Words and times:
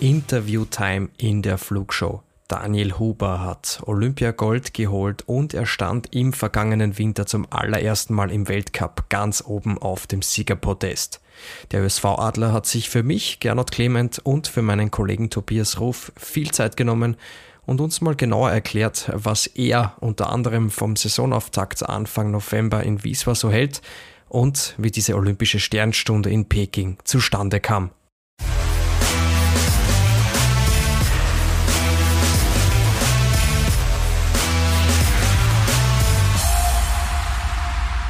Interview-Time 0.00 1.08
in 1.16 1.42
der 1.42 1.58
Flugshow. 1.58 2.22
Daniel 2.46 2.98
Huber 2.98 3.40
hat 3.40 3.80
Olympiagold 3.84 4.72
geholt 4.72 5.22
und 5.26 5.52
er 5.54 5.66
stand 5.66 6.14
im 6.14 6.32
vergangenen 6.32 6.96
Winter 6.96 7.26
zum 7.26 7.46
allerersten 7.50 8.14
Mal 8.14 8.30
im 8.30 8.48
Weltcup 8.48 9.10
ganz 9.10 9.42
oben 9.44 9.76
auf 9.76 10.06
dem 10.06 10.22
Siegerpodest. 10.22 11.20
Der 11.72 11.82
ÖSV-Adler 11.82 12.52
hat 12.52 12.66
sich 12.66 12.88
für 12.88 13.02
mich, 13.02 13.40
Gernot 13.40 13.72
Clement 13.72 14.20
und 14.20 14.46
für 14.46 14.62
meinen 14.62 14.90
Kollegen 14.90 15.30
Tobias 15.30 15.78
Ruf 15.80 16.12
viel 16.16 16.52
Zeit 16.52 16.76
genommen 16.76 17.16
und 17.66 17.80
uns 17.80 18.00
mal 18.00 18.16
genauer 18.16 18.50
erklärt, 18.50 19.10
was 19.12 19.46
er 19.46 19.96
unter 20.00 20.30
anderem 20.30 20.70
vom 20.70 20.96
Saisonauftakt 20.96 21.86
Anfang 21.86 22.30
November 22.30 22.82
in 22.82 23.04
Wieswa 23.04 23.34
so 23.34 23.50
hält 23.50 23.82
und 24.28 24.74
wie 24.78 24.90
diese 24.90 25.16
olympische 25.16 25.60
Sternstunde 25.60 26.30
in 26.30 26.48
Peking 26.48 26.98
zustande 27.04 27.60
kam. 27.60 27.90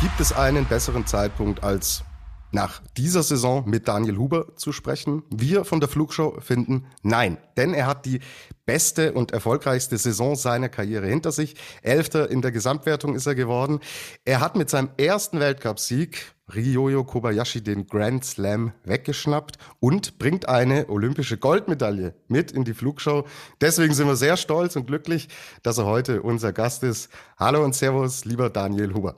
Gibt 0.01 0.21
es 0.21 0.33
einen 0.33 0.65
besseren 0.65 1.07
Zeitpunkt 1.07 1.65
als 1.65 2.05
nach 2.53 2.81
dieser 2.97 3.25
Saison 3.25 3.69
mit 3.69 3.89
Daniel 3.89 4.17
Huber 4.17 4.55
zu 4.55 4.71
sprechen? 4.71 5.25
Wir 5.29 5.65
von 5.65 5.81
der 5.81 5.89
Flugshow 5.89 6.39
finden 6.39 6.87
nein, 7.03 7.37
denn 7.57 7.75
er 7.75 7.89
hat 7.89 8.07
die 8.07 8.21
beste 8.65 9.13
und 9.13 9.33
erfolgreichste 9.33 9.99
Saison 9.99 10.37
seiner 10.37 10.69
Karriere 10.69 11.09
hinter 11.09 11.33
sich. 11.33 11.57
Elfter 11.83 12.31
in 12.31 12.43
der 12.43 12.53
Gesamtwertung 12.53 13.17
ist 13.17 13.27
er 13.27 13.35
geworden. 13.35 13.81
Er 14.25 14.39
hat 14.39 14.55
mit 14.55 14.71
seinem 14.71 14.91
ersten 14.99 15.41
Weltcupsieg 15.41 16.33
Ryoyo 16.55 17.03
Kobayashi 17.03 17.65
den 17.65 17.89
Grand 17.89 18.25
Slam 18.25 18.73
weggeschnappt 18.85 19.59
und 19.81 20.21
bringt 20.21 20.49
eine 20.49 20.89
olympische 20.91 21.39
Goldmedaille 21.39 22.15
mit 22.29 22.53
in 22.53 22.63
die 22.63 22.75
Flugshow. 22.75 23.27
Deswegen 23.61 23.95
sind 23.95 24.07
wir 24.07 24.15
sehr 24.15 24.37
stolz 24.37 24.77
und 24.77 24.87
glücklich, 24.87 25.29
dass 25.65 25.79
er 25.79 25.87
heute 25.87 26.23
unser 26.23 26.53
Gast 26.53 26.85
ist. 26.85 27.11
Hallo 27.37 27.65
und 27.65 27.75
Servus, 27.75 28.25
lieber 28.25 28.49
Daniel 28.49 28.95
Huber. 28.95 29.17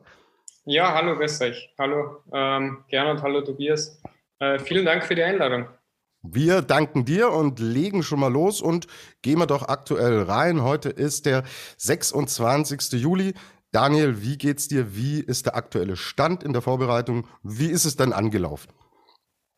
Ja, 0.73 0.95
hallo, 0.95 1.17
grüß 1.17 1.41
euch. 1.41 1.69
Hallo 1.81 2.23
ähm, 2.33 2.85
Gernot, 2.89 3.23
hallo 3.23 3.41
Tobias. 3.41 4.01
Äh, 4.39 4.61
vielen 4.61 4.85
Dank 4.85 5.05
für 5.05 5.17
die 5.17 5.23
Einladung. 5.25 5.67
Wir 6.23 6.63
danken 6.63 7.05
dir 7.05 7.33
und 7.33 7.59
legen 7.59 8.05
schon 8.05 8.21
mal 8.21 8.33
los 8.33 8.63
und 8.63 8.87
gehen 9.21 9.41
wir 9.41 9.49
doch 9.49 9.67
aktuell 9.67 10.23
rein. 10.23 10.63
Heute 10.63 10.89
ist 10.89 11.27
der 11.27 11.43
26. 11.79 13.03
Juli. 13.03 13.35
Daniel, 13.73 14.23
wie 14.23 14.39
geht's 14.39 14.69
dir? 14.69 14.95
Wie 14.95 15.19
ist 15.19 15.47
der 15.47 15.57
aktuelle 15.57 15.97
Stand 15.97 16.45
in 16.45 16.53
der 16.53 16.63
Vorbereitung? 16.63 17.27
Wie 17.43 17.69
ist 17.69 17.85
es 17.85 17.97
dann 17.97 18.13
angelaufen? 18.13 18.73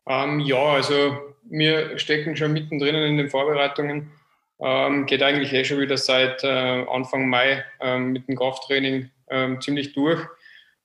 Ähm, 0.09 0.39
ja, 0.39 0.63
also 0.63 1.15
wir 1.43 1.99
stecken 1.99 2.35
schon 2.35 2.53
mittendrin 2.53 2.95
in 2.95 3.17
den 3.17 3.29
Vorbereitungen. 3.29 4.11
Ähm, 4.59 5.05
geht 5.05 5.21
eigentlich 5.21 5.53
eh 5.53 5.63
schon 5.63 5.79
wieder 5.79 5.97
seit 5.97 6.43
äh, 6.43 6.87
Anfang 6.89 7.29
Mai 7.29 7.63
ähm, 7.81 8.13
mit 8.13 8.27
dem 8.27 8.35
Krafttraining 8.35 9.11
ähm, 9.29 9.61
ziemlich 9.61 9.93
durch 9.93 10.19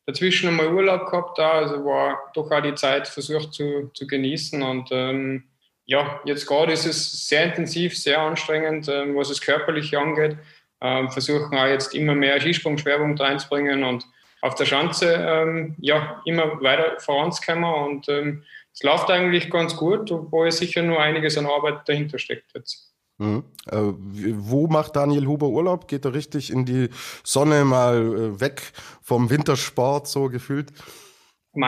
dazwischen 0.09 0.49
einmal 0.49 0.73
Urlaub 0.73 1.05
gehabt, 1.11 1.39
da, 1.39 1.53
also 1.53 1.85
war 1.85 2.31
doch 2.33 2.51
auch 2.51 2.63
die 2.63 2.75
Zeit 2.75 3.07
versucht 3.07 3.53
zu, 3.53 3.91
zu 3.93 4.07
genießen 4.07 4.63
und 4.63 4.89
ähm, 4.91 5.45
ja, 5.85 6.21
jetzt 6.25 6.47
gerade 6.47 6.73
ist 6.73 6.87
es 6.87 7.29
sehr 7.29 7.45
intensiv, 7.45 7.95
sehr 7.97 8.19
anstrengend, 8.19 8.89
ähm, 8.89 9.15
was 9.17 9.29
es 9.29 9.41
körperlich 9.41 9.97
angeht. 9.97 10.39
Ähm, 10.81 11.11
versuchen 11.11 11.59
auch 11.59 11.67
jetzt 11.67 11.95
immer 11.95 12.15
mehr 12.15 12.41
Skisprung-Schwerpunkt 12.41 13.21
reinzubringen 13.21 13.85
und 13.85 14.07
auf 14.41 14.55
der 14.55 14.65
Schanze 14.65 15.13
ähm, 15.15 15.77
ja, 15.79 16.23
immer 16.25 16.63
weiter 16.63 16.99
voranzukommen 17.01 17.65
und 17.65 18.09
ähm, 18.09 18.45
es 18.73 18.83
läuft 18.83 19.11
eigentlich 19.11 19.51
ganz 19.51 19.77
gut, 19.77 20.11
obwohl 20.11 20.51
sicher 20.53 20.83
nur 20.83 21.01
einiges 21.01 21.37
an 21.37 21.47
Arbeit 21.47 21.87
dahinter 21.87 22.19
steckt 22.19 22.55
jetzt. 22.55 22.88
Mhm. 23.19 23.45
Äh, 23.67 23.77
wo 23.77 24.69
macht 24.69 24.97
Daniel 24.97 25.27
Huber 25.27 25.49
Urlaub? 25.49 25.89
Geht 25.89 26.05
er 26.05 26.15
richtig 26.15 26.51
in 26.51 26.65
die 26.65 26.89
Sonne 27.25 27.65
mal 27.65 27.97
äh, 27.97 28.41
weg 28.41 28.73
vom 29.03 29.29
Wintersport 29.29 30.07
so 30.07 30.29
gefühlt? 30.29 30.73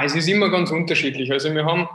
es 0.04 0.14
ist 0.14 0.28
immer 0.28 0.48
ganz 0.48 0.70
unterschiedlich. 0.70 1.32
Also 1.32 1.52
wir 1.52 1.64
haben, 1.64 1.88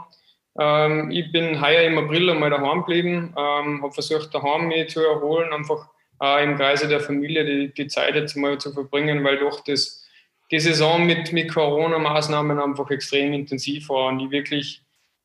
ähm, 0.58 1.10
ich 1.10 1.32
bin 1.32 1.60
heuer 1.60 1.82
im 1.82 1.96
April 1.96 2.28
einmal 2.28 2.50
daheim 2.50 2.80
geblieben, 2.80 3.34
ähm, 3.36 3.82
habe 3.82 3.92
versucht 3.92 4.34
daheim 4.34 4.68
mich 4.68 4.90
zu 4.90 5.00
erholen, 5.00 5.52
einfach 5.52 5.88
äh, 6.22 6.44
im 6.44 6.56
Kreise 6.56 6.88
der 6.88 7.00
Familie 7.00 7.44
die, 7.44 7.72
die 7.72 7.88
Zeit 7.88 8.14
jetzt 8.14 8.36
mal 8.36 8.58
zu 8.58 8.72
verbringen, 8.72 9.24
weil 9.24 9.38
doch 9.38 9.64
das, 9.64 10.04
die 10.50 10.60
Saison 10.60 11.06
mit, 11.06 11.32
mit 11.32 11.52
Corona-Maßnahmen 11.52 12.58
einfach 12.60 12.90
extrem 12.90 13.32
intensiv 13.32 13.88
war 13.88 14.08
und 14.08 14.20
ich 14.20 14.30
wirklich 14.30 14.82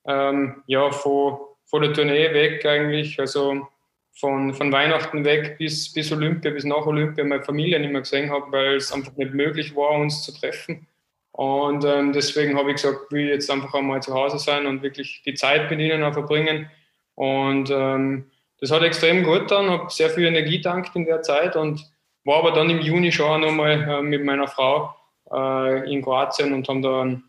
ähm, 0.07 0.63
ja, 0.67 0.89
von, 0.91 1.39
von 1.65 1.81
der 1.81 1.93
Tournee 1.93 2.33
weg 2.33 2.65
eigentlich, 2.65 3.19
also 3.19 3.67
von, 4.13 4.53
von 4.53 4.71
Weihnachten 4.71 5.25
weg 5.25 5.57
bis, 5.57 5.91
bis 5.93 6.11
Olympia, 6.11 6.51
bis 6.51 6.63
nach 6.63 6.85
Olympia 6.85 7.23
meine 7.23 7.43
Familie 7.43 7.79
nicht 7.79 7.91
mehr 7.91 8.01
gesehen 8.01 8.29
habe, 8.29 8.51
weil 8.51 8.75
es 8.75 8.91
einfach 8.91 9.15
nicht 9.17 9.33
möglich 9.33 9.75
war, 9.75 9.91
uns 9.91 10.23
zu 10.23 10.33
treffen. 10.33 10.87
Und 11.31 11.85
ähm, 11.85 12.11
deswegen 12.13 12.57
habe 12.57 12.69
ich 12.69 12.75
gesagt, 12.75 13.11
will 13.11 13.29
jetzt 13.29 13.49
einfach 13.49 13.73
einmal 13.73 14.01
zu 14.01 14.13
Hause 14.13 14.37
sein 14.37 14.67
und 14.67 14.83
wirklich 14.83 15.21
die 15.25 15.33
Zeit 15.33 15.71
mit 15.71 15.79
ihnen 15.79 16.03
auch 16.03 16.13
verbringen. 16.13 16.69
Und 17.15 17.71
ähm, 17.71 18.29
das 18.59 18.71
hat 18.71 18.83
extrem 18.83 19.23
gut 19.23 19.49
dann, 19.49 19.69
habe 19.69 19.89
sehr 19.89 20.09
viel 20.09 20.25
Energie 20.25 20.61
dankt 20.61 20.95
in 20.95 21.05
der 21.05 21.21
Zeit 21.21 21.55
und 21.55 21.89
war 22.25 22.39
aber 22.39 22.51
dann 22.51 22.69
im 22.69 22.79
Juni 22.79 23.11
schon 23.11 23.41
nochmal 23.41 23.81
äh, 23.81 24.01
mit 24.01 24.23
meiner 24.23 24.47
Frau 24.47 24.93
äh, 25.31 25.91
in 25.91 26.03
Kroatien 26.03 26.53
und 26.53 26.67
haben 26.67 26.81
da 26.81 27.01
einen, 27.01 27.23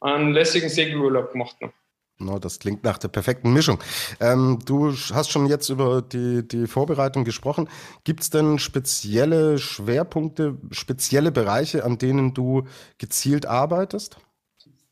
einen 0.00 0.32
lässigen 0.32 0.68
Segelurlaub 0.68 1.32
gemacht. 1.32 1.56
Noch. 1.60 1.72
No, 2.20 2.40
das 2.40 2.58
klingt 2.58 2.82
nach 2.82 2.98
der 2.98 3.08
perfekten 3.08 3.52
Mischung. 3.52 3.78
Ähm, 4.20 4.58
du 4.64 4.92
hast 4.92 5.30
schon 5.30 5.46
jetzt 5.46 5.68
über 5.68 6.02
die, 6.02 6.46
die 6.46 6.66
Vorbereitung 6.66 7.24
gesprochen. 7.24 7.68
Gibt 8.02 8.20
es 8.22 8.30
denn 8.30 8.58
spezielle 8.58 9.58
Schwerpunkte, 9.58 10.56
spezielle 10.72 11.30
Bereiche, 11.30 11.84
an 11.84 11.98
denen 11.98 12.34
du 12.34 12.66
gezielt 12.98 13.46
arbeitest? 13.46 14.16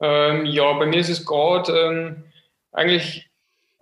Ähm, 0.01 0.47
ja, 0.47 0.73
bei 0.75 0.87
mir 0.87 1.01
ist 1.01 1.09
es 1.09 1.27
gerade, 1.27 1.73
ähm, 1.73 2.25
eigentlich 2.71 3.29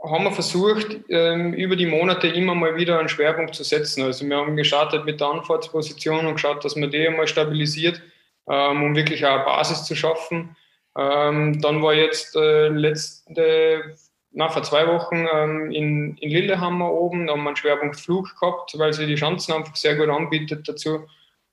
haben 0.03 0.25
wir 0.25 0.32
versucht, 0.32 1.00
ähm, 1.11 1.53
über 1.53 1.76
die 1.76 1.87
Monate 1.87 2.28
immer 2.28 2.55
mal 2.55 2.76
wieder 2.76 2.99
einen 2.99 3.09
Schwerpunkt 3.09 3.55
zu 3.55 3.65
setzen. 3.65 4.03
Also 4.05 4.26
wir 4.26 4.37
haben 4.37 4.56
gestartet 4.56 5.05
mit 5.05 5.21
der 5.21 5.28
Anfahrtsposition 5.28 6.26
und 6.26 6.34
geschaut, 6.34 6.65
dass 6.65 6.76
man 6.76 6.91
die 6.91 7.06
einmal 7.06 7.26
stabilisiert, 7.26 8.00
ähm, 8.49 8.82
um 8.82 8.97
wirklich 8.97 9.25
auch 9.26 9.34
eine 9.34 9.44
Basis 9.44 9.84
zu 9.84 9.94
schaffen. 9.94 10.56
Ähm, 10.97 11.60
dann 11.60 11.82
war 11.82 11.94
jetzt 11.94 12.37
äh, 12.37 12.69
letzte, 12.69 13.97
na, 14.31 14.49
vor 14.49 14.62
zwei 14.62 14.87
Wochen 14.87 15.27
ähm, 15.32 15.71
in, 15.71 16.16
in 16.19 16.31
Lillehammer 16.31 16.91
oben, 16.91 17.27
da 17.27 17.32
haben 17.32 17.43
wir 17.43 17.49
einen 17.49 17.56
Schwerpunkt 17.56 17.97
Flug 17.97 18.38
gehabt, 18.38 18.78
weil 18.78 18.93
sie 18.93 19.06
die 19.06 19.16
Chancen 19.16 19.53
einfach 19.53 19.77
sehr 19.77 19.97
gut 19.97 20.09
anbietet 20.09 20.69
dazu. 20.69 21.06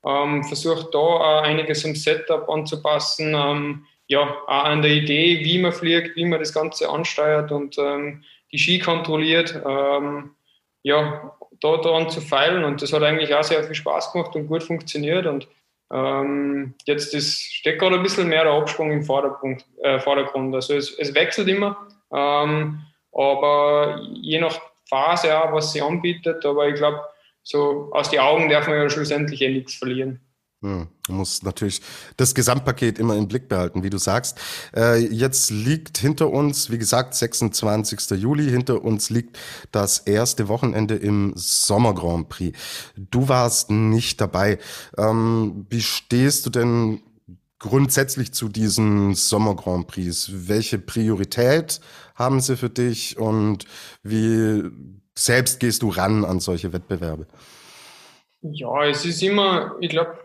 Ähm, 0.04 0.44
versucht 0.44 0.94
da 0.94 0.98
auch 0.98 1.42
einiges 1.42 1.84
im 1.84 1.94
Setup 1.94 2.48
anzupassen, 2.48 3.34
ähm, 3.36 3.86
ja, 4.08 4.22
auch 4.46 4.64
an 4.64 4.82
der 4.82 4.90
Idee, 4.90 5.40
wie 5.44 5.58
man 5.58 5.72
fliegt, 5.72 6.16
wie 6.16 6.24
man 6.24 6.40
das 6.40 6.52
Ganze 6.52 6.88
ansteuert 6.88 7.52
und 7.52 7.78
ähm, 7.78 8.24
die 8.50 8.58
Ski 8.58 8.78
kontrolliert. 8.78 9.60
Ähm, 9.64 10.32
ja, 10.82 11.32
da 11.60 11.76
daran 11.76 12.10
zu 12.10 12.20
feilen 12.20 12.64
und 12.64 12.82
das 12.82 12.92
hat 12.92 13.02
eigentlich 13.02 13.34
auch 13.34 13.44
sehr 13.44 13.62
viel 13.64 13.74
Spaß 13.74 14.12
gemacht 14.12 14.34
und 14.34 14.48
gut 14.48 14.64
funktioniert 14.64 15.26
und 15.26 15.46
ähm, 15.92 16.74
jetzt 16.86 17.14
ist, 17.14 17.52
steckt 17.54 17.80
gerade 17.80 17.96
ein 17.96 18.02
bisschen 18.02 18.28
mehr 18.28 18.44
der 18.44 18.54
Absprung 18.54 18.90
im 18.90 19.04
Vordergrund. 19.04 19.64
Äh, 19.82 20.00
Vordergrund. 20.00 20.54
Also 20.54 20.74
es, 20.74 20.98
es 20.98 21.14
wechselt 21.14 21.48
immer, 21.48 21.76
ähm, 22.12 22.80
aber 23.12 24.00
je 24.14 24.40
nach 24.40 24.58
Phase 24.88 25.38
auch, 25.38 25.52
was 25.52 25.72
sie 25.72 25.82
anbietet. 25.82 26.44
Aber 26.46 26.68
ich 26.68 26.76
glaube, 26.76 27.00
so 27.42 27.90
aus 27.92 28.10
den 28.10 28.20
Augen 28.20 28.48
darf 28.48 28.66
man 28.66 28.78
ja 28.78 28.88
schlussendlich 28.88 29.42
eh 29.42 29.50
nichts 29.50 29.74
verlieren. 29.74 30.20
Hm, 30.62 30.86
du 31.08 31.12
musst 31.12 31.42
natürlich 31.42 31.82
das 32.16 32.36
Gesamtpaket 32.36 33.00
immer 33.00 33.16
im 33.16 33.26
Blick 33.26 33.48
behalten, 33.48 33.82
wie 33.82 33.90
du 33.90 33.98
sagst. 33.98 34.40
Äh, 34.74 34.98
jetzt 34.98 35.50
liegt 35.50 35.98
hinter 35.98 36.30
uns, 36.30 36.70
wie 36.70 36.78
gesagt, 36.78 37.14
26. 37.14 38.10
Juli, 38.10 38.48
hinter 38.48 38.84
uns 38.84 39.10
liegt 39.10 39.40
das 39.72 39.98
erste 39.98 40.46
Wochenende 40.46 40.94
im 40.94 41.32
Sommer 41.34 41.94
Grand 41.94 42.28
Prix. 42.28 42.56
Du 42.96 43.28
warst 43.28 43.70
nicht 43.70 44.20
dabei. 44.20 44.58
Ähm, 44.96 45.66
wie 45.68 45.82
stehst 45.82 46.46
du 46.46 46.50
denn 46.50 47.02
grundsätzlich 47.58 48.32
zu 48.32 48.48
diesen 48.48 49.16
Sommer 49.16 49.56
Grand 49.56 49.88
Prix? 49.88 50.30
Welche 50.32 50.78
Priorität 50.78 51.80
haben 52.14 52.40
sie 52.40 52.56
für 52.56 52.70
dich 52.70 53.18
und 53.18 53.64
wie 54.04 54.62
selbst 55.16 55.58
gehst 55.58 55.82
du 55.82 55.88
ran 55.88 56.24
an 56.24 56.38
solche 56.38 56.72
Wettbewerbe? 56.72 57.26
Ja, 58.42 58.86
es 58.86 59.04
ist 59.04 59.22
immer, 59.22 59.76
ich 59.80 59.90
glaube, 59.90 60.18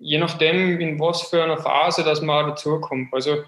je 0.00 0.18
nachdem, 0.18 0.80
in 0.80 0.98
was 0.98 1.22
für 1.22 1.42
einer 1.42 1.58
Phase 1.58 2.02
dass 2.02 2.20
man 2.20 2.48
dazukommt. 2.48 3.12
Also 3.12 3.44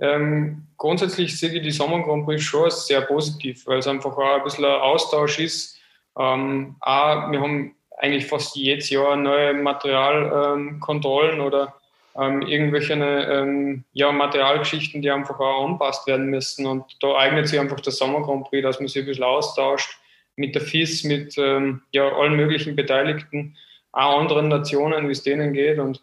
ähm, 0.00 0.66
grundsätzlich 0.76 1.38
sehe 1.38 1.52
ich 1.52 1.62
die 1.62 1.70
Sommer 1.70 2.02
Grand 2.02 2.26
Prix 2.26 2.42
schon 2.42 2.70
sehr 2.70 3.00
positiv, 3.02 3.66
weil 3.66 3.78
es 3.78 3.86
einfach 3.86 4.16
auch 4.16 4.36
ein 4.36 4.42
bisschen 4.42 4.64
ein 4.64 4.80
Austausch 4.80 5.38
ist. 5.38 5.78
Ähm, 6.18 6.76
auch, 6.80 7.30
wir 7.30 7.40
haben 7.40 7.74
eigentlich 7.98 8.26
fast 8.26 8.56
jedes 8.56 8.90
Jahr 8.90 9.16
neue 9.16 9.54
Materialkontrollen 9.54 11.38
ähm, 11.38 11.46
oder 11.46 11.74
ähm, 12.18 12.42
irgendwelche 12.42 12.94
ähm, 12.94 13.84
ja, 13.92 14.12
Materialgeschichten, 14.12 15.00
die 15.02 15.10
einfach 15.10 15.38
auch 15.38 15.64
anpasst 15.64 16.06
werden 16.06 16.26
müssen. 16.26 16.66
Und 16.66 16.84
da 17.00 17.16
eignet 17.16 17.48
sich 17.48 17.58
einfach 17.58 17.80
der 17.80 17.92
Sommer 17.92 18.22
Grand 18.22 18.44
Prix, 18.48 18.62
dass 18.62 18.78
man 18.78 18.88
sich 18.88 19.02
ein 19.02 19.06
bisschen 19.06 19.24
austauscht 19.24 19.98
mit 20.36 20.54
der 20.54 20.62
FIS, 20.62 21.04
mit 21.04 21.36
ähm, 21.38 21.82
ja, 21.92 22.08
allen 22.08 22.34
möglichen 22.34 22.74
Beteiligten, 22.74 23.56
auch 23.94 24.18
anderen 24.18 24.48
Nationen, 24.48 25.08
wie 25.08 25.12
es 25.12 25.22
denen 25.22 25.52
geht. 25.52 25.78
Und 25.78 26.00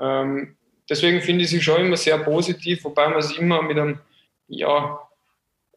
ähm, 0.00 0.56
deswegen 0.88 1.20
finde 1.20 1.44
ich 1.44 1.50
sie 1.50 1.62
schon 1.62 1.80
immer 1.80 1.96
sehr 1.96 2.18
positiv, 2.18 2.84
wobei 2.84 3.08
man 3.08 3.18
es 3.18 3.36
immer 3.36 3.62
mit 3.62 3.78
einem, 3.78 3.98
ja, 4.48 5.00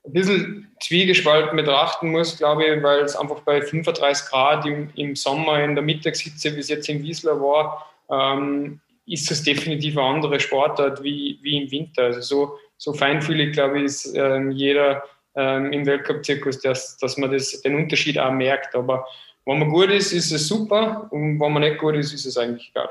ein 0.06 0.14
bisschen 0.14 0.72
zwiegespalten 0.82 1.58
betrachten 1.58 2.12
muss, 2.12 2.38
glaube 2.38 2.66
ich, 2.66 2.84
weil 2.84 3.02
es 3.02 3.16
einfach 3.16 3.42
bei 3.42 3.62
35 3.62 4.30
Grad 4.30 4.66
im, 4.66 4.90
im 4.96 5.16
Sommer 5.16 5.64
in 5.64 5.76
der 5.76 5.84
Mittagshitze, 5.84 6.56
wie 6.56 6.60
es 6.60 6.70
jetzt 6.70 6.88
in 6.88 7.04
Wiesler 7.04 7.40
war, 7.42 7.86
ähm, 8.10 8.80
ist 9.06 9.30
es 9.32 9.44
definitiv 9.44 9.98
eine 9.98 10.08
andere 10.08 10.40
Sportart 10.40 11.04
wie, 11.04 11.40
wie 11.42 11.64
im 11.64 11.72
Winter. 11.72 12.04
Also 12.04 12.22
so, 12.22 12.58
so 12.78 12.94
feinfühlig, 12.94 13.54
glaube 13.54 13.80
ich, 13.80 13.86
ist 13.86 14.16
ähm, 14.16 14.52
jeder 14.52 15.04
ähm, 15.36 15.72
im 15.72 15.86
Weltcup-Zirkus, 15.86 16.60
dass, 16.62 16.98
dass 16.98 17.18
man 17.18 17.32
das, 17.32 17.62
den 17.62 17.76
Unterschied 17.76 18.20
auch 18.20 18.32
merkt. 18.32 18.76
Aber 18.76 19.08
wenn 19.48 19.60
man 19.60 19.70
gut 19.70 19.90
ist, 19.90 20.12
ist 20.12 20.32
es 20.32 20.48
super 20.48 21.08
und 21.10 21.40
wenn 21.40 21.54
man 21.54 21.62
nicht 21.62 21.78
gut 21.78 21.96
ist, 21.96 22.14
ist 22.14 22.26
es 22.26 22.38
eigentlich 22.38 22.74
egal. 22.76 22.90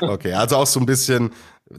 okay, 0.00 0.32
also 0.32 0.56
auch 0.56 0.66
so 0.66 0.80
ein 0.80 0.86
bisschen 0.86 1.32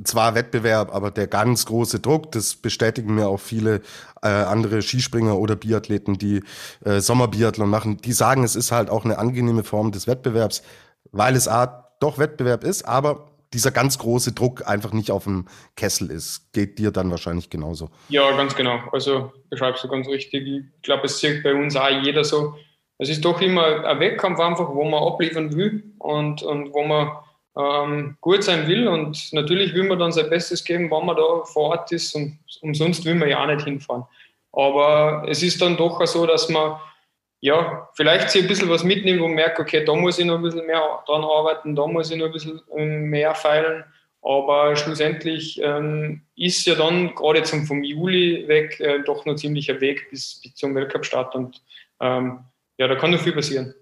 zwar 0.03 0.35
Wettbewerb, 0.35 0.93
aber 0.93 1.09
der 1.09 1.25
ganz 1.25 1.65
große 1.65 1.99
Druck, 1.99 2.31
das 2.31 2.55
bestätigen 2.55 3.15
mir 3.15 3.27
auch 3.27 3.39
viele 3.39 3.81
äh, 4.21 4.27
andere 4.27 4.83
Skispringer 4.83 5.35
oder 5.35 5.55
Biathleten, 5.55 6.19
die 6.19 6.43
äh, 6.85 6.99
Sommerbiathlon 6.99 7.67
machen, 7.67 7.97
die 7.97 8.11
sagen, 8.11 8.43
es 8.43 8.55
ist 8.55 8.71
halt 8.71 8.91
auch 8.91 9.03
eine 9.03 9.17
angenehme 9.17 9.63
Form 9.63 9.91
des 9.91 10.05
Wettbewerbs, 10.05 10.61
weil 11.11 11.35
es 11.35 11.47
A, 11.47 11.87
doch 11.99 12.19
Wettbewerb 12.19 12.63
ist, 12.63 12.83
aber 12.87 13.31
dieser 13.51 13.71
ganz 13.71 13.97
große 13.97 14.33
Druck 14.33 14.67
einfach 14.67 14.93
nicht 14.93 15.09
auf 15.09 15.23
dem 15.23 15.47
Kessel 15.75 16.11
ist. 16.11 16.53
Geht 16.53 16.77
dir 16.77 16.91
dann 16.91 17.09
wahrscheinlich 17.09 17.49
genauso. 17.49 17.89
Ja, 18.09 18.29
ganz 18.37 18.55
genau. 18.55 18.79
Also 18.91 19.33
beschreibst 19.49 19.83
du 19.83 19.87
ganz 19.87 20.07
richtig. 20.07 20.47
Ich 20.47 20.81
glaube, 20.83 21.05
es 21.05 21.19
sieht 21.19 21.41
bei 21.41 21.55
uns 21.55 21.75
auch 21.75 21.89
jeder 21.89 22.23
so. 22.23 22.53
Es 22.99 23.09
ist 23.09 23.25
doch 23.25 23.41
immer 23.41 23.85
ein 23.85 23.99
Wettkampf 23.99 24.39
einfach, 24.39 24.69
wo 24.69 24.83
man 24.83 25.01
abliefern 25.01 25.55
will 25.55 25.83
und, 25.97 26.43
und 26.43 26.73
wo 26.73 26.83
man 26.83 27.11
ähm, 27.57 28.17
gut 28.21 28.43
sein 28.43 28.67
will. 28.67 28.87
Und 28.87 29.33
natürlich 29.33 29.73
will 29.73 29.85
man 29.85 29.99
dann 29.99 30.11
sein 30.11 30.29
Bestes 30.29 30.63
geben, 30.63 30.91
wenn 30.91 31.05
man 31.05 31.15
da 31.15 31.43
vor 31.45 31.69
Ort 31.69 31.91
ist. 31.91 32.13
Und 32.13 32.37
umsonst 32.61 33.05
will 33.05 33.15
man 33.15 33.29
ja 33.29 33.41
auch 33.41 33.47
nicht 33.47 33.63
hinfahren. 33.63 34.03
Aber 34.51 35.25
es 35.27 35.41
ist 35.41 35.61
dann 35.61 35.77
doch 35.77 36.05
so, 36.05 36.25
dass 36.25 36.49
man 36.49 36.77
ja, 37.41 37.87
vielleicht 37.93 38.29
sich 38.29 38.41
ein 38.41 38.47
bisschen 38.47 38.69
was 38.69 38.83
wo 38.83 39.27
man 39.27 39.33
merkt, 39.33 39.59
okay, 39.59 39.85
da 39.85 39.95
muss 39.95 40.19
ich 40.19 40.25
noch 40.25 40.35
ein 40.35 40.41
bisschen 40.41 40.65
mehr 40.65 40.81
dran 41.07 41.23
arbeiten, 41.23 41.75
da 41.75 41.87
muss 41.87 42.11
ich 42.11 42.17
noch 42.17 42.25
ein 42.25 42.31
bisschen 42.33 42.61
ähm, 42.75 43.03
mehr 43.09 43.33
feilen. 43.33 43.85
Aber 44.21 44.75
schlussendlich 44.75 45.61
ähm, 45.63 46.23
ist 46.35 46.65
ja 46.67 46.75
dann 46.75 47.15
gerade 47.15 47.43
zum 47.43 47.65
vom 47.65 47.83
Juli 47.83 48.45
weg 48.49 48.77
äh, 48.81 49.01
doch 49.05 49.25
noch 49.25 49.35
ziemlicher 49.35 49.79
Weg 49.79 50.09
bis, 50.09 50.41
bis 50.43 50.55
zum 50.55 50.75
Weltcup-Start 50.75 51.35
und 51.35 51.61
ähm, 52.01 52.39
ja, 52.79 52.87
da 52.87 52.95
kann 52.95 53.11
noch 53.11 53.19
viel 53.19 53.33
passieren. 53.33 53.73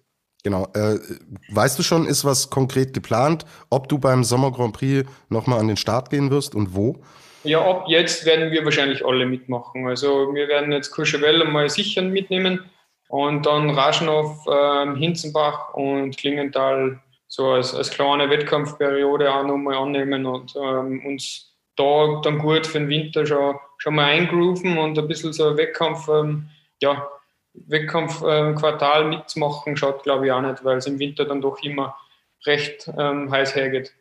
Genau. 0.44 0.68
Äh, 0.74 1.00
weißt 1.50 1.80
du 1.80 1.84
schon, 1.84 2.06
ist 2.06 2.26
was 2.26 2.50
konkret 2.50 2.94
geplant, 2.94 3.46
ob 3.70 3.90
du 3.90 3.98
beim 3.98 4.24
Sommer 4.24 4.52
Grand 4.52 4.74
Prix 4.74 5.10
nochmal 5.30 5.60
an 5.60 5.68
den 5.68 5.78
Start 5.78 6.10
gehen 6.10 6.32
wirst 6.32 6.56
und 6.56 6.76
wo? 6.76 7.02
Ja, 7.44 7.62
ab 7.62 7.86
jetzt 7.88 8.26
werden 8.26 8.52
wir 8.52 8.66
wahrscheinlich 8.66 9.06
alle 9.06 9.26
mitmachen. 9.26 9.88
Also 9.88 10.34
wir 10.34 10.48
werden 10.48 10.72
jetzt 10.72 10.92
Courchevel 10.92 11.44
mal 11.46 11.70
sicher 11.70 12.02
mitnehmen. 12.02 12.62
Und 13.10 13.46
dann 13.46 13.70
Raschenow, 13.70 14.46
ähm, 14.52 14.96
Hinzenbach 14.96 15.74
und 15.74 16.18
Klingenthal 16.18 17.00
so 17.28 17.52
als, 17.52 17.74
als 17.74 17.90
kleine 17.90 18.30
Wettkampfperiode 18.30 19.34
auch 19.34 19.46
nochmal 19.46 19.76
annehmen 19.76 20.26
und 20.26 20.56
ähm, 20.56 21.06
uns 21.06 21.54
da 21.78 22.20
dann 22.24 22.40
gut 22.40 22.68
für 22.68 22.80
den 22.80 22.90
Winter 22.90 23.26
schon, 23.26 23.56
schon 23.78 23.96
mal 23.96 24.06
eingrooven 24.06 24.78
und 24.78 24.98
ein 24.98 25.08
bisschen 25.08 25.32
so 25.32 25.56
Wettkampf, 25.56 26.08
ähm, 26.10 26.50
ja, 26.82 27.08
Wettkampfquartal 27.68 29.04
ähm, 29.04 29.10
mitzumachen, 29.10 29.78
schaut 29.78 30.04
glaube 30.04 30.28
ich 30.28 30.32
auch 30.32 30.42
nicht, 30.42 30.64
weil 30.64 30.78
es 30.78 30.86
im 30.86 31.00
Winter 31.00 31.26
dann 31.26 31.42
doch 31.42 31.62
immer 31.64 31.96
recht 32.46 32.90
ähm, 32.98 33.32
heiß 33.32 33.56
hergeht. 33.56 33.94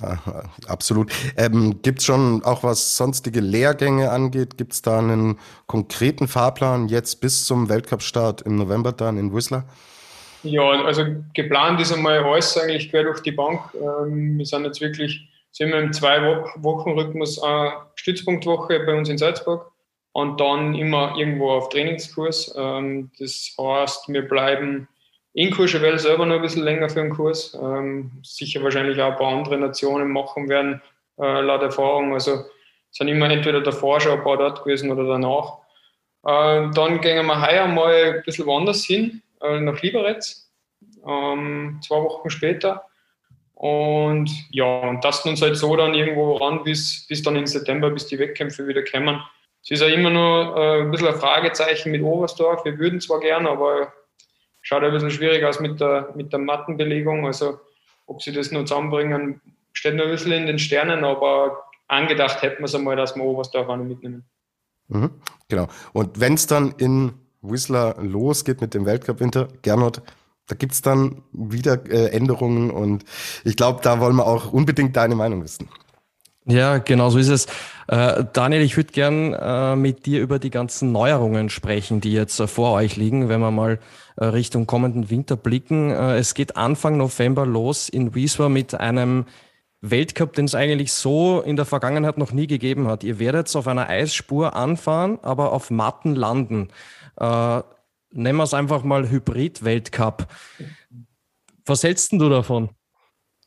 Aha, 0.00 0.50
absolut. 0.68 1.10
Ähm, 1.36 1.80
Gibt 1.80 2.00
es 2.00 2.04
schon 2.04 2.44
auch 2.44 2.62
was 2.62 2.96
sonstige 2.96 3.40
Lehrgänge 3.40 4.10
angeht? 4.10 4.58
Gibt 4.58 4.74
es 4.74 4.82
da 4.82 4.98
einen 4.98 5.38
konkreten 5.66 6.28
Fahrplan 6.28 6.88
jetzt 6.88 7.20
bis 7.20 7.46
zum 7.46 7.68
Weltcup-Start 7.68 8.42
im 8.42 8.56
November 8.56 8.92
dann 8.92 9.16
in 9.16 9.34
Whistler? 9.34 9.64
Ja, 10.42 10.62
also 10.62 11.04
geplant 11.34 11.80
ist 11.80 11.92
einmal 11.92 12.18
alles 12.18 12.56
eigentlich 12.58 12.90
quer 12.90 13.04
durch 13.04 13.20
die 13.20 13.32
Bank. 13.32 13.60
Ähm, 13.74 14.36
wir 14.36 14.44
sind 14.44 14.64
jetzt 14.64 14.80
wirklich, 14.80 15.28
sind 15.50 15.70
wir 15.70 15.78
im 15.78 15.92
Zwei-Wochen-Rhythmus 15.92 17.42
eine 17.42 17.72
Stützpunktwoche 17.94 18.80
bei 18.80 18.94
uns 18.94 19.08
in 19.08 19.18
Salzburg 19.18 19.72
und 20.16 20.40
dann 20.40 20.74
immer 20.74 21.14
irgendwo 21.18 21.50
auf 21.50 21.68
Trainingskurs. 21.68 22.54
Ähm, 22.56 23.10
das 23.18 23.54
heißt, 23.60 24.08
wir 24.08 24.26
bleiben 24.26 24.88
in 25.34 25.50
Courchevel 25.50 25.98
selber 25.98 26.24
noch 26.24 26.36
ein 26.36 26.40
bisschen 26.40 26.62
länger 26.62 26.88
für 26.88 27.02
den 27.02 27.10
Kurs. 27.10 27.54
Ähm, 27.60 28.12
sicher 28.22 28.62
wahrscheinlich 28.62 28.98
auch 28.98 29.10
ein 29.10 29.18
paar 29.18 29.36
andere 29.36 29.58
Nationen 29.58 30.10
machen 30.10 30.48
werden, 30.48 30.80
äh, 31.18 31.40
laut 31.42 31.60
Erfahrung. 31.60 32.14
Also 32.14 32.46
sind 32.92 33.08
immer 33.08 33.28
entweder 33.28 33.60
davor 33.60 34.00
schon 34.00 34.12
ein 34.12 34.24
paar 34.24 34.38
dort 34.38 34.64
gewesen 34.64 34.90
oder 34.90 35.04
danach. 35.04 35.58
Äh, 36.24 36.70
dann 36.74 36.98
gehen 37.02 37.26
wir 37.26 37.46
heuer 37.46 37.66
mal 37.66 38.14
ein 38.14 38.22
bisschen 38.24 38.46
woanders 38.46 38.86
hin, 38.86 39.20
äh, 39.42 39.60
nach 39.60 39.82
Liberec, 39.82 40.24
ähm, 41.06 41.78
zwei 41.82 41.96
Wochen 41.96 42.30
später. 42.30 42.86
Und 43.52 44.30
ja, 44.50 44.78
und 44.78 45.02
tasten 45.02 45.28
uns 45.28 45.42
halt 45.42 45.58
so 45.58 45.76
dann 45.76 45.92
irgendwo 45.92 46.36
ran, 46.36 46.64
bis, 46.64 47.06
bis 47.06 47.22
dann 47.22 47.36
im 47.36 47.46
September, 47.46 47.90
bis 47.90 48.06
die 48.06 48.18
Wettkämpfe 48.18 48.66
wieder 48.66 48.82
kommen. 48.82 49.20
Es 49.68 49.72
ist 49.72 49.80
ja 49.80 49.88
immer 49.88 50.10
nur 50.10 50.56
äh, 50.56 50.82
ein 50.82 50.92
bisschen 50.92 51.08
ein 51.08 51.16
Fragezeichen 51.16 51.90
mit 51.90 52.00
Oberstdorf. 52.00 52.64
Wir 52.64 52.78
würden 52.78 53.00
zwar 53.00 53.18
gern, 53.18 53.48
aber 53.48 53.92
schaut 54.62 54.84
ein 54.84 54.92
bisschen 54.92 55.10
schwierig 55.10 55.44
aus 55.44 55.58
mit 55.58 55.80
der, 55.80 56.12
mit 56.14 56.32
der 56.32 56.38
Mattenbelegung. 56.38 57.26
Also 57.26 57.58
ob 58.06 58.22
sie 58.22 58.30
das 58.30 58.52
noch 58.52 58.64
zusammenbringen, 58.64 59.40
steht 59.72 59.96
noch 59.96 60.04
ein 60.04 60.12
bisschen 60.12 60.30
in 60.30 60.46
den 60.46 60.60
Sternen, 60.60 61.02
aber 61.02 61.64
angedacht 61.88 62.42
hätten 62.42 62.60
wir 62.60 62.66
es 62.66 62.76
einmal, 62.76 62.94
dass 62.94 63.16
wir 63.16 63.24
Oberstdorf 63.24 63.68
auch 63.68 63.76
noch 63.76 63.84
mitnehmen. 63.84 64.24
Mhm, 64.86 65.10
genau. 65.48 65.66
Und 65.92 66.20
wenn 66.20 66.34
es 66.34 66.46
dann 66.46 66.72
in 66.78 67.14
Whistler 67.42 67.96
losgeht 68.00 68.60
mit 68.60 68.72
dem 68.72 68.86
Weltcup-Winter, 68.86 69.48
Gernot, 69.62 70.00
da 70.46 70.54
gibt 70.54 70.74
es 70.74 70.82
dann 70.82 71.24
wieder 71.32 71.84
äh, 71.90 72.10
Änderungen 72.10 72.70
und 72.70 73.04
ich 73.42 73.56
glaube, 73.56 73.80
da 73.82 73.98
wollen 73.98 74.14
wir 74.14 74.28
auch 74.28 74.52
unbedingt 74.52 74.94
deine 74.94 75.16
Meinung 75.16 75.42
wissen. 75.42 75.68
Ja, 76.46 76.78
genau 76.78 77.10
so 77.10 77.18
ist 77.18 77.28
es. 77.28 77.48
Äh, 77.88 78.24
Daniel, 78.32 78.62
ich 78.62 78.76
würde 78.76 78.92
gern 78.92 79.32
äh, 79.34 79.76
mit 79.76 80.06
dir 80.06 80.20
über 80.20 80.38
die 80.38 80.50
ganzen 80.50 80.92
Neuerungen 80.92 81.50
sprechen, 81.50 82.00
die 82.00 82.12
jetzt 82.12 82.40
äh, 82.40 82.46
vor 82.46 82.72
euch 82.72 82.96
liegen, 82.96 83.28
wenn 83.28 83.40
wir 83.40 83.50
mal 83.50 83.78
äh, 84.16 84.24
Richtung 84.24 84.66
kommenden 84.66 85.08
Winter 85.08 85.36
blicken. 85.36 85.90
Äh, 85.90 86.16
es 86.16 86.34
geht 86.34 86.56
Anfang 86.56 86.96
November 86.96 87.46
los 87.46 87.88
in 87.88 88.14
Wieswa 88.14 88.48
mit 88.48 88.74
einem 88.74 89.26
Weltcup, 89.82 90.32
den 90.32 90.46
es 90.46 90.54
eigentlich 90.54 90.92
so 90.92 91.40
in 91.40 91.54
der 91.54 91.64
Vergangenheit 91.64 92.18
noch 92.18 92.32
nie 92.32 92.46
gegeben 92.46 92.88
hat. 92.88 93.04
Ihr 93.04 93.18
werdet 93.18 93.54
auf 93.54 93.68
einer 93.68 93.88
Eisspur 93.88 94.56
anfahren, 94.56 95.18
aber 95.22 95.52
auf 95.52 95.70
Matten 95.70 96.16
landen. 96.16 96.68
Nennen 97.20 98.36
wir 98.36 98.42
es 98.42 98.54
einfach 98.54 98.82
mal 98.82 99.10
Hybrid-Weltcup. 99.10 100.26
Was 101.66 101.84
hältst 101.84 102.12
du 102.12 102.28
davon? 102.28 102.70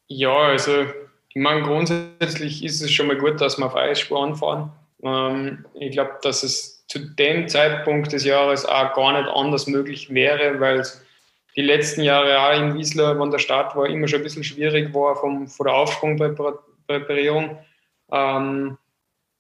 Ja, 0.08 0.34
also 0.34 0.86
ich 1.30 1.36
meine, 1.36 1.62
grundsätzlich 1.62 2.64
ist 2.64 2.82
es 2.82 2.92
schon 2.92 3.08
mal 3.08 3.18
gut, 3.18 3.40
dass 3.40 3.58
wir 3.58 3.66
auf 3.66 3.76
Eisspur 3.76 4.24
anfahren. 4.24 4.72
Ähm, 5.04 5.66
ich 5.76 5.92
glaube, 5.92 6.18
dass 6.24 6.44
es 6.44 6.86
zu 6.88 7.00
dem 7.00 7.48
Zeitpunkt 7.48 8.12
des 8.12 8.26
Jahres 8.26 8.66
auch 8.66 8.94
gar 8.96 9.14
nicht 9.14 9.30
anders 9.30 9.68
möglich 9.68 10.12
wäre, 10.12 10.60
weil 10.60 10.80
es 10.80 11.06
die 11.56 11.62
letzten 11.62 12.02
Jahre 12.02 12.40
auch 12.40 12.58
in 12.58 12.76
Wiesler, 12.76 13.20
wenn 13.20 13.32
der 13.32 13.40
Start 13.40 13.76
war, 13.76 13.86
immer 13.86 14.08
schon 14.08 14.20
ein 14.20 14.24
bisschen 14.24 14.44
schwierig 14.44 14.94
war 14.94 15.16
vom, 15.16 15.48
von 15.48 15.68
der 15.68 15.76
Aufsprungpräparierung. 15.76 17.58
Ähm, 18.12 18.78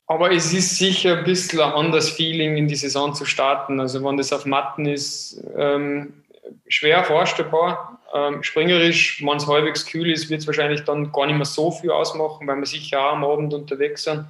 aber 0.05 0.31
es 0.31 0.53
ist 0.53 0.77
sicher 0.77 1.17
ein 1.17 1.23
bisschen 1.23 1.61
ein 1.61 1.71
anderes 1.71 2.09
Feeling, 2.09 2.57
in 2.57 2.67
die 2.67 2.75
Saison 2.75 3.13
zu 3.13 3.25
starten. 3.25 3.79
Also 3.79 4.03
wenn 4.03 4.17
das 4.17 4.33
auf 4.33 4.45
Matten 4.45 4.85
ist, 4.85 5.43
ähm, 5.55 6.23
schwer 6.67 7.03
vorstellbar. 7.03 7.98
Ähm, 8.13 8.41
springerisch, 8.41 9.23
wenn 9.23 9.37
es 9.37 9.47
halbwegs 9.47 9.85
kühl 9.85 10.09
ist, 10.09 10.29
wird 10.29 10.41
es 10.41 10.47
wahrscheinlich 10.47 10.83
dann 10.83 11.11
gar 11.11 11.27
nicht 11.27 11.35
mehr 11.35 11.45
so 11.45 11.71
viel 11.71 11.91
ausmachen, 11.91 12.47
weil 12.47 12.57
wir 12.57 12.65
sicher 12.65 12.99
auch 12.99 13.13
am 13.13 13.23
Abend 13.23 13.53
unterwegs 13.53 14.03
sind. 14.03 14.25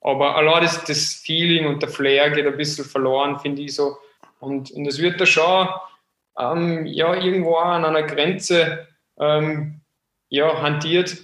Aber 0.00 0.36
allein 0.36 0.62
das, 0.62 0.84
das 0.84 1.14
Feeling 1.14 1.66
und 1.66 1.82
der 1.82 1.88
Flair 1.88 2.30
geht 2.30 2.46
ein 2.46 2.56
bisschen 2.56 2.84
verloren, 2.84 3.38
finde 3.38 3.62
ich 3.62 3.74
so. 3.74 3.96
Und, 4.40 4.70
und 4.72 4.86
es 4.86 4.98
wird 4.98 5.20
da 5.20 5.26
schon 5.26 5.68
ähm, 6.38 6.86
ja, 6.86 7.14
irgendwo 7.14 7.56
an 7.56 7.84
einer 7.84 8.02
Grenze 8.02 8.86
ähm, 9.18 9.80
ja, 10.28 10.60
hantiert, 10.60 11.16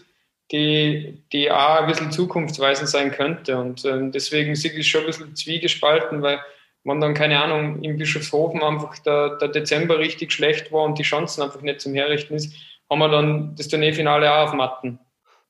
die, 0.53 1.23
die 1.33 1.51
auch 1.51 1.81
ein 1.81 1.87
bisschen 1.87 2.13
zukunftsweisend 2.13 2.89
sein 2.89 3.11
könnte. 3.11 3.59
Und 3.59 3.85
ähm, 3.85 4.13
deswegen 4.13 4.55
sehe 4.55 4.73
ich 4.73 4.89
schon 4.89 5.03
ein 5.03 5.07
bisschen 5.07 5.37
zwiegespalten, 5.37 6.23
weil 6.23 6.41
wenn 6.85 7.01
dann, 7.01 7.15
keine 7.15 7.43
Ahnung, 7.43 7.83
im 7.83 7.97
Bischofshofen 7.97 8.63
einfach 8.63 8.99
der, 8.99 9.37
der 9.37 9.49
Dezember 9.49 9.99
richtig 9.99 10.33
schlecht 10.33 10.73
war 10.73 10.85
und 10.85 10.99
die 10.99 11.03
Chancen 11.03 11.43
einfach 11.43 11.61
nicht 11.61 11.81
zum 11.81 11.95
Herrichten 11.95 12.35
ist, 12.35 12.55
haben 12.89 12.99
wir 12.99 13.09
dann 13.09 13.55
das 13.57 13.69
Tourneefinale 13.69 14.33
auch 14.33 14.49
auf 14.49 14.55
Matten. 14.55 14.99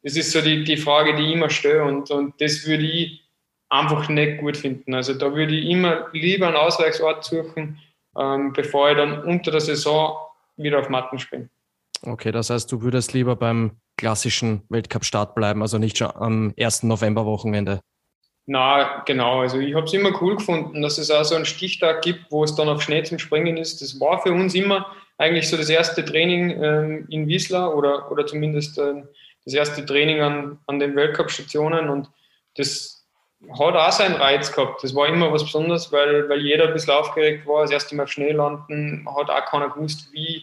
Das 0.03 0.17
ist 0.17 0.33
so 0.33 0.41
die, 0.41 0.65
die 0.65 0.77
Frage, 0.77 1.15
die 1.15 1.25
ich 1.25 1.33
immer 1.35 1.51
stelle 1.51 1.85
und, 1.85 2.11
und 2.11 2.41
das 2.41 2.67
würde 2.67 2.85
ich 2.85 3.23
einfach 3.69 4.09
nicht 4.09 4.41
gut 4.41 4.57
finden. 4.57 4.95
Also 4.95 5.15
da 5.15 5.35
würde 5.35 5.55
ich 5.55 5.69
immer 5.69 6.09
lieber 6.13 6.49
einen 6.49 6.57
Ausweichsort 6.57 7.25
suchen, 7.25 7.79
ähm, 8.19 8.53
bevor 8.53 8.91
ich 8.91 8.97
dann 8.97 9.23
unter 9.23 9.51
der 9.51 9.61
Saison 9.61 10.17
wieder 10.57 10.81
auf 10.81 10.89
Matten 10.89 11.19
spiele. 11.19 11.49
Okay, 12.03 12.33
das 12.33 12.51
heißt, 12.51 12.73
du 12.73 12.83
würdest 12.83 13.13
lieber 13.13 13.37
beim 13.37 13.73
klassischen 13.97 14.63
Weltcup-Start 14.71 15.35
bleiben, 15.35 15.63
also 15.63 15.79
nicht 15.79 15.99
schon 15.99 16.11
am 16.15 16.55
1. 16.59 16.85
November-Wochenende. 16.85 17.81
Na, 18.53 19.05
genau. 19.07 19.43
Also 19.43 19.61
ich 19.61 19.77
habe 19.77 19.87
es 19.87 19.93
immer 19.93 20.11
cool 20.21 20.35
gefunden, 20.35 20.83
dass 20.83 20.99
es 20.99 21.09
auch 21.09 21.23
so 21.23 21.37
einen 21.37 21.45
Stichtag 21.45 22.03
gibt, 22.03 22.33
wo 22.33 22.43
es 22.43 22.53
dann 22.57 22.69
auf 22.69 22.83
Schnee 22.83 23.01
zum 23.05 23.21
Springen 23.21 23.57
ist. 23.57 23.81
Das 23.81 24.01
war 24.01 24.21
für 24.21 24.33
uns 24.33 24.57
immer 24.57 24.91
eigentlich 25.19 25.49
so 25.49 25.57
das 25.57 25.69
erste 25.69 26.05
Training 26.05 26.61
ähm, 26.61 27.07
in 27.11 27.29
Wiesla 27.29 27.69
oder, 27.69 28.11
oder 28.11 28.27
zumindest 28.27 28.77
ähm, 28.77 29.07
das 29.45 29.55
erste 29.55 29.87
Training 29.87 30.21
an, 30.21 30.59
an 30.67 30.81
den 30.81 30.97
Weltcup-Stationen 30.97 31.89
und 31.91 32.11
das 32.57 33.07
hat 33.57 33.77
auch 33.77 33.93
seinen 33.93 34.17
Reiz 34.17 34.51
gehabt. 34.51 34.83
Das 34.83 34.97
war 34.97 35.07
immer 35.07 35.33
was 35.33 35.45
Besonderes, 35.45 35.93
weil, 35.93 36.29
weil 36.29 36.41
jeder 36.41 36.67
ein 36.67 36.73
bisschen 36.73 36.95
aufgeregt 36.95 37.47
war, 37.47 37.63
das 37.63 37.71
erste 37.71 37.95
Mal 37.95 38.03
auf 38.03 38.11
Schnee 38.11 38.33
landen, 38.33 39.07
hat 39.17 39.31
auch 39.31 39.47
keiner 39.47 39.69
gewusst, 39.69 40.09
wie, 40.11 40.43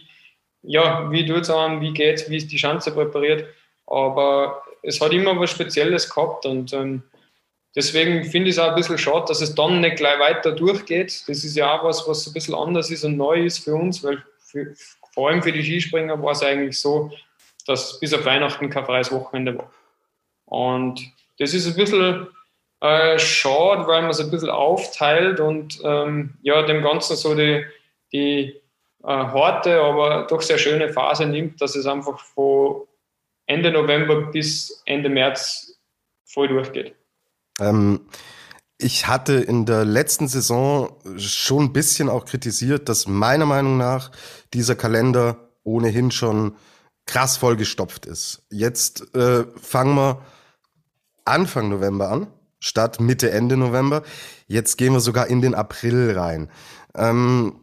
ja, 0.62 1.10
wie 1.10 1.26
tut 1.26 1.42
es 1.42 1.50
an, 1.50 1.82
wie 1.82 1.92
geht's, 1.92 2.30
wie 2.30 2.38
ist 2.38 2.50
die 2.50 2.58
Schanze 2.58 2.90
präpariert. 2.90 3.44
Aber 3.86 4.62
es 4.82 4.98
hat 4.98 5.12
immer 5.12 5.38
was 5.38 5.50
Spezielles 5.50 6.08
gehabt 6.08 6.46
und 6.46 6.72
ähm, 6.72 7.02
deswegen 7.78 8.24
finde 8.24 8.50
ich 8.50 8.56
es 8.56 8.58
auch 8.58 8.70
ein 8.70 8.74
bisschen 8.74 8.98
schade, 8.98 9.26
dass 9.28 9.40
es 9.40 9.54
dann 9.54 9.80
nicht 9.80 9.98
gleich 9.98 10.18
weiter 10.18 10.50
durchgeht. 10.50 11.28
Das 11.28 11.44
ist 11.44 11.56
ja 11.56 11.78
auch 11.78 11.84
was, 11.84 12.06
was 12.08 12.26
ein 12.26 12.32
bisschen 12.32 12.56
anders 12.56 12.90
ist 12.90 13.04
und 13.04 13.16
neu 13.16 13.44
ist 13.44 13.60
für 13.60 13.74
uns, 13.74 14.02
weil 14.02 14.20
für, 14.40 14.74
vor 15.14 15.28
allem 15.28 15.42
für 15.42 15.52
die 15.52 15.62
Skispringer 15.62 16.20
war 16.20 16.32
es 16.32 16.42
eigentlich 16.42 16.80
so, 16.80 17.12
dass 17.66 18.00
bis 18.00 18.12
auf 18.12 18.24
Weihnachten 18.24 18.68
kein 18.68 18.84
freies 18.84 19.12
Wochenende 19.12 19.56
war. 19.56 19.70
Und 20.46 21.00
das 21.38 21.54
ist 21.54 21.68
ein 21.68 21.76
bisschen 21.76 22.26
äh, 22.80 23.16
schade, 23.18 23.86
weil 23.86 24.02
man 24.02 24.10
es 24.10 24.20
ein 24.20 24.30
bisschen 24.30 24.50
aufteilt 24.50 25.38
und 25.38 25.78
ähm, 25.84 26.34
ja, 26.42 26.62
dem 26.62 26.82
Ganzen 26.82 27.14
so 27.14 27.36
die, 27.36 27.64
die 28.12 28.60
äh, 29.04 29.06
harte, 29.06 29.80
aber 29.80 30.26
doch 30.28 30.42
sehr 30.42 30.58
schöne 30.58 30.92
Phase 30.92 31.26
nimmt, 31.26 31.60
dass 31.60 31.76
es 31.76 31.86
einfach 31.86 32.18
von 32.18 32.88
Ende 33.46 33.70
November 33.70 34.22
bis 34.32 34.82
Ende 34.84 35.08
März 35.08 35.78
voll 36.24 36.48
durchgeht. 36.48 36.96
Ähm, 37.60 38.00
ich 38.78 39.08
hatte 39.08 39.34
in 39.34 39.66
der 39.66 39.84
letzten 39.84 40.28
Saison 40.28 40.90
schon 41.16 41.64
ein 41.64 41.72
bisschen 41.72 42.08
auch 42.08 42.24
kritisiert, 42.24 42.88
dass 42.88 43.08
meiner 43.08 43.46
Meinung 43.46 43.76
nach 43.76 44.12
dieser 44.54 44.76
Kalender 44.76 45.48
ohnehin 45.64 46.12
schon 46.12 46.54
krass 47.06 47.36
vollgestopft 47.36 48.06
ist. 48.06 48.42
Jetzt 48.50 49.14
äh, 49.16 49.44
fangen 49.60 49.96
wir 49.96 50.22
Anfang 51.24 51.68
November 51.68 52.10
an, 52.10 52.28
statt 52.60 53.00
Mitte, 53.00 53.30
Ende 53.30 53.56
November. 53.56 54.02
Jetzt 54.46 54.78
gehen 54.78 54.92
wir 54.92 55.00
sogar 55.00 55.26
in 55.26 55.42
den 55.42 55.54
April 55.54 56.16
rein. 56.16 56.48
Ähm, 56.94 57.60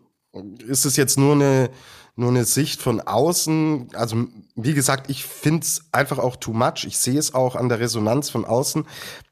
ist 0.68 0.86
es 0.86 0.98
jetzt 0.98 1.18
nur 1.18 1.34
eine, 1.34 1.70
nur 2.16 2.30
eine 2.30 2.44
Sicht 2.44 2.82
von 2.82 3.00
außen? 3.00 3.90
Also, 3.94 4.28
wie 4.56 4.74
gesagt, 4.74 5.10
ich 5.10 5.26
finde 5.26 5.62
es 5.62 5.86
einfach 5.92 6.18
auch 6.20 6.36
too 6.36 6.54
much. 6.54 6.86
Ich 6.86 6.98
sehe 6.98 7.18
es 7.18 7.34
auch 7.34 7.56
an 7.56 7.70
der 7.70 7.80
Resonanz 7.80 8.30
von 8.30 8.46
außen, 8.46 8.86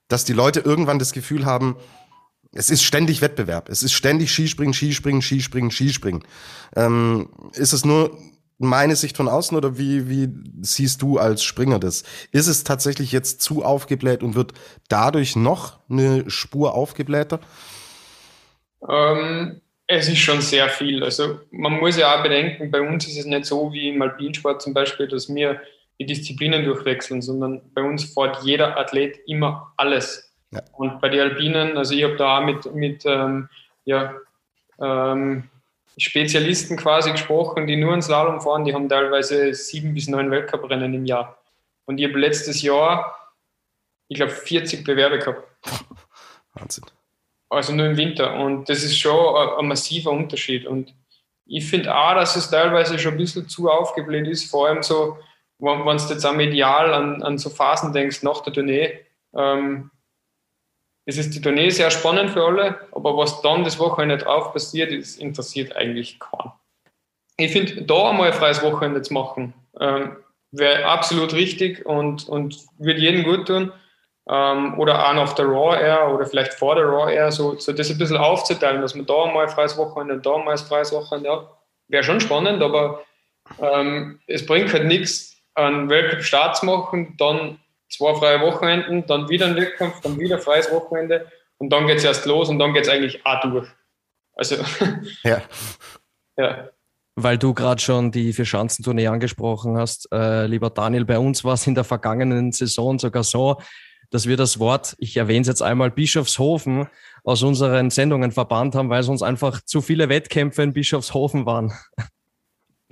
dass 0.08 0.26
die 0.26 0.34
Leute 0.34 0.60
irgendwann 0.60 1.00
das 1.00 1.14
Gefühl 1.14 1.46
haben, 1.46 1.76
es 2.52 2.70
ist 2.70 2.84
ständig 2.84 3.22
Wettbewerb. 3.22 3.70
Es 3.70 3.82
ist 3.82 3.94
ständig 3.94 4.32
Skispringen, 4.32 4.74
Skispringen, 4.74 5.22
Skispringen, 5.22 5.72
Skispringen. 5.72 6.24
Ähm, 6.76 7.30
ist 7.54 7.74
es 7.74 7.84
nur 7.84 8.18
meine 8.60 8.96
Sicht 8.96 9.18
von 9.18 9.28
außen 9.28 9.58
oder 9.58 9.78
wie, 9.78 10.10
wie 10.10 10.30
siehst 10.62 11.02
du 11.02 11.18
als 11.18 11.44
Springer 11.44 11.80
das? 11.80 12.04
Ist 12.32 12.48
es 12.48 12.64
tatsächlich 12.64 13.12
jetzt 13.12 13.42
zu 13.42 13.64
aufgebläht 13.64 14.24
und 14.24 14.36
wird 14.36 14.54
dadurch 14.88 15.36
noch 15.36 15.80
eine 15.90 16.30
Spur 16.30 16.76
aufgeblähter? 16.76 17.40
Ähm, 18.88 19.62
es 19.88 20.08
ist 20.08 20.20
schon 20.20 20.42
sehr 20.42 20.70
viel. 20.70 21.04
Also 21.04 21.40
man 21.52 21.74
muss 21.74 21.98
ja 21.98 22.16
auch 22.16 22.24
bedenken, 22.24 22.72
bei 22.72 22.82
uns 22.82 23.08
ist 23.08 23.18
es 23.18 23.26
nicht 23.26 23.46
so 23.46 23.74
wie 23.74 23.90
im 23.90 24.02
Alpinsport 24.02 24.62
zum 24.62 24.74
Beispiel, 24.74 25.08
dass 25.08 25.34
wir 25.34 25.60
die 26.00 26.06
Disziplinen 26.06 26.66
durchwechseln, 26.66 27.22
sondern 27.22 27.62
bei 27.74 27.82
uns 27.82 28.14
fährt 28.14 28.44
jeder 28.44 28.78
Athlet 28.78 29.20
immer 29.28 29.74
alles. 29.78 30.34
Ja. 30.52 30.62
Und 30.74 31.02
bei 31.02 31.10
den 31.10 31.22
Alpinen, 31.22 31.78
also 31.78 31.94
ich 31.94 32.04
habe 32.04 32.16
da 32.16 32.40
auch 32.40 32.46
mit, 32.46 32.74
mit 32.74 33.04
ähm, 33.06 33.50
ja, 33.86 34.16
ähm, 34.80 35.50
Spezialisten 35.98 36.78
quasi 36.78 37.12
gesprochen, 37.12 37.68
die 37.68 37.76
nur 37.76 37.94
einen 37.94 38.02
Slalom 38.02 38.42
fahren, 38.42 38.66
die 38.66 38.74
haben 38.74 38.90
teilweise 38.90 39.54
sieben 39.54 39.94
bis 39.94 40.08
neun 40.08 40.32
Weltcuprennen 40.32 40.94
im 40.94 41.06
Jahr. 41.06 41.38
Und 41.86 42.00
ich 42.00 42.08
habe 42.08 42.20
letztes 42.20 42.62
Jahr, 42.62 43.16
ich 44.08 44.18
glaube, 44.18 44.32
40 44.32 44.84
Bewerbe 44.84 45.20
gehabt. 45.20 45.44
Wahnsinn. 46.54 46.86
Also 47.50 47.74
nur 47.74 47.86
im 47.86 47.98
Winter. 47.98 48.34
Und 48.40 48.70
das 48.70 48.84
ist 48.84 48.98
schon 48.98 49.36
ein, 49.36 49.60
ein 49.60 49.68
massiver 49.68 50.12
Unterschied. 50.12 50.66
Und 50.66 50.94
ich 51.46 51.66
finde 51.70 51.96
auch, 51.96 52.16
dass 52.16 52.36
es 52.36 52.50
teilweise 52.50 52.98
schon 52.98 53.14
ein 53.14 53.18
bisschen 53.18 53.48
zu 53.48 53.70
aufgebläht 53.70 54.28
ist, 54.28 54.50
vor 54.50 54.68
allem 54.68 54.82
so, 54.82 55.18
wenn 55.64 55.98
du 55.98 56.14
jetzt 56.14 56.26
auch 56.26 56.34
medial 56.34 56.94
an, 56.94 57.24
an 57.24 57.38
so 57.38 57.50
Phasen 57.50 57.94
denkst, 57.94 58.24
nach 58.24 58.42
der 58.42 58.54
Tournee. 58.54 59.00
Ähm, 59.36 59.92
es 61.06 61.18
ist 61.18 61.34
die 61.34 61.42
Tournee 61.42 61.70
sehr 61.70 61.92
spannend 61.92 62.32
für 62.32 62.46
alle, 62.46 62.80
aber 62.92 63.18
was 63.18 63.42
dann 63.42 63.64
das 63.64 63.80
Wochenende 63.80 64.18
drauf 64.18 64.54
passiert, 64.54 64.92
ist, 64.92 65.20
interessiert 65.20 65.76
eigentlich 65.76 66.20
keinen. 66.20 66.52
Ich 67.38 67.52
finde, 67.52 67.82
da 67.82 68.10
einmal 68.10 68.28
ein 68.28 68.34
freies 68.34 68.62
Wochenende 68.62 69.02
zu 69.02 69.14
machen, 69.14 69.54
ähm, 69.80 70.18
wäre 70.52 70.86
absolut 70.86 71.34
richtig 71.34 71.86
und, 71.86 72.30
und 72.30 72.58
würde 72.78 73.00
jedem 73.00 73.24
gut 73.24 73.48
tun. 73.48 73.74
Ähm, 74.30 74.80
oder 74.80 75.06
auch 75.06 75.14
nach 75.14 75.34
der 75.34 75.46
Raw 75.46 75.78
Air 75.78 76.14
oder 76.14 76.26
vielleicht 76.26 76.54
vor 76.54 76.76
der 76.76 76.86
Raw 76.86 77.14
Air, 77.14 77.32
so, 77.32 77.60
so 77.60 77.74
das 77.74 77.90
ein 77.90 77.98
bisschen 77.98 78.16
aufzuteilen, 78.16 78.82
dass 78.82 78.96
man 78.96 79.06
da 79.06 79.26
mal 79.26 79.44
ein 79.44 79.50
freies 79.50 79.78
Wochenende 79.78 80.14
und 80.14 80.26
da 80.26 80.38
mal 80.38 80.52
ein 80.52 80.58
freies 80.58 80.94
Wochenende 80.94 81.32
hat. 81.32 81.50
Wäre 81.90 82.04
schon 82.04 82.22
spannend, 82.22 82.62
aber 82.62 83.04
ähm, 83.60 84.22
es 84.28 84.46
bringt 84.46 84.72
halt 84.72 84.86
nichts, 84.86 85.33
einen 85.56 85.90
Weltcup-Start 85.90 86.58
zu 86.58 86.66
machen, 86.66 87.16
dann 87.18 87.60
zwei 87.90 88.16
freie 88.16 88.42
Wochenenden, 88.42 89.06
dann 89.06 89.30
wieder 89.30 89.46
ein 89.46 89.56
Wettkampf, 89.56 90.02
dann 90.02 90.20
wieder 90.20 90.40
freies 90.40 90.72
Wochenende 90.72 91.32
und 91.58 91.70
dann 91.70 91.88
geht 91.88 91.98
es 91.98 92.04
erst 92.04 92.26
los 92.26 92.50
und 92.50 92.60
dann 92.60 92.74
geht 92.74 92.84
es 92.84 92.90
eigentlich 92.90 93.26
auch 93.26 93.42
durch. 93.42 93.68
Also, 94.36 94.56
ja. 95.24 95.42
ja. 96.38 96.70
Weil 97.16 97.38
du 97.38 97.54
gerade 97.54 97.80
schon 97.80 98.12
die 98.12 98.34
Vier-Schanzentournee 98.34 99.08
angesprochen 99.08 99.78
hast, 99.78 100.12
äh, 100.12 100.48
lieber 100.48 100.72
Daniel, 100.72 101.06
bei 101.06 101.20
uns 101.20 101.44
war 101.44 101.54
es 101.54 101.68
in 101.68 101.76
der 101.76 101.84
vergangenen 101.84 102.52
Saison 102.52 102.98
sogar 102.98 103.24
so, 103.24 103.62
dass 104.10 104.28
wir 104.28 104.38
das 104.38 104.60
Wort, 104.60 104.96
ich 104.98 105.18
erwähne 105.18 105.42
es 105.42 105.48
jetzt 105.48 105.62
einmal, 105.62 105.92
Bischofshofen 105.92 106.88
aus 107.24 107.44
unseren 107.44 107.92
Sendungen 107.92 108.32
verbannt 108.32 108.76
haben, 108.76 108.90
weil 108.90 109.02
es 109.02 109.08
uns 109.08 109.22
einfach 109.22 109.62
zu 109.62 109.82
viele 109.82 110.10
Wettkämpfe 110.10 110.64
in 110.64 110.74
Bischofshofen 110.74 111.46
waren. 111.46 111.74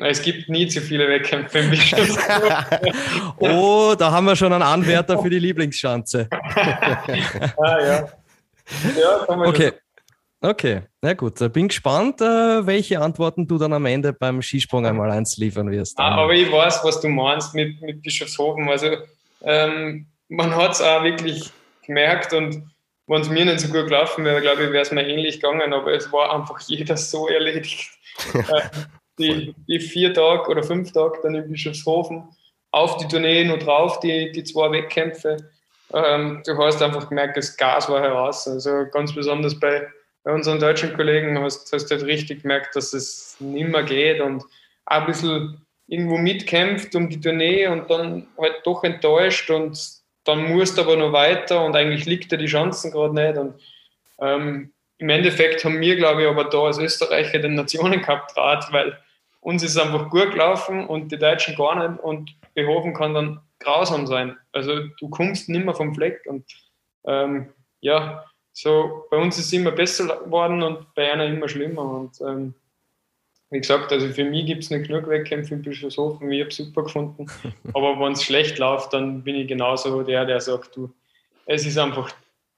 Es 0.03 0.21
gibt 0.21 0.49
nie 0.49 0.67
zu 0.67 0.81
viele 0.81 1.07
Wettkämpfe 1.07 1.59
im 1.59 1.71
oh, 3.37 3.93
da 3.97 4.11
haben 4.11 4.25
wir 4.25 4.35
schon 4.35 4.51
einen 4.51 4.63
Anwärter 4.63 5.21
für 5.21 5.29
die 5.29 5.39
Lieblingsschanze. 5.39 6.27
ah, 6.31 7.79
ja. 7.79 8.09
ja 8.97 9.29
okay. 9.29 9.73
Okay, 10.43 10.81
na 11.01 11.13
gut. 11.13 11.37
Bin 11.53 11.67
gespannt, 11.67 12.19
äh, 12.19 12.65
welche 12.65 12.99
Antworten 12.99 13.47
du 13.47 13.59
dann 13.59 13.73
am 13.73 13.85
Ende 13.85 14.11
beim 14.11 14.41
Skisprung 14.41 14.87
einmal 14.87 15.11
eins 15.11 15.37
liefern 15.37 15.69
wirst. 15.69 15.99
Ah, 15.99 16.15
aber 16.15 16.33
ich 16.33 16.51
weiß, 16.51 16.83
was 16.83 16.99
du 16.99 17.09
meinst 17.09 17.53
mit, 17.53 17.79
mit 17.79 18.01
Bischofshofen. 18.01 18.67
Also, 18.67 18.97
ähm, 19.43 20.07
man 20.29 20.55
hat 20.55 20.71
es 20.71 20.81
auch 20.81 21.03
wirklich 21.03 21.51
gemerkt 21.85 22.33
und 22.33 22.63
wenn 23.05 23.21
es 23.21 23.29
mir 23.29 23.45
nicht 23.45 23.59
so 23.59 23.67
gut 23.67 23.85
gelaufen 23.85 24.25
wäre, 24.25 24.41
glaube 24.41 24.63
ich, 24.63 24.71
wäre 24.71 24.81
es 24.81 24.91
mir 24.91 25.07
ähnlich 25.07 25.41
gegangen, 25.41 25.73
aber 25.73 25.93
es 25.93 26.11
war 26.11 26.33
einfach 26.33 26.59
jeder 26.61 26.97
so 26.97 27.27
erledigt. 27.27 27.91
Die, 29.21 29.55
die 29.67 29.79
vier 29.79 30.13
Tage 30.13 30.49
oder 30.49 30.63
fünf 30.63 30.91
Tage 30.91 31.19
dann 31.23 31.35
in 31.35 31.49
Bischofshofen 31.49 32.23
auf 32.71 32.97
die 32.97 33.07
Tournee 33.07 33.43
nur 33.43 33.57
drauf, 33.57 33.99
die, 33.99 34.31
die 34.31 34.43
zwei 34.43 34.71
Wettkämpfe. 34.71 35.37
Ähm, 35.93 36.41
du 36.45 36.57
hast 36.57 36.81
einfach 36.81 37.09
gemerkt, 37.09 37.37
das 37.37 37.55
Gas 37.57 37.89
war 37.89 38.01
heraus. 38.01 38.47
Also 38.47 38.85
ganz 38.91 39.13
besonders 39.13 39.59
bei, 39.59 39.87
bei 40.23 40.31
unseren 40.31 40.59
deutschen 40.59 40.93
Kollegen 40.95 41.37
hast, 41.39 41.71
du 41.71 41.77
halt 41.77 42.05
richtig 42.05 42.43
gemerkt, 42.43 42.75
dass 42.75 42.93
es 42.93 43.35
nicht 43.39 43.67
mehr 43.67 43.83
geht 43.83 44.21
und 44.21 44.43
auch 44.85 45.01
ein 45.01 45.05
bisschen 45.05 45.65
irgendwo 45.87 46.17
mitkämpft 46.17 46.95
um 46.95 47.09
die 47.09 47.19
Tournee 47.19 47.67
und 47.67 47.89
dann 47.89 48.27
halt 48.37 48.61
doch 48.63 48.83
enttäuscht 48.83 49.49
und 49.49 49.77
dann 50.23 50.53
musst 50.53 50.77
du 50.77 50.83
aber 50.83 50.95
noch 50.95 51.11
weiter 51.11 51.65
und 51.65 51.75
eigentlich 51.75 52.05
liegt 52.05 52.31
dir 52.31 52.37
die 52.37 52.45
Chancen 52.45 52.91
gerade 52.91 53.13
nicht. 53.13 53.37
Und 53.37 53.55
ähm, 54.21 54.71
im 54.99 55.09
Endeffekt 55.09 55.65
haben 55.65 55.81
wir, 55.81 55.95
glaube 55.97 56.21
ich, 56.21 56.27
aber 56.27 56.45
da 56.45 56.59
als 56.59 56.77
Österreicher 56.77 57.39
den 57.39 57.55
Nationencup 57.55 58.27
draht, 58.33 58.71
weil 58.71 58.97
uns 59.41 59.63
ist 59.63 59.77
einfach 59.77 60.09
gut 60.09 60.31
gelaufen 60.31 60.87
und 60.87 61.11
die 61.11 61.17
Deutschen 61.17 61.55
gar 61.55 61.75
nicht 61.75 62.01
und 62.01 62.35
Behofen 62.53 62.93
kann 62.93 63.13
dann 63.13 63.41
grausam 63.59 64.07
sein. 64.07 64.37
Also 64.51 64.87
du 64.99 65.09
kommst 65.09 65.49
nicht 65.49 65.65
mehr 65.65 65.75
vom 65.75 65.93
Fleck 65.93 66.21
und 66.25 66.45
ähm, 67.05 67.49
ja, 67.81 68.25
so 68.53 69.05
bei 69.09 69.17
uns 69.17 69.37
ist 69.37 69.47
es 69.47 69.53
immer 69.53 69.71
besser 69.71 70.23
geworden 70.23 70.61
und 70.61 70.93
bei 70.93 71.11
einer 71.11 71.25
immer 71.25 71.49
schlimmer 71.49 71.83
und 71.83 72.21
ähm, 72.21 72.53
wie 73.49 73.59
gesagt, 73.59 73.91
also 73.91 74.07
für 74.07 74.23
mich 74.23 74.45
gibt 74.45 74.63
es 74.63 74.69
nicht 74.69 74.87
genug 74.87 75.07
Wettkämpfe 75.09 75.55
in 75.55 75.61
Bischofshofen, 75.61 76.31
ich 76.31 76.39
habe 76.39 76.49
es 76.49 76.55
super 76.55 76.83
gefunden. 76.83 77.27
Aber 77.73 77.99
wenn 77.99 78.13
es 78.13 78.23
schlecht 78.23 78.57
läuft, 78.59 78.93
dann 78.93 79.23
bin 79.23 79.35
ich 79.35 79.47
genauso 79.47 80.03
der, 80.03 80.25
der 80.25 80.39
sagt, 80.39 80.75
du, 80.75 80.93
es 81.45 81.65
ist 81.65 81.77
einfach 81.77 82.13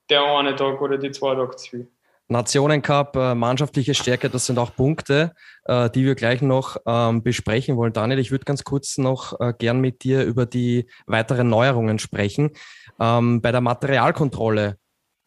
der 0.10 0.24
eine 0.24 0.56
Tag 0.56 0.80
oder 0.82 1.00
die 1.00 1.10
zwei 1.10 1.34
Tage 1.34 1.56
zu 1.56 1.70
viel. 1.70 1.88
Nationencup, 2.28 3.16
äh, 3.16 3.36
mannschaftliche 3.36 3.94
Stärke, 3.94 4.30
das 4.30 4.46
sind 4.46 4.58
auch 4.58 4.76
Punkte, 4.76 5.34
äh, 5.66 5.90
die 5.90 6.06
wir 6.06 6.16
gleich 6.16 6.42
noch 6.42 6.78
ähm, 6.86 7.22
besprechen 7.22 7.76
wollen. 7.76 7.94
Daniel, 7.94 8.20
ich 8.20 8.32
würde 8.32 8.46
ganz 8.46 8.64
kurz 8.64 8.98
noch 8.98 9.40
äh, 9.40 9.54
gern 9.58 9.82
mit 9.82 10.04
dir 10.04 10.24
über 10.24 10.46
die 10.46 10.88
weiteren 11.06 11.50
Neuerungen 11.50 12.00
sprechen. 12.00 12.52
Ähm, 13.00 13.42
bei 13.42 13.52
der 13.52 13.62
Materialkontrolle 13.62 14.78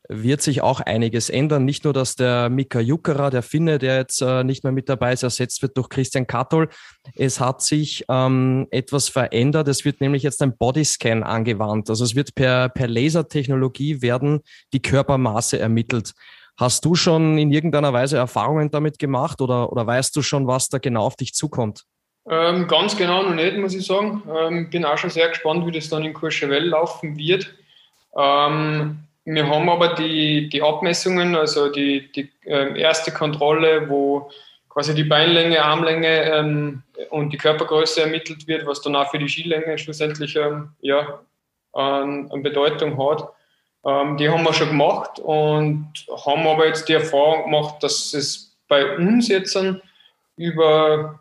wird 0.09 0.43
sich 0.43 0.63
auch 0.63 0.81
einiges 0.81 1.31
ändern. 1.31 1.65
Nicht 1.65 1.85
nur, 1.85 1.93
dass 1.93 2.15
der 2.17 2.49
Mika 2.49 2.81
Juckera, 2.81 3.31
der 3.31 3.43
Finne, 3.43 3.79
der 3.79 3.97
jetzt 3.97 4.23
äh, 4.23 4.45
nicht 4.45 4.65
mehr 4.65 4.73
mit 4.73 4.89
dabei 4.89 5.13
ist, 5.13 5.23
ersetzt 5.23 5.63
wird 5.63 5.77
durch 5.77 5.89
Christian 5.89 6.27
Kattol. 6.27 6.69
Es 7.15 7.41
hat 7.41 7.63
sich 7.63 8.05
ähm, 8.09 8.69
etwas 8.71 9.09
verändert. 9.09 9.69
Es 9.69 9.85
wird 9.85 10.01
nämlich 10.01 10.23
jetzt 10.23 10.43
ein 10.43 10.57
Bodyscan 10.57 11.23
angewandt. 11.23 11.91
Also 11.91 12.05
es 12.05 12.15
wird 12.15 12.35
per, 12.35 12.69
per 12.69 12.89
Lasertechnologie 12.89 14.03
werden 14.03 14.41
die 14.73 14.83
Körpermaße 14.83 15.59
ermittelt. 15.59 16.13
Hast 16.59 16.85
du 16.85 16.95
schon 16.95 17.37
in 17.39 17.53
irgendeiner 17.53 17.93
Weise 17.93 18.17
Erfahrungen 18.17 18.71
damit 18.71 18.99
gemacht 18.99 19.41
oder, 19.41 19.71
oder 19.71 19.87
weißt 19.87 20.17
du 20.17 20.23
schon, 20.23 20.47
was 20.47 20.69
da 20.69 20.79
genau 20.79 21.05
auf 21.05 21.17
dich 21.17 21.35
zukommt? 21.35 21.85
Ähm, 22.29 22.67
ganz 22.67 22.97
genau 22.97 23.23
noch 23.23 23.35
nicht, 23.35 23.57
muss 23.57 23.75
ich 23.75 23.87
sagen. 23.87 24.23
Ähm, 24.35 24.71
bin 24.71 24.85
auch 24.85 24.99
schon 24.99 25.11
sehr 25.11 25.29
gespannt, 25.29 25.67
wie 25.67 25.73
das 25.73 25.89
dann 25.89 26.05
in 26.05 26.15
Courchevel 26.15 26.65
laufen 26.69 27.17
wird. 27.17 27.55
Ähm, 28.17 28.99
wir 29.25 29.49
haben 29.49 29.69
aber 29.69 29.95
die, 29.95 30.49
die 30.49 30.63
Abmessungen, 30.63 31.35
also 31.35 31.71
die, 31.71 32.11
die 32.13 32.31
äh, 32.45 32.81
erste 32.81 33.13
Kontrolle, 33.13 33.89
wo 33.89 34.31
quasi 34.69 34.95
die 34.95 35.05
Beinlänge, 35.05 35.65
Armlänge 35.65 36.23
ähm, 36.33 36.83
und 37.11 37.33
die 37.33 37.39
Körpergröße 37.39 38.03
ermittelt 38.03 38.47
wird, 38.47 38.67
was 38.67 38.83
dann 38.83 38.95
auch 38.95 39.11
für 39.11 39.19
die 39.19 39.29
Skilänge 39.29 39.79
schlussendlich 39.79 40.37
ähm, 40.37 40.71
ja, 40.81 41.21
an, 41.73 42.31
an, 42.31 42.43
Bedeutung 42.43 42.97
hat. 42.99 43.29
Ähm, 43.87 44.17
die 44.17 44.29
haben 44.29 44.43
wir 44.43 44.53
schon 44.53 44.69
gemacht 44.69 45.21
und 45.21 45.93
haben 46.27 46.47
aber 46.47 46.67
jetzt 46.67 46.89
die 46.89 46.95
Erfahrung 46.95 47.45
gemacht, 47.45 47.83
dass 47.83 48.13
es 48.13 48.57
bei 48.69 48.97
uns 48.97 49.29
jetzt 49.29 49.57
über 50.37 51.21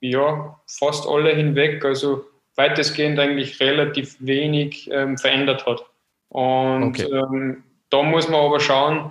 ja, 0.00 0.60
fast 0.66 1.08
alle 1.08 1.34
hinweg, 1.34 1.84
also 1.84 2.24
weitestgehend 2.54 3.18
eigentlich 3.18 3.58
relativ 3.60 4.16
wenig 4.20 4.88
ähm, 4.92 5.18
verändert 5.18 5.66
hat. 5.66 5.84
Und 6.28 7.00
okay. 7.00 7.10
ähm, 7.10 7.64
da 7.90 8.02
muss 8.02 8.28
man 8.28 8.40
aber 8.40 8.60
schauen, 8.60 9.10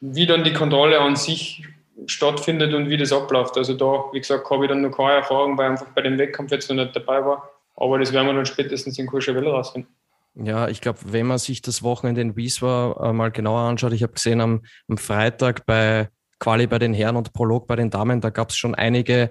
wie 0.00 0.26
dann 0.26 0.44
die 0.44 0.52
Kontrolle 0.52 1.00
an 1.00 1.14
sich 1.14 1.64
stattfindet 2.06 2.74
und 2.74 2.88
wie 2.88 2.96
das 2.96 3.12
abläuft. 3.12 3.56
Also 3.56 3.74
da, 3.74 4.04
wie 4.12 4.20
gesagt, 4.20 4.48
habe 4.50 4.64
ich 4.64 4.70
dann 4.70 4.82
noch 4.82 4.96
keine 4.96 5.12
Erfahrung, 5.12 5.56
weil 5.58 5.70
einfach 5.70 5.86
bei 5.94 6.02
dem 6.02 6.18
Wettkampf 6.18 6.50
jetzt 6.50 6.68
noch 6.70 6.76
nicht 6.76 6.96
dabei 6.96 7.24
war. 7.24 7.50
Aber 7.76 7.98
das 7.98 8.12
werden 8.12 8.26
wir 8.26 8.34
dann 8.34 8.46
spätestens 8.46 8.98
in 8.98 9.06
Courchevel 9.06 9.46
rausfinden. 9.46 9.92
Ja, 10.34 10.68
ich 10.68 10.80
glaube, 10.80 10.98
wenn 11.06 11.26
man 11.26 11.38
sich 11.38 11.60
das 11.60 11.82
Wochenende 11.82 12.20
in 12.20 12.36
Wieswa 12.36 13.08
äh, 13.10 13.12
mal 13.12 13.30
genauer 13.30 13.68
anschaut, 13.68 13.92
ich 13.92 14.02
habe 14.02 14.12
gesehen 14.12 14.40
am, 14.40 14.62
am, 14.88 14.96
Freitag 14.96 15.66
bei 15.66 16.08
Quali 16.38 16.66
bei 16.66 16.78
den 16.78 16.94
Herren 16.94 17.16
und 17.16 17.32
Prolog 17.32 17.66
bei 17.66 17.76
den 17.76 17.90
Damen, 17.90 18.20
da 18.20 18.30
gab 18.30 18.50
es 18.50 18.56
schon 18.56 18.74
einige 18.74 19.30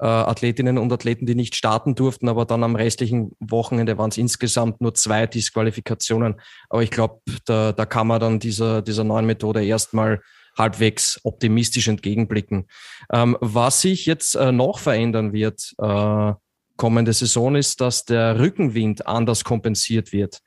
äh, 0.00 0.06
Athletinnen 0.06 0.76
und 0.76 0.92
Athleten, 0.92 1.24
die 1.24 1.34
nicht 1.34 1.54
starten 1.54 1.94
durften, 1.94 2.28
aber 2.28 2.46
dann 2.46 2.64
am 2.64 2.74
restlichen 2.74 3.32
Wochenende 3.38 3.96
waren 3.96 4.10
es 4.10 4.18
insgesamt 4.18 4.80
nur 4.80 4.94
zwei 4.94 5.26
Disqualifikationen. 5.26 6.40
Aber 6.68 6.82
ich 6.82 6.90
glaube, 6.90 7.20
da, 7.46 7.72
da 7.72 7.86
kann 7.86 8.08
man 8.08 8.20
dann 8.20 8.38
dieser, 8.40 8.82
dieser 8.82 9.04
neuen 9.04 9.26
Methode 9.26 9.64
erstmal 9.64 10.20
halbwegs 10.58 11.20
optimistisch 11.22 11.86
entgegenblicken. 11.88 12.66
Ähm, 13.12 13.36
was 13.40 13.82
sich 13.82 14.06
jetzt 14.06 14.34
äh, 14.34 14.52
noch 14.52 14.78
verändern 14.78 15.32
wird, 15.32 15.74
äh, 15.78 16.32
kommende 16.80 17.12
Saison 17.12 17.56
ist, 17.56 17.82
dass 17.82 18.06
der 18.06 18.38
Rückenwind 18.38 19.06
anders 19.06 19.44
kompensiert 19.44 20.14
wird. 20.14 20.40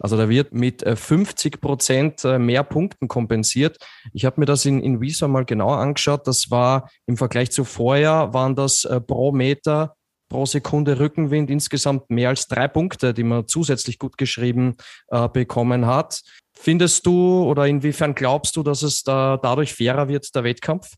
Also 0.00 0.16
da 0.16 0.28
wird 0.28 0.52
mit 0.52 0.82
50 0.84 1.54
äh, 1.54 1.58
Prozent 1.58 2.24
äh, 2.24 2.40
mehr 2.40 2.64
Punkten 2.64 3.06
kompensiert. 3.06 3.78
Ich 4.12 4.24
habe 4.24 4.40
mir 4.40 4.46
das 4.46 4.66
in, 4.66 4.80
in 4.82 5.00
Visa 5.00 5.28
mal 5.28 5.44
genau 5.44 5.70
angeschaut. 5.70 6.26
Das 6.26 6.50
war 6.50 6.90
im 7.06 7.16
Vergleich 7.16 7.52
zu 7.52 7.64
vorher, 7.64 8.34
waren 8.34 8.56
das 8.56 8.84
äh, 8.84 9.00
pro 9.00 9.30
Meter 9.30 9.94
pro 10.28 10.44
Sekunde 10.44 10.98
Rückenwind 10.98 11.50
insgesamt 11.50 12.10
mehr 12.10 12.30
als 12.30 12.48
drei 12.48 12.66
Punkte, 12.66 13.14
die 13.14 13.22
man 13.22 13.46
zusätzlich 13.46 14.00
gut 14.00 14.18
geschrieben 14.18 14.76
äh, 15.06 15.28
bekommen 15.28 15.86
hat. 15.86 16.20
Findest 16.52 17.06
du 17.06 17.44
oder 17.44 17.68
inwiefern 17.68 18.16
glaubst 18.16 18.56
du, 18.56 18.64
dass 18.64 18.82
es 18.82 19.04
da 19.04 19.38
dadurch 19.40 19.72
fairer 19.72 20.08
wird, 20.08 20.34
der 20.34 20.42
Wettkampf? 20.42 20.90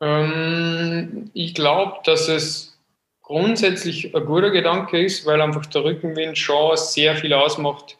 Ähm, 0.00 1.30
ich 1.34 1.52
glaube, 1.54 1.98
dass 2.04 2.28
es 2.28 2.73
grundsätzlich 3.24 4.14
ein 4.14 4.24
guter 4.24 4.50
Gedanke 4.50 5.04
ist, 5.04 5.26
weil 5.26 5.40
einfach 5.40 5.66
der 5.66 5.84
Rückenwind 5.84 6.38
schon 6.38 6.76
sehr 6.76 7.16
viel 7.16 7.32
ausmacht 7.32 7.96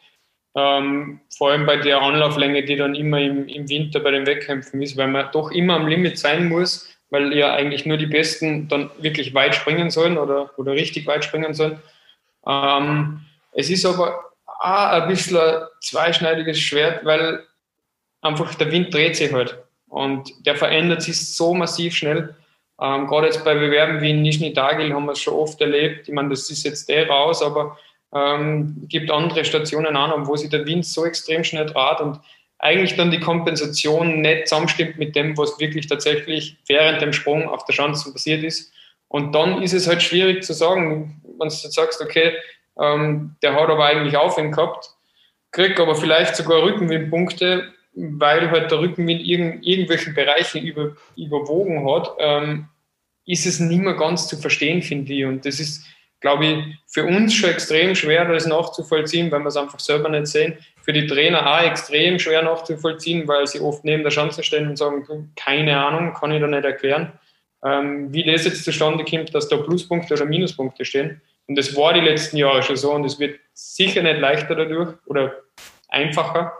ähm, 0.55 1.19
vor 1.37 1.51
allem 1.51 1.65
bei 1.65 1.75
der 1.75 2.01
Anlauflänge, 2.01 2.63
die 2.63 2.77
dann 2.77 2.95
immer 2.95 3.19
im, 3.19 3.47
im 3.47 3.67
Winter 3.67 3.99
bei 3.99 4.11
den 4.11 4.25
Wettkämpfen 4.25 4.81
ist, 4.81 4.95
weil 4.95 5.09
man 5.09 5.29
doch 5.33 5.51
immer 5.51 5.75
am 5.75 5.87
Limit 5.87 6.17
sein 6.17 6.47
muss, 6.47 6.89
weil 7.09 7.35
ja 7.35 7.53
eigentlich 7.53 7.85
nur 7.85 7.97
die 7.97 8.05
Besten 8.05 8.69
dann 8.69 8.89
wirklich 8.97 9.33
weit 9.33 9.53
springen 9.53 9.91
sollen 9.91 10.17
oder, 10.17 10.57
oder 10.57 10.71
richtig 10.71 11.05
weit 11.07 11.25
springen 11.25 11.53
sollen. 11.53 11.79
Ähm, 12.47 13.19
es 13.51 13.69
ist 13.69 13.85
aber 13.85 14.31
auch 14.45 14.87
ein 14.91 15.09
bisschen 15.09 15.37
ein 15.37 15.63
zweischneidiges 15.81 16.59
Schwert, 16.59 17.03
weil 17.03 17.43
einfach 18.21 18.55
der 18.55 18.71
Wind 18.71 18.93
dreht 18.93 19.17
sich 19.17 19.33
halt 19.33 19.57
und 19.89 20.31
der 20.45 20.55
verändert 20.55 21.01
sich 21.01 21.35
so 21.35 21.53
massiv 21.53 21.95
schnell. 21.95 22.33
Ähm, 22.81 23.07
gerade 23.07 23.27
jetzt 23.27 23.45
bei 23.45 23.53
Bewerben 23.53 24.01
wie 24.01 24.11
in 24.11 24.21
Nizhny 24.21 24.53
Tagil 24.53 24.93
haben 24.93 25.05
wir 25.05 25.13
es 25.13 25.21
schon 25.21 25.33
oft 25.33 25.59
erlebt. 25.61 26.07
Ich 26.07 26.13
meine, 26.13 26.29
das 26.29 26.49
ist 26.49 26.63
jetzt 26.63 26.89
der 26.89 27.07
raus, 27.07 27.41
aber 27.41 27.77
ähm, 28.13 28.85
gibt 28.87 29.11
andere 29.11 29.45
Stationen 29.45 29.95
an, 29.95 30.27
wo 30.27 30.35
sich 30.35 30.49
der 30.49 30.65
Wind 30.65 30.85
so 30.85 31.05
extrem 31.05 31.43
schnell 31.43 31.65
draht 31.65 32.01
und 32.01 32.19
eigentlich 32.59 32.95
dann 32.95 33.11
die 33.11 33.19
Kompensation 33.19 34.21
nicht 34.21 34.47
zusammenstimmt 34.47 34.97
mit 34.97 35.15
dem, 35.15 35.37
was 35.37 35.59
wirklich 35.59 35.87
tatsächlich 35.87 36.57
während 36.67 37.01
dem 37.01 37.13
Sprung 37.13 37.47
auf 37.47 37.65
der 37.65 37.73
Schanze 37.73 38.11
passiert 38.11 38.43
ist. 38.43 38.73
Und 39.07 39.33
dann 39.33 39.61
ist 39.61 39.73
es 39.73 39.87
halt 39.87 40.01
schwierig 40.01 40.43
zu 40.43 40.53
sagen, 40.53 41.21
wenn 41.37 41.49
du 41.49 41.53
sagst, 41.53 42.01
okay, 42.01 42.33
ähm, 42.79 43.35
der 43.41 43.53
hat 43.53 43.69
aber 43.69 43.85
eigentlich 43.85 44.17
Aufwind 44.17 44.55
gehabt, 44.55 44.89
kriegt 45.51 45.79
aber 45.79 45.95
vielleicht 45.95 46.35
sogar 46.35 46.63
Rückenwindpunkte, 46.63 47.73
weil 47.95 48.51
halt 48.51 48.71
der 48.71 48.79
Rückenwind 48.79 49.21
in 49.21 49.63
irgendwelchen 49.63 50.13
Bereichen 50.13 50.63
über, 50.63 50.95
überwogen 51.15 51.89
hat, 51.89 52.11
ähm, 52.19 52.67
ist 53.25 53.45
es 53.45 53.59
nicht 53.59 53.81
mehr 53.81 53.95
ganz 53.95 54.27
zu 54.27 54.37
verstehen, 54.37 54.81
finde 54.81 55.13
ich. 55.13 55.25
Und 55.25 55.45
das 55.45 55.59
ist 55.59 55.85
glaube 56.25 56.45
ich, 56.45 56.75
für 56.87 57.05
uns 57.05 57.35
schon 57.35 57.51
extrem 57.51 57.93
schwer, 57.93 58.25
das 58.25 58.47
nachzuvollziehen, 58.47 59.29
weil 59.29 59.41
wir 59.41 59.47
es 59.47 59.57
einfach 59.57 59.79
selber 59.79 60.09
nicht 60.09 60.25
sehen. 60.25 60.57
Für 60.81 60.91
die 60.91 61.05
Trainer 61.05 61.45
auch 61.45 61.61
extrem 61.61 62.17
schwer 62.17 62.41
nachzuvollziehen, 62.41 63.27
weil 63.27 63.45
sie 63.45 63.59
oft 63.59 63.85
neben 63.85 64.03
der 64.03 64.09
Schanze 64.09 64.41
stehen 64.41 64.67
und 64.67 64.75
sagen, 64.75 65.31
keine 65.35 65.77
Ahnung, 65.77 66.15
kann 66.15 66.31
ich 66.31 66.41
da 66.41 66.47
nicht 66.47 66.65
erklären. 66.65 67.11
Ähm, 67.63 68.11
wie 68.11 68.23
das 68.23 68.45
jetzt 68.45 68.63
zustande 68.63 69.05
kommt, 69.05 69.35
dass 69.35 69.49
da 69.49 69.57
Pluspunkte 69.57 70.15
oder 70.15 70.25
Minuspunkte 70.25 70.83
stehen. 70.83 71.21
Und 71.45 71.59
das 71.59 71.75
war 71.75 71.93
die 71.93 71.99
letzten 71.99 72.37
Jahre 72.37 72.63
schon 72.63 72.75
so 72.75 72.91
und 72.91 73.05
es 73.05 73.19
wird 73.19 73.39
sicher 73.53 74.01
nicht 74.01 74.19
leichter 74.19 74.55
dadurch 74.55 74.95
oder 75.05 75.31
einfacher. 75.89 76.53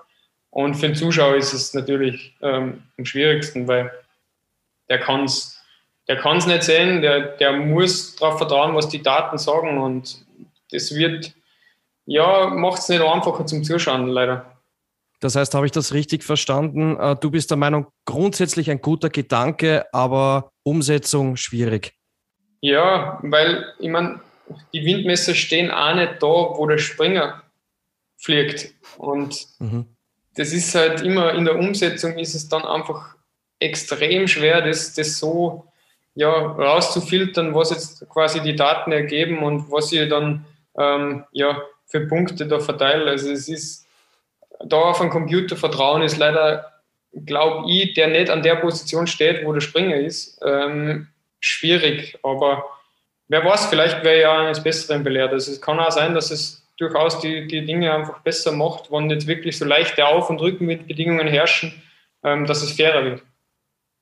Und 0.55 0.75
für 0.75 0.87
den 0.87 0.95
Zuschauer 0.95 1.35
ist 1.35 1.51
es 1.51 1.73
natürlich 1.73 2.33
ähm, 2.41 2.83
am 2.97 3.03
schwierigsten, 3.05 3.67
weil 3.67 3.91
der 4.87 4.99
kann 4.99 5.25
es 5.25 5.61
der 6.07 6.17
kann 6.17 6.37
es 6.37 6.45
nicht 6.45 6.63
sehen, 6.63 7.01
der, 7.01 7.35
der 7.37 7.51
muss 7.53 8.15
darauf 8.15 8.37
vertrauen, 8.37 8.75
was 8.75 8.87
die 8.87 9.01
Daten 9.01 9.37
sagen 9.37 9.79
und 9.79 10.23
das 10.71 10.95
wird, 10.95 11.33
ja, 12.05 12.47
macht 12.47 12.79
es 12.79 12.89
nicht 12.89 13.01
einfacher 13.01 13.45
zum 13.45 13.63
Zuschauen, 13.63 14.07
leider. 14.07 14.45
Das 15.19 15.35
heißt, 15.35 15.55
habe 15.55 15.65
ich 15.65 15.71
das 15.71 15.93
richtig 15.93 16.23
verstanden? 16.23 16.95
Äh, 16.97 17.15
du 17.15 17.31
bist 17.31 17.49
der 17.49 17.57
Meinung, 17.57 17.87
grundsätzlich 18.05 18.69
ein 18.69 18.81
guter 18.81 19.09
Gedanke, 19.09 19.85
aber 19.91 20.51
Umsetzung 20.63 21.35
schwierig. 21.35 21.95
Ja, 22.61 23.19
weil, 23.23 23.65
ich 23.79 23.89
meine, 23.89 24.21
die 24.73 24.85
Windmesser 24.85 25.33
stehen 25.33 25.71
auch 25.71 25.95
nicht 25.95 26.21
da, 26.21 26.27
wo 26.27 26.67
der 26.67 26.77
Springer 26.77 27.41
fliegt. 28.17 28.73
Und 28.97 29.47
mhm. 29.59 29.94
Das 30.35 30.51
ist 30.51 30.75
halt 30.75 31.01
immer, 31.01 31.33
in 31.33 31.45
der 31.45 31.57
Umsetzung 31.57 32.17
ist 32.17 32.35
es 32.35 32.49
dann 32.49 32.65
einfach 32.65 33.15
extrem 33.59 34.27
schwer, 34.27 34.61
das, 34.61 34.93
das 34.93 35.17
so 35.17 35.65
ja, 36.13 36.29
rauszufiltern, 36.29 37.53
was 37.53 37.71
jetzt 37.71 38.07
quasi 38.09 38.41
die 38.41 38.55
Daten 38.55 38.91
ergeben 38.91 39.43
und 39.43 39.71
was 39.71 39.91
ich 39.91 40.07
dann 40.09 40.45
ähm, 40.77 41.25
ja, 41.31 41.61
für 41.87 42.07
Punkte 42.07 42.47
da 42.47 42.59
verteile. 42.59 43.11
Also 43.11 43.31
es 43.31 43.47
ist, 43.47 43.87
da 44.63 44.77
auf 44.77 45.01
einen 45.01 45.09
Computer 45.09 45.55
vertrauen 45.55 46.01
ist 46.01 46.17
leider 46.17 46.71
glaube 47.23 47.69
ich, 47.71 47.93
der 47.93 48.07
nicht 48.07 48.29
an 48.29 48.43
der 48.43 48.55
Position 48.55 49.07
steht, 49.07 49.45
wo 49.45 49.53
der 49.53 49.61
Springer 49.61 49.95
ist, 49.95 50.39
ähm, 50.45 51.07
schwierig. 51.39 52.17
Aber 52.23 52.65
wer 53.27 53.45
weiß, 53.45 53.67
vielleicht 53.67 54.03
wäre 54.03 54.21
ja 54.21 54.39
eines 54.39 54.61
Besseren 54.61 55.03
belehrt. 55.03 55.31
Also 55.31 55.51
es 55.51 55.61
kann 55.61 55.79
auch 55.79 55.91
sein, 55.91 56.13
dass 56.13 56.31
es 56.31 56.64
durchaus 56.77 57.19
die, 57.19 57.47
die 57.47 57.65
Dinge 57.65 57.93
einfach 57.93 58.19
besser 58.21 58.51
macht, 58.51 58.91
wenn 58.91 59.09
jetzt 59.09 59.27
wirklich 59.27 59.57
so 59.57 59.65
leichte 59.65 60.05
Auf- 60.05 60.29
und 60.29 60.41
Rückenbedingungen 60.41 61.27
herrschen, 61.27 61.81
ähm, 62.23 62.45
dass 62.45 62.63
es 62.63 62.73
fairer 62.73 63.03
wird. 63.05 63.23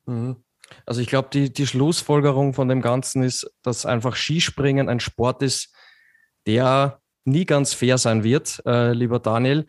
Mhm. 0.06 0.38
Also 0.86 1.02
ich 1.02 1.08
glaube, 1.08 1.30
die, 1.32 1.52
die 1.52 1.68
Schlussfolgerung 1.68 2.54
von 2.54 2.68
dem 2.68 2.82
Ganzen 2.82 3.24
ist, 3.24 3.50
dass 3.62 3.86
einfach 3.86 4.16
Skispringen 4.16 4.90
ein 4.90 5.00
Sport 5.00 5.44
ist, 5.44 5.74
der 6.48 7.00
nie 7.26 7.46
ganz 7.46 7.74
fair 7.74 7.98
sein 7.98 8.24
wird, 8.24 8.62
äh, 8.66 8.94
lieber 8.94 9.20
Daniel. 9.20 9.66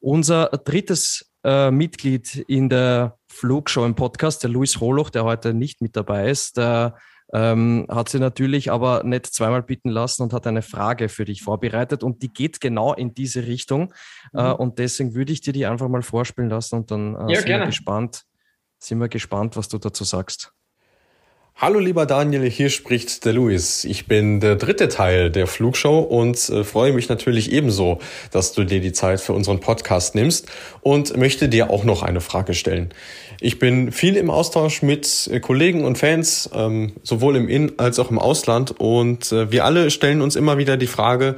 Unser 0.00 0.46
drittes 0.48 1.32
äh, 1.44 1.70
Mitglied 1.70 2.36
in 2.48 2.68
der 2.68 3.18
Flugshow 3.28 3.84
im 3.84 3.94
Podcast, 3.94 4.42
der 4.42 4.50
Luis 4.50 4.78
Holoch, 4.78 5.10
der 5.10 5.24
heute 5.24 5.54
nicht 5.54 5.80
mit 5.80 5.96
dabei 5.96 6.28
ist, 6.28 6.56
der 6.56 6.96
ähm, 7.32 7.86
hat 7.88 8.08
sie 8.10 8.18
natürlich 8.18 8.70
aber 8.70 9.02
nicht 9.04 9.26
zweimal 9.26 9.62
bitten 9.62 9.88
lassen 9.88 10.22
und 10.22 10.32
hat 10.32 10.46
eine 10.46 10.62
Frage 10.62 11.08
für 11.08 11.24
dich 11.24 11.42
vorbereitet 11.42 12.02
und 12.02 12.22
die 12.22 12.32
geht 12.32 12.60
genau 12.60 12.92
in 12.92 13.14
diese 13.14 13.46
Richtung. 13.46 13.94
Äh, 14.34 14.42
mhm. 14.42 14.48
Äh, 14.48 14.52
und 14.52 14.78
deswegen 14.78 15.14
würde 15.14 15.32
ich 15.32 15.40
dir 15.40 15.52
die 15.52 15.66
einfach 15.66 15.88
mal 15.88 16.02
vorspielen 16.02 16.50
lassen 16.50 16.76
und 16.76 16.90
dann 16.90 17.14
äh, 17.14 17.32
ja, 17.32 17.40
sind, 17.40 17.48
wir 17.48 17.66
gespannt, 17.66 18.24
sind 18.78 19.00
wir 19.00 19.08
gespannt, 19.08 19.56
was 19.56 19.68
du 19.68 19.78
dazu 19.78 20.04
sagst. 20.04 20.52
Hallo 21.54 21.78
lieber 21.78 22.06
Daniel, 22.06 22.50
hier 22.50 22.70
spricht 22.70 23.24
der 23.24 23.34
Luis. 23.34 23.84
Ich 23.84 24.06
bin 24.08 24.40
der 24.40 24.56
dritte 24.56 24.88
Teil 24.88 25.30
der 25.30 25.46
Flugshow 25.46 26.00
und 26.00 26.48
äh, 26.48 26.64
freue 26.64 26.92
mich 26.92 27.08
natürlich 27.08 27.52
ebenso, 27.52 28.00
dass 28.32 28.52
du 28.52 28.64
dir 28.64 28.80
die 28.80 28.92
Zeit 28.92 29.20
für 29.20 29.32
unseren 29.32 29.60
Podcast 29.60 30.16
nimmst 30.16 30.48
und 30.80 31.16
möchte 31.16 31.48
dir 31.48 31.70
auch 31.70 31.84
noch 31.84 32.02
eine 32.02 32.20
Frage 32.20 32.54
stellen. 32.54 32.90
Ich 33.40 33.60
bin 33.60 33.92
viel 33.92 34.16
im 34.16 34.28
Austausch 34.28 34.82
mit 34.82 35.28
äh, 35.32 35.38
Kollegen 35.38 35.84
und 35.84 35.98
Fans, 35.98 36.50
ähm, 36.52 36.94
sowohl 37.04 37.36
im 37.36 37.48
In- 37.48 37.78
als 37.78 38.00
auch 38.00 38.10
im 38.10 38.18
Ausland 38.18 38.80
und 38.80 39.30
äh, 39.30 39.52
wir 39.52 39.64
alle 39.64 39.92
stellen 39.92 40.20
uns 40.20 40.34
immer 40.34 40.58
wieder 40.58 40.76
die 40.76 40.88
Frage, 40.88 41.36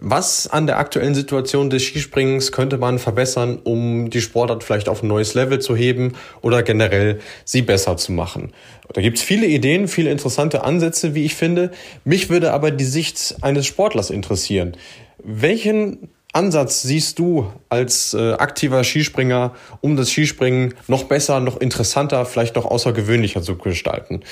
was 0.00 0.48
an 0.48 0.66
der 0.66 0.78
aktuellen 0.78 1.14
Situation 1.14 1.70
des 1.70 1.84
Skispringens 1.84 2.52
könnte 2.52 2.78
man 2.78 2.98
verbessern, 2.98 3.60
um 3.62 4.10
die 4.10 4.20
Sportart 4.20 4.64
vielleicht 4.64 4.88
auf 4.88 5.02
ein 5.02 5.08
neues 5.08 5.34
Level 5.34 5.60
zu 5.60 5.76
heben 5.76 6.14
oder 6.42 6.62
generell 6.62 7.20
sie 7.44 7.62
besser 7.62 7.96
zu 7.96 8.12
machen? 8.12 8.52
Da 8.92 9.00
gibt's 9.00 9.22
viele 9.22 9.46
Ideen, 9.46 9.86
viele 9.88 10.10
interessante 10.10 10.64
Ansätze, 10.64 11.14
wie 11.14 11.24
ich 11.24 11.34
finde. 11.34 11.70
Mich 12.04 12.28
würde 12.28 12.52
aber 12.52 12.70
die 12.70 12.84
Sicht 12.84 13.36
eines 13.42 13.66
Sportlers 13.66 14.10
interessieren. 14.10 14.76
Welchen 15.22 16.08
Ansatz 16.32 16.82
siehst 16.82 17.20
du 17.20 17.52
als 17.68 18.12
äh, 18.12 18.32
aktiver 18.32 18.82
Skispringer, 18.82 19.54
um 19.80 19.96
das 19.96 20.10
Skispringen 20.10 20.74
noch 20.88 21.04
besser, 21.04 21.38
noch 21.38 21.60
interessanter, 21.60 22.26
vielleicht 22.26 22.56
noch 22.56 22.64
außergewöhnlicher 22.64 23.42
zu 23.42 23.56
gestalten? 23.56 24.22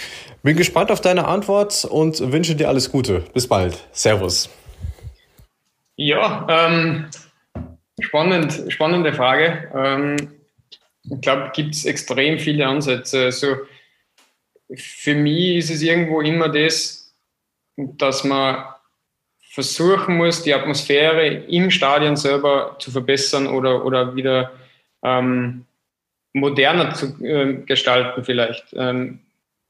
Bin 0.43 0.57
gespannt 0.57 0.91
auf 0.91 1.01
deine 1.01 1.29
Antwort 1.29 1.85
und 1.85 2.33
wünsche 2.33 2.57
dir 2.57 2.69
alles 2.69 2.91
Gute. 2.91 3.23
Bis 3.33 3.47
bald. 3.47 3.79
Servus. 3.93 4.51
Ja, 5.97 6.47
ähm, 6.49 7.11
spannend, 8.01 8.65
spannende 8.69 9.13
Frage. 9.13 9.71
Ähm, 9.75 10.17
ich 11.05 11.21
glaube, 11.21 11.51
gibt 11.55 11.75
es 11.75 11.85
extrem 11.85 12.39
viele 12.39 12.67
Ansätze. 12.67 13.25
Also 13.25 13.57
für 14.75 15.15
mich 15.15 15.57
ist 15.57 15.71
es 15.71 15.83
irgendwo 15.83 16.21
immer 16.21 16.49
das, 16.49 17.15
dass 17.77 18.25
man 18.25 18.65
versuchen 19.51 20.17
muss, 20.17 20.43
die 20.43 20.55
Atmosphäre 20.55 21.27
im 21.27 21.71
Stadion 21.71 22.17
selber 22.17 22.77
zu 22.79 22.91
verbessern 22.91 23.47
oder, 23.47 23.85
oder 23.85 24.17
wieder 24.17 24.53
ähm, 25.03 25.67
moderner 26.33 26.95
zu 26.95 27.23
äh, 27.23 27.63
gestalten 27.67 28.25
vielleicht. 28.25 28.65
Ähm, 28.73 29.21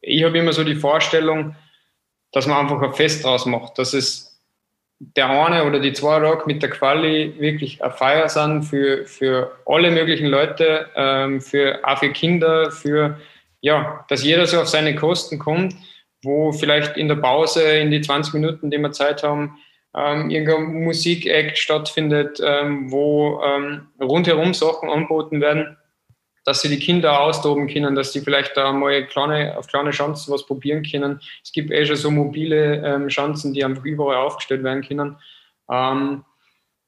ich 0.00 0.22
habe 0.22 0.38
immer 0.38 0.52
so 0.52 0.62
die 0.62 0.76
Vorstellung, 0.76 1.56
dass 2.30 2.46
man 2.46 2.58
einfach 2.58 2.80
ein 2.80 2.94
Fest 2.94 3.24
draus 3.24 3.44
macht, 3.46 3.78
dass 3.78 3.92
es 3.92 4.31
der 5.16 5.28
eine 5.28 5.64
oder 5.64 5.80
die 5.80 5.92
zwei 5.92 6.18
Rock 6.18 6.46
mit 6.46 6.62
der 6.62 6.70
Quali 6.70 7.34
wirklich 7.38 7.82
eine 7.82 7.92
Feier 7.92 8.28
sind 8.28 8.62
für, 8.62 9.04
für 9.04 9.50
alle 9.66 9.90
möglichen 9.90 10.26
Leute, 10.26 10.86
ähm, 10.94 11.40
für, 11.40 11.80
auch 11.82 11.98
für 11.98 12.10
Kinder, 12.10 12.70
für, 12.70 13.18
ja, 13.60 14.04
dass 14.08 14.22
jeder 14.22 14.46
so 14.46 14.60
auf 14.60 14.68
seine 14.68 14.94
Kosten 14.94 15.40
kommt, 15.40 15.74
wo 16.22 16.52
vielleicht 16.52 16.96
in 16.96 17.08
der 17.08 17.16
Pause, 17.16 17.64
in 17.64 17.90
die 17.90 18.00
20 18.00 18.34
Minuten, 18.34 18.70
die 18.70 18.78
wir 18.78 18.92
Zeit 18.92 19.24
haben, 19.24 19.58
ähm, 19.96 20.30
irgendein 20.30 20.84
Musikakt 20.84 21.58
stattfindet, 21.58 22.40
ähm, 22.44 22.90
wo 22.90 23.42
ähm, 23.44 23.88
rundherum 24.00 24.54
Sachen 24.54 24.88
angeboten 24.88 25.40
werden, 25.40 25.76
dass 26.44 26.62
sie 26.62 26.68
die 26.68 26.78
Kinder 26.78 27.20
austoben 27.20 27.68
können, 27.68 27.94
dass 27.94 28.12
sie 28.12 28.20
vielleicht 28.20 28.56
da 28.56 28.72
mal 28.72 29.06
kleine, 29.06 29.56
auf 29.56 29.66
kleine 29.68 29.90
Chancen 29.90 30.32
was 30.32 30.46
probieren 30.46 30.82
können. 30.82 31.20
Es 31.42 31.52
gibt 31.52 31.70
eh 31.70 31.86
schon 31.86 31.96
so 31.96 32.10
mobile 32.10 32.82
ähm, 32.84 33.08
Chancen, 33.08 33.52
die 33.52 33.64
einfach 33.64 33.84
überall 33.84 34.16
aufgestellt 34.16 34.64
werden 34.64 34.82
können. 34.82 35.16
Ähm, 35.70 36.24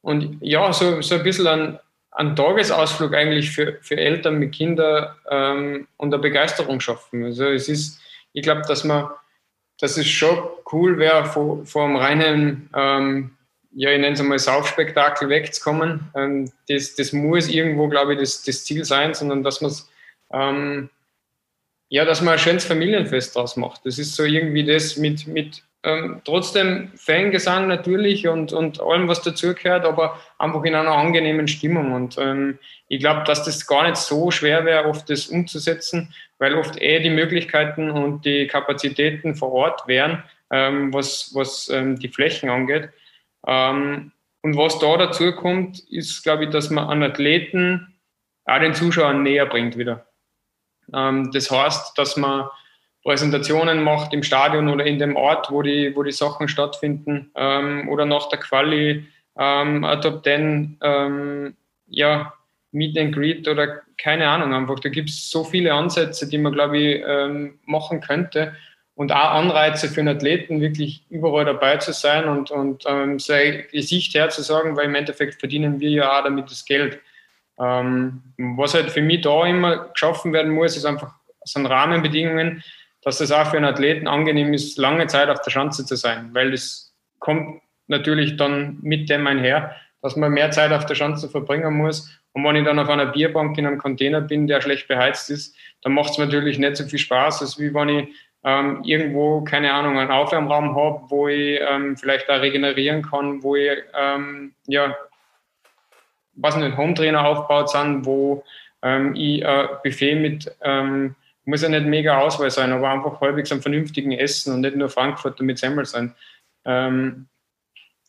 und 0.00 0.38
ja, 0.40 0.72
so, 0.72 1.00
so 1.00 1.14
ein 1.14 1.22
bisschen 1.22 1.46
ein, 1.46 1.78
ein 2.10 2.36
Tagesausflug 2.36 3.14
eigentlich 3.14 3.50
für, 3.50 3.78
für 3.80 3.96
Eltern 3.96 4.38
mit 4.38 4.52
Kindern 4.52 5.14
ähm, 5.30 5.88
und 5.96 6.12
eine 6.12 6.20
Begeisterung 6.20 6.80
schaffen. 6.80 7.24
Also 7.24 7.46
es 7.46 7.68
ist, 7.68 8.00
ich 8.32 8.42
glaube, 8.42 8.62
dass 8.68 8.84
man, 8.84 9.08
dass 9.78 9.96
es 9.96 10.06
schon 10.06 10.38
cool 10.72 10.98
wäre, 10.98 11.24
vor, 11.24 11.64
vor 11.64 11.84
einem 11.84 11.96
reinen 11.96 12.70
ähm, 12.74 13.33
ja, 13.74 13.90
ich 13.90 14.00
nenne 14.00 14.14
es 14.14 14.20
einmal 14.20 14.38
Saufspektakel 14.38 15.28
wegzukommen. 15.28 16.10
Ähm, 16.14 16.50
das, 16.68 16.94
das 16.94 17.12
muss 17.12 17.48
irgendwo, 17.48 17.88
glaube 17.88 18.14
ich, 18.14 18.20
das, 18.20 18.42
das 18.44 18.64
Ziel 18.64 18.84
sein, 18.84 19.14
sondern 19.14 19.42
dass 19.42 19.60
man 19.60 19.72
ähm, 20.32 20.90
ja, 21.88 22.04
dass 22.04 22.22
man 22.22 22.34
ein 22.34 22.38
schönes 22.40 22.64
Familienfest 22.64 23.36
draus 23.36 23.56
macht. 23.56 23.86
Das 23.86 23.98
ist 23.98 24.16
so 24.16 24.24
irgendwie 24.24 24.64
das 24.64 24.96
mit, 24.96 25.26
mit 25.26 25.62
ähm, 25.84 26.22
trotzdem 26.24 26.90
Fangesang 26.96 27.68
natürlich 27.68 28.26
und, 28.26 28.52
und 28.52 28.80
allem, 28.80 29.06
was 29.06 29.22
dazugehört, 29.22 29.84
aber 29.84 30.18
einfach 30.38 30.64
in 30.64 30.74
einer 30.74 30.90
angenehmen 30.90 31.46
Stimmung. 31.46 31.92
Und 31.92 32.16
ähm, 32.18 32.58
ich 32.88 33.00
glaube, 33.00 33.22
dass 33.24 33.44
das 33.44 33.66
gar 33.66 33.84
nicht 33.84 33.96
so 33.96 34.30
schwer 34.30 34.64
wäre, 34.64 34.86
oft 34.86 35.08
das 35.10 35.26
umzusetzen, 35.26 36.12
weil 36.38 36.54
oft 36.54 36.80
eh 36.80 37.00
die 37.00 37.10
Möglichkeiten 37.10 37.90
und 37.90 38.24
die 38.24 38.46
Kapazitäten 38.46 39.36
vor 39.36 39.52
Ort 39.52 39.86
wären, 39.86 40.24
ähm, 40.50 40.92
was, 40.92 41.30
was 41.34 41.68
ähm, 41.68 41.98
die 41.98 42.08
Flächen 42.08 42.48
angeht. 42.48 42.88
Ähm, 43.46 44.12
und 44.42 44.56
was 44.56 44.78
da 44.78 44.96
dazu 44.96 45.32
kommt, 45.32 45.80
ist, 45.90 46.22
glaube 46.22 46.44
ich, 46.44 46.50
dass 46.50 46.70
man 46.70 46.88
an 46.88 47.02
Athleten 47.02 47.94
auch 48.44 48.58
den 48.58 48.74
Zuschauern 48.74 49.22
näher 49.22 49.46
bringt 49.46 49.78
wieder. 49.78 50.06
Ähm, 50.92 51.30
das 51.32 51.50
heißt, 51.50 51.96
dass 51.96 52.16
man 52.16 52.48
Präsentationen 53.02 53.82
macht 53.82 54.12
im 54.12 54.22
Stadion 54.22 54.68
oder 54.68 54.84
in 54.84 54.98
dem 54.98 55.16
Ort, 55.16 55.50
wo 55.50 55.62
die, 55.62 55.94
wo 55.94 56.02
die 56.02 56.12
Sachen 56.12 56.48
stattfinden 56.48 57.30
ähm, 57.34 57.88
oder 57.88 58.06
nach 58.06 58.28
der 58.28 58.38
Quali 58.38 59.06
ähm, 59.38 59.84
ein 59.84 60.00
Top 60.00 60.24
10 60.24 60.78
ähm, 60.82 61.56
ja, 61.86 62.32
Meet 62.72 62.98
and 62.98 63.14
Greet 63.14 63.48
oder 63.48 63.82
keine 63.98 64.28
Ahnung 64.28 64.54
einfach. 64.54 64.80
Da 64.80 64.88
gibt 64.88 65.10
es 65.10 65.30
so 65.30 65.44
viele 65.44 65.72
Ansätze, 65.72 66.28
die 66.28 66.38
man, 66.38 66.52
glaube 66.52 66.78
ich, 66.78 67.02
ähm, 67.06 67.58
machen 67.66 68.00
könnte 68.00 68.54
und 68.96 69.12
auch 69.12 69.32
Anreize 69.32 69.88
für 69.88 70.00
einen 70.00 70.16
Athleten, 70.16 70.60
wirklich 70.60 71.04
überall 71.10 71.44
dabei 71.44 71.78
zu 71.78 71.92
sein 71.92 72.28
und, 72.28 72.50
und 72.50 72.84
ähm, 72.86 73.18
sein 73.18 73.64
Gesicht 73.72 74.14
herzusagen, 74.14 74.76
weil 74.76 74.86
im 74.86 74.94
Endeffekt 74.94 75.40
verdienen 75.40 75.80
wir 75.80 75.90
ja 75.90 76.18
auch 76.18 76.24
damit 76.24 76.50
das 76.50 76.64
Geld. 76.64 77.00
Ähm, 77.58 78.22
was 78.36 78.74
halt 78.74 78.90
für 78.90 79.02
mich 79.02 79.22
da 79.22 79.46
immer 79.46 79.88
geschaffen 79.88 80.32
werden 80.32 80.52
muss, 80.52 80.76
ist 80.76 80.84
einfach 80.84 81.14
so 81.44 81.60
ein 81.60 81.66
Rahmenbedingungen, 81.66 82.62
dass 83.02 83.20
es 83.20 83.32
auch 83.32 83.46
für 83.46 83.56
einen 83.56 83.66
Athleten 83.66 84.08
angenehm 84.08 84.54
ist, 84.54 84.78
lange 84.78 85.06
Zeit 85.06 85.28
auf 85.28 85.42
der 85.42 85.50
Schanze 85.50 85.84
zu 85.84 85.96
sein, 85.96 86.30
weil 86.32 86.52
das 86.52 86.92
kommt 87.18 87.60
natürlich 87.86 88.36
dann 88.36 88.78
mit 88.80 89.10
dem 89.10 89.26
einher, 89.26 89.76
dass 90.02 90.16
man 90.16 90.32
mehr 90.32 90.50
Zeit 90.50 90.72
auf 90.72 90.86
der 90.86 90.94
Schanze 90.94 91.28
verbringen 91.28 91.74
muss. 91.74 92.10
Und 92.32 92.44
wenn 92.44 92.56
ich 92.56 92.64
dann 92.64 92.78
auf 92.78 92.88
einer 92.88 93.06
Bierbank 93.06 93.56
in 93.58 93.66
einem 93.66 93.78
Container 93.78 94.20
bin, 94.20 94.46
der 94.46 94.60
schlecht 94.60 94.88
beheizt 94.88 95.30
ist, 95.30 95.54
dann 95.82 95.92
macht 95.92 96.10
es 96.10 96.18
natürlich 96.18 96.58
nicht 96.58 96.76
so 96.76 96.84
viel 96.84 96.98
Spaß, 96.98 97.42
als 97.42 97.58
wie 97.58 97.72
wenn 97.72 97.88
ich 97.88 98.08
ähm, 98.44 98.82
irgendwo, 98.84 99.40
keine 99.42 99.72
Ahnung, 99.72 99.98
einen 99.98 100.10
Aufwärmraum 100.10 100.76
habe, 100.76 101.02
wo 101.08 101.28
ich 101.28 101.58
ähm, 101.66 101.96
vielleicht 101.96 102.28
auch 102.28 102.40
regenerieren 102.40 103.02
kann, 103.02 103.42
wo 103.42 103.56
ich, 103.56 103.70
ähm, 103.98 104.54
ja, 104.66 104.94
was 106.34 106.56
nicht, 106.56 106.76
Home-Trainer 106.76 107.24
aufgebaut 107.24 107.70
sind, 107.70 108.04
wo 108.04 108.44
ähm, 108.82 109.14
ich 109.14 109.46
ein 109.46 109.68
Buffet 109.82 110.16
mit, 110.16 110.54
ähm, 110.60 111.14
muss 111.46 111.62
ja 111.62 111.70
nicht 111.70 111.86
mega 111.86 112.18
Auswahl 112.18 112.50
sein, 112.50 112.72
aber 112.72 112.90
einfach 112.90 113.20
halbwegs 113.20 113.50
am 113.50 113.62
vernünftigen 113.62 114.12
Essen 114.12 114.54
und 114.54 114.60
nicht 114.60 114.76
nur 114.76 114.90
Frankfurter 114.90 115.42
mit 115.42 115.58
Semmel 115.58 115.86
sein. 115.86 116.14
Ähm, 116.66 117.26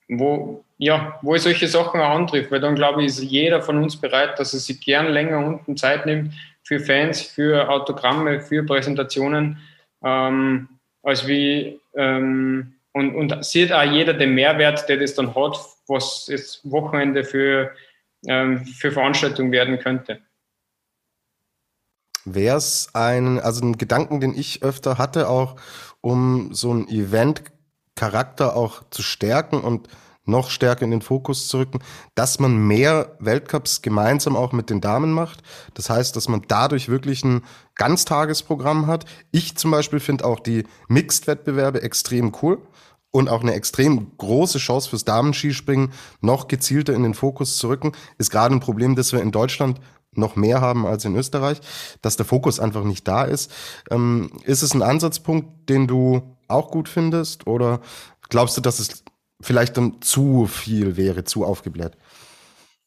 wo, 0.08 0.64
ja, 0.78 1.18
wo 1.22 1.36
ich 1.36 1.42
solche 1.42 1.68
Sachen 1.68 2.00
auch 2.02 2.16
antrifft, 2.16 2.52
weil 2.52 2.60
dann 2.60 2.76
glaube 2.76 3.02
ich, 3.02 3.08
ist 3.08 3.24
jeder 3.24 3.62
von 3.62 3.82
uns 3.82 4.00
bereit, 4.00 4.38
dass 4.38 4.54
er 4.54 4.60
sich 4.60 4.82
gern 4.82 5.08
länger 5.08 5.40
unten 5.40 5.78
Zeit 5.78 6.06
nimmt 6.06 6.34
für 6.64 6.80
Fans, 6.80 7.22
für 7.22 7.70
Autogramme, 7.70 8.40
für 8.40 8.64
Präsentationen, 8.64 9.58
ähm, 10.06 10.70
als 11.04 11.28
wie 11.28 11.80
ähm, 11.96 12.76
und, 12.94 13.14
und 13.14 13.44
sieht 13.44 13.74
auch 13.74 13.84
jeder 13.84 14.14
den 14.14 14.34
Mehrwert, 14.36 14.88
der 14.88 14.98
das 14.98 15.16
dann 15.16 15.36
hat, 15.36 15.60
was 15.88 16.28
jetzt 16.28 16.62
Wochenende 16.72 17.26
für, 17.26 17.72
ähm, 18.26 18.66
für 18.66 18.92
Veranstaltung 18.92 19.52
werden 19.52 19.80
könnte. 19.80 20.22
wäre 22.24 22.58
es 22.58 22.90
ein, 22.94 23.40
also 23.40 23.66
ein 23.66 23.78
Gedanken, 23.78 24.20
den 24.20 24.34
ich 24.34 24.64
öfter 24.64 24.98
hatte, 24.98 25.30
auch 25.30 25.58
um 26.02 26.54
so 26.54 26.74
ein 26.74 26.88
Event-Charakter 26.88 28.56
auch 28.56 28.84
zu 28.90 29.04
stärken 29.04 29.62
und 29.62 29.90
noch 30.26 30.50
stärker 30.50 30.84
in 30.84 30.92
den 30.92 31.02
Fokus 31.02 31.48
zu 31.48 31.60
rücken, 31.60 31.80
dass 32.16 32.40
man 32.40 32.58
mehr 32.58 33.16
Weltcups 33.20 33.82
gemeinsam 33.82 34.36
auch 34.36 34.52
mit 34.52 34.70
den 34.70 34.82
Damen 34.82 35.12
macht. 35.12 35.42
Das 35.74 35.90
heißt, 35.90 36.16
dass 36.16 36.28
man 36.28 36.42
dadurch 36.48 36.90
wirklich 36.90 37.24
ein 37.24 37.44
Ganztagesprogramm 37.76 38.88
hat. 38.88 39.06
Ich 39.32 39.56
zum 39.56 39.72
Beispiel 39.72 40.00
finde 40.00 40.26
auch 40.26 40.40
die 40.40 40.64
Mixed-Wettbewerbe 40.88 41.82
extrem 41.82 42.34
cool 42.42 42.60
und 43.12 43.30
auch 43.30 43.42
eine 43.42 43.54
extrem 43.54 44.12
große 44.18 44.58
Chance 44.58 44.90
fürs 44.90 45.06
Damenskispringen 45.06 45.94
noch 46.22 46.48
gezielter 46.48 46.94
in 46.94 47.04
den 47.04 47.14
Fokus 47.14 47.58
zu 47.58 47.70
rücken. 47.70 47.94
Ist 48.18 48.32
gerade 48.32 48.54
ein 48.54 48.60
Problem, 48.60 48.96
das 48.96 49.14
wir 49.14 49.22
in 49.22 49.32
Deutschland 49.32 49.80
noch 50.18 50.36
mehr 50.36 50.62
haben 50.62 50.86
als 50.86 51.06
in 51.06 51.16
Österreich, 51.16 51.60
dass 52.02 52.18
der 52.18 52.26
Fokus 52.26 52.60
einfach 52.60 52.84
nicht 52.84 53.08
da 53.08 53.24
ist. 53.24 53.52
Ähm, 53.92 54.32
ist 54.44 54.64
es 54.64 54.74
ein 54.74 54.82
Ansatzpunkt, 54.82 55.70
den 55.70 55.88
du 55.88 56.36
auch 56.48 56.72
gut 56.72 56.90
findest 56.90 57.48
oder 57.48 57.82
glaubst 58.30 58.58
du, 58.58 58.62
dass 58.62 58.80
es 58.80 59.04
vielleicht 59.42 59.78
dann 59.78 60.02
zu 60.02 60.48
viel 60.48 60.98
wäre, 60.98 61.24
zu 61.24 61.46
aufgebläht? 61.46 61.92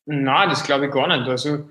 Na, 0.07 0.47
das 0.47 0.65
glaube 0.65 0.87
ich 0.87 0.93
gar 0.93 1.07
nicht. 1.07 1.29
Also 1.29 1.69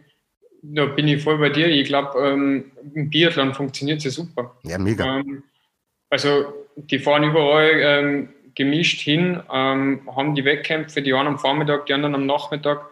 da 0.62 0.86
bin 0.86 1.08
ich 1.08 1.24
voll 1.24 1.38
bei 1.38 1.50
dir. 1.50 1.68
Ich 1.68 1.88
glaube, 1.88 2.20
ähm, 2.20 2.72
im 2.94 3.10
Biathlon 3.10 3.54
funktioniert 3.54 4.00
es 4.00 4.04
ja 4.06 4.12
super. 4.12 4.56
Ja, 4.64 4.78
mega. 4.78 5.20
Ähm, 5.20 5.44
also 6.10 6.54
die 6.76 7.00
fahren 7.00 7.24
überall 7.24 7.72
ähm, 7.74 8.30
gemischt 8.56 9.02
hin, 9.02 9.42
ähm, 9.52 10.02
haben 10.16 10.36
die 10.36 10.46
Wettkämpfe, 10.46 11.02
die 11.02 11.14
einen 11.14 11.28
am 11.28 11.40
Vormittag, 11.40 11.86
die 11.86 11.94
anderen 11.94 12.16
am 12.16 12.26
Nachmittag. 12.26 12.90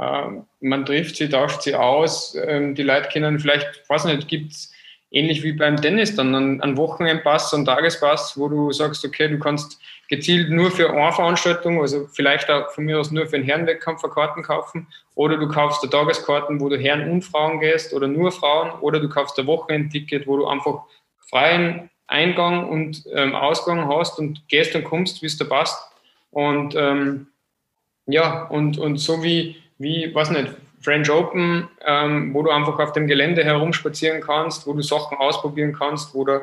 Ähm, 0.00 0.44
man 0.60 0.86
trifft 0.86 1.16
sie, 1.16 1.28
tauscht 1.28 1.62
sie 1.62 1.74
aus. 1.74 2.36
Ähm, 2.46 2.74
die 2.74 2.82
Leute 2.82 3.08
können 3.12 3.38
vielleicht, 3.38 3.88
weiß 3.88 4.04
nicht, 4.06 4.28
gibt 4.28 4.52
es 4.52 4.72
ähnlich 5.10 5.42
wie 5.42 5.52
beim 5.52 5.80
Tennis 5.80 6.14
dann 6.14 6.34
einen, 6.34 6.60
einen 6.60 6.76
Wochenendpass, 6.76 7.52
einen 7.54 7.64
Tagespass, 7.64 8.38
wo 8.38 8.48
du 8.48 8.72
sagst, 8.72 9.04
okay, 9.04 9.28
du 9.28 9.38
kannst 9.38 9.80
gezielt 10.08 10.50
nur 10.50 10.70
für 10.70 10.90
eine 10.90 11.12
Veranstaltung, 11.12 11.80
also 11.80 12.06
vielleicht 12.12 12.50
auch 12.50 12.70
von 12.70 12.84
mir 12.84 12.98
aus 12.98 13.10
nur 13.10 13.26
für 13.26 13.36
einen 13.36 13.44
Herrenwettkampf 13.44 14.02
Karten 14.02 14.42
kaufen, 14.42 14.86
oder 15.14 15.36
du 15.36 15.48
kaufst 15.48 15.82
eine 15.82 15.90
Tageskarten, 15.90 16.60
wo 16.60 16.68
du 16.68 16.78
Herren 16.78 17.10
und 17.10 17.22
Frauen 17.22 17.60
gehst, 17.60 17.92
oder 17.92 18.06
nur 18.06 18.32
Frauen, 18.32 18.70
oder 18.80 19.00
du 19.00 19.08
kaufst 19.08 19.38
ein 19.38 19.46
Wochenendticket, 19.46 20.26
wo 20.26 20.36
du 20.36 20.46
einfach 20.46 20.82
freien 21.28 21.90
Eingang 22.06 22.68
und 22.68 23.04
ähm, 23.14 23.34
Ausgang 23.34 23.86
hast 23.88 24.18
und 24.18 24.48
gehst 24.48 24.74
und 24.74 24.84
kommst, 24.84 25.22
wie 25.22 25.26
es 25.26 25.36
dir 25.36 25.44
passt. 25.44 25.78
Und 26.30 26.74
ähm, 26.74 27.28
ja, 28.06 28.44
und, 28.44 28.78
und 28.78 28.96
so 28.96 29.22
wie, 29.22 29.56
wie, 29.76 30.14
weiß 30.14 30.30
nicht, 30.30 30.54
French 30.80 31.10
Open, 31.10 31.68
ähm, 31.84 32.32
wo 32.34 32.42
du 32.42 32.50
einfach 32.50 32.78
auf 32.78 32.92
dem 32.92 33.06
Gelände 33.06 33.44
herumspazieren 33.44 34.20
kannst, 34.20 34.66
wo 34.66 34.72
du 34.72 34.82
Sachen 34.82 35.18
ausprobieren 35.18 35.72
kannst, 35.72 36.14
wo 36.14 36.24
da 36.24 36.40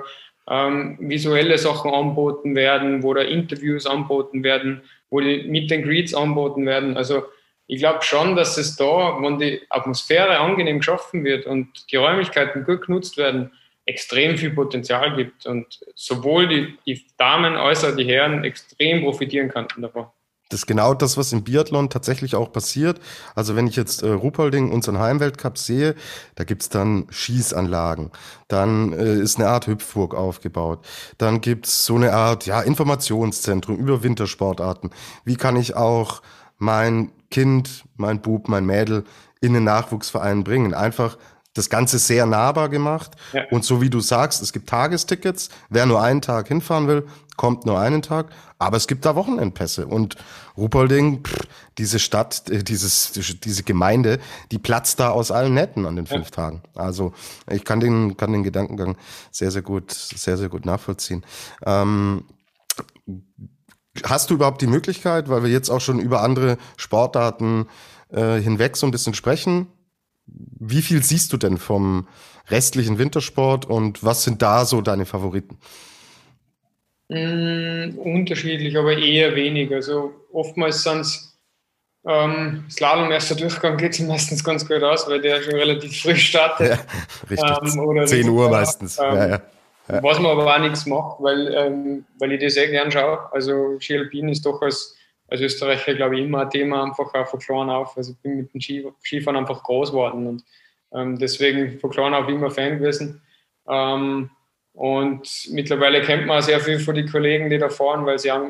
ähm, 0.49 0.97
visuelle 0.99 1.57
Sachen 1.57 1.93
anboten 1.93 2.55
werden, 2.55 3.03
wo 3.03 3.13
da 3.13 3.21
Interviews 3.21 3.85
anboten 3.85 4.43
werden, 4.43 4.81
wo 5.09 5.19
die 5.19 5.43
Meet 5.47 5.71
and 5.71 5.85
Greets 5.85 6.13
anboten 6.13 6.65
werden. 6.65 6.97
Also 6.97 7.23
ich 7.67 7.79
glaube 7.79 8.03
schon, 8.03 8.35
dass 8.35 8.57
es 8.57 8.75
da, 8.75 9.17
wenn 9.21 9.39
die 9.39 9.61
Atmosphäre 9.69 10.39
angenehm 10.39 10.79
geschaffen 10.79 11.23
wird 11.23 11.45
und 11.45 11.91
die 11.91 11.95
Räumlichkeiten 11.95 12.63
gut 12.63 12.85
genutzt 12.85 13.17
werden, 13.17 13.51
extrem 13.85 14.37
viel 14.37 14.51
Potenzial 14.51 15.15
gibt 15.15 15.45
und 15.45 15.79
sowohl 15.95 16.47
die, 16.47 16.77
die 16.85 17.05
Damen 17.17 17.55
als 17.55 17.83
auch 17.83 17.95
die 17.95 18.05
Herren 18.05 18.43
extrem 18.43 19.03
profitieren 19.03 19.49
könnten 19.49 19.81
davon. 19.81 20.07
Das 20.49 20.59
ist 20.59 20.67
genau 20.67 20.93
das, 20.93 21.17
was 21.17 21.33
im 21.33 21.43
Biathlon 21.43 21.89
tatsächlich 21.89 22.35
auch 22.35 22.51
passiert. 22.51 22.99
Also 23.33 23.55
wenn 23.55 23.65
ich 23.65 23.75
jetzt 23.75 24.03
äh, 24.03 24.09
Ruhpolding, 24.09 24.71
unseren 24.71 24.99
Heimweltcup 24.99 25.57
sehe, 25.57 25.95
da 26.35 26.43
gibt's 26.43 26.69
dann 26.69 27.07
Schießanlagen, 27.09 28.11
dann 28.47 28.93
äh, 28.93 29.15
ist 29.15 29.37
eine 29.37 29.47
Art 29.47 29.65
Hüpfburg 29.65 30.13
aufgebaut, 30.13 30.85
dann 31.17 31.41
gibt's 31.41 31.85
so 31.85 31.95
eine 31.95 32.13
Art 32.13 32.45
ja, 32.45 32.61
Informationszentrum 32.61 33.77
über 33.77 34.03
Wintersportarten. 34.03 34.91
Wie 35.23 35.35
kann 35.35 35.55
ich 35.55 35.75
auch 35.75 36.21
mein 36.57 37.11
Kind, 37.31 37.83
mein 37.95 38.21
Bub, 38.21 38.47
mein 38.47 38.65
Mädel 38.65 39.03
in 39.41 39.53
den 39.53 39.63
Nachwuchsverein 39.63 40.43
bringen? 40.43 40.75
Einfach 40.75 41.17
das 41.55 41.69
Ganze 41.69 41.97
sehr 41.97 42.27
nahbar 42.27 42.69
gemacht. 42.69 43.11
Ja. 43.33 43.43
Und 43.49 43.65
so 43.65 43.81
wie 43.81 43.89
du 43.89 44.01
sagst, 44.01 44.43
es 44.43 44.53
gibt 44.53 44.69
Tagestickets. 44.69 45.49
Wer 45.69 45.87
nur 45.87 46.01
einen 46.01 46.21
Tag 46.21 46.49
hinfahren 46.49 46.87
will, 46.87 47.07
kommt 47.37 47.65
nur 47.65 47.79
einen 47.79 48.03
Tag. 48.03 48.27
Aber 48.59 48.77
es 48.77 48.87
gibt 48.87 49.05
da 49.05 49.15
Wochenendpässe. 49.15 49.87
Und 49.87 50.15
Ruhpolding, 50.57 51.23
pff, 51.23 51.47
diese 51.77 51.99
Stadt, 51.99 52.49
äh, 52.49 52.63
dieses, 52.63 53.13
diese 53.13 53.63
Gemeinde, 53.63 54.19
die 54.51 54.59
platzt 54.59 54.99
da 54.99 55.09
aus 55.09 55.31
allen 55.31 55.53
Netten 55.53 55.85
an 55.85 55.95
den 55.95 56.05
fünf 56.05 56.27
ja. 56.27 56.31
Tagen. 56.31 56.61
Also 56.75 57.13
ich 57.49 57.63
kann 57.63 57.79
den, 57.79 58.17
kann 58.17 58.31
den 58.31 58.43
Gedankengang 58.43 58.97
sehr, 59.31 59.51
sehr 59.51 59.61
gut, 59.61 59.91
sehr, 59.91 60.37
sehr 60.37 60.49
gut 60.49 60.65
nachvollziehen. 60.65 61.25
Ähm, 61.65 62.25
hast 64.03 64.29
du 64.29 64.33
überhaupt 64.33 64.61
die 64.61 64.67
Möglichkeit, 64.67 65.29
weil 65.29 65.43
wir 65.43 65.49
jetzt 65.49 65.69
auch 65.69 65.81
schon 65.81 65.99
über 65.99 66.21
andere 66.21 66.57
Sportarten 66.75 67.67
äh, 68.09 68.39
hinweg 68.39 68.75
so 68.75 68.85
ein 68.85 68.91
bisschen 68.91 69.13
sprechen, 69.13 69.67
wie 70.27 70.81
viel 70.81 71.03
siehst 71.03 71.31
du 71.33 71.37
denn 71.37 71.57
vom 71.57 72.07
restlichen 72.49 72.97
Wintersport 72.97 73.65
und 73.65 74.03
was 74.03 74.23
sind 74.23 74.41
da 74.41 74.65
so 74.65 74.81
deine 74.81 75.05
Favoriten? 75.05 75.57
Mm, 77.09 77.97
unterschiedlich, 77.97 78.77
aber 78.77 78.97
eher 78.97 79.35
wenig. 79.35 79.71
Also 79.73 80.13
oftmals 80.31 80.83
sind 80.83 81.01
es 81.01 81.35
ähm, 82.07 82.65
Slalom 82.69 83.11
erster 83.11 83.35
Durchgang 83.35 83.77
geht 83.77 83.93
es 83.93 83.99
meistens 84.07 84.43
ganz 84.43 84.67
gut 84.67 84.83
aus, 84.83 85.09
weil 85.09 85.21
der 85.21 85.41
schon 85.41 85.55
relativ 85.55 86.01
früh 86.01 86.15
startet. 86.15 86.69
Ja, 86.69 86.79
richtig. 87.29 87.73
Ähm, 87.75 87.79
oder 87.79 88.05
10 88.05 88.29
Uhr 88.29 88.49
meistens. 88.49 88.99
Ähm, 88.99 89.15
ja, 89.15 89.27
ja. 89.27 89.41
Ja. 89.87 90.01
Was 90.01 90.19
man 90.19 90.31
aber 90.31 90.51
auch 90.51 90.59
nichts 90.59 90.87
macht, 90.87 91.21
weil, 91.21 91.53
ähm, 91.53 92.05
weil 92.17 92.31
ich 92.31 92.41
das 92.41 92.55
sehr 92.55 92.69
gern 92.69 92.91
schaue. 92.91 93.19
Also 93.31 93.79
Ski 93.79 93.97
Alpin 93.99 94.29
ist 94.29 94.43
doch 94.43 94.59
als 94.63 94.95
als 95.27 95.41
Österreicher, 95.41 95.95
glaube 95.95 96.17
ich, 96.17 96.25
immer 96.25 96.41
ein 96.41 96.49
Thema, 96.49 96.83
einfach 96.83 97.13
auch 97.13 97.27
von 97.27 97.39
klein 97.39 97.69
auf. 97.69 97.97
Also 97.97 98.11
ich 98.11 98.17
bin 98.19 98.37
mit 98.37 98.53
dem 98.53 98.61
Skifahren 99.03 99.37
einfach 99.37 99.63
groß 99.63 99.91
geworden 99.91 100.27
und 100.27 100.43
ähm, 100.93 101.17
deswegen 101.17 101.79
von 101.79 101.89
klein 101.89 102.13
auf 102.13 102.27
immer 102.29 102.51
Fan 102.51 102.77
gewesen. 102.77 103.21
Ähm, 103.67 104.29
und 104.73 105.47
mittlerweile 105.51 106.01
kennt 106.01 106.27
man 106.27 106.41
sehr 106.41 106.59
viel 106.59 106.79
von 106.79 106.95
den 106.95 107.09
Kollegen, 107.09 107.49
die 107.49 107.57
da 107.57 107.69
fahren, 107.69 108.05
weil 108.05 108.19
sie 108.19 108.31
auch 108.31 108.49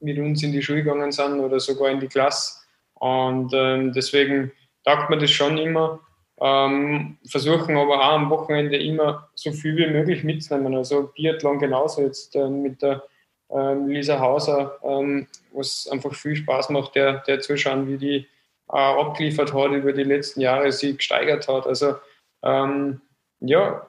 mit 0.00 0.18
uns 0.18 0.42
in 0.42 0.52
die 0.52 0.62
Schule 0.62 0.82
gegangen 0.82 1.12
sind 1.12 1.40
oder 1.40 1.60
sogar 1.60 1.90
in 1.90 2.00
die 2.00 2.08
Klasse. 2.08 2.60
Und 2.94 3.52
ähm, 3.54 3.92
deswegen 3.92 4.52
taugt 4.84 5.10
man 5.10 5.20
das 5.20 5.30
schon 5.30 5.56
immer. 5.58 6.00
Ähm, 6.40 7.18
versuchen 7.28 7.76
aber 7.76 8.00
auch 8.00 8.14
am 8.14 8.28
Wochenende 8.30 8.76
immer 8.76 9.28
so 9.34 9.52
viel 9.52 9.76
wie 9.76 9.86
möglich 9.86 10.24
mitzunehmen. 10.24 10.74
Also 10.74 11.12
Biathlon 11.14 11.60
genauso 11.60 12.02
jetzt 12.02 12.34
äh, 12.34 12.48
mit 12.48 12.82
der 12.82 13.04
Lisa 13.48 14.18
Hauser, 14.18 14.78
ähm, 14.82 15.26
was 15.52 15.88
einfach 15.90 16.14
viel 16.14 16.36
Spaß 16.36 16.70
macht, 16.70 16.94
der, 16.94 17.18
der 17.20 17.40
zuschauen, 17.40 17.88
wie 17.88 17.98
die 17.98 18.26
äh, 18.70 18.76
abgeliefert 18.76 19.52
hat 19.52 19.72
über 19.72 19.92
die 19.92 20.02
letzten 20.02 20.40
Jahre, 20.40 20.72
sie 20.72 20.96
gesteigert 20.96 21.46
hat. 21.48 21.66
Also 21.66 21.96
ähm, 22.42 23.00
ja, 23.40 23.86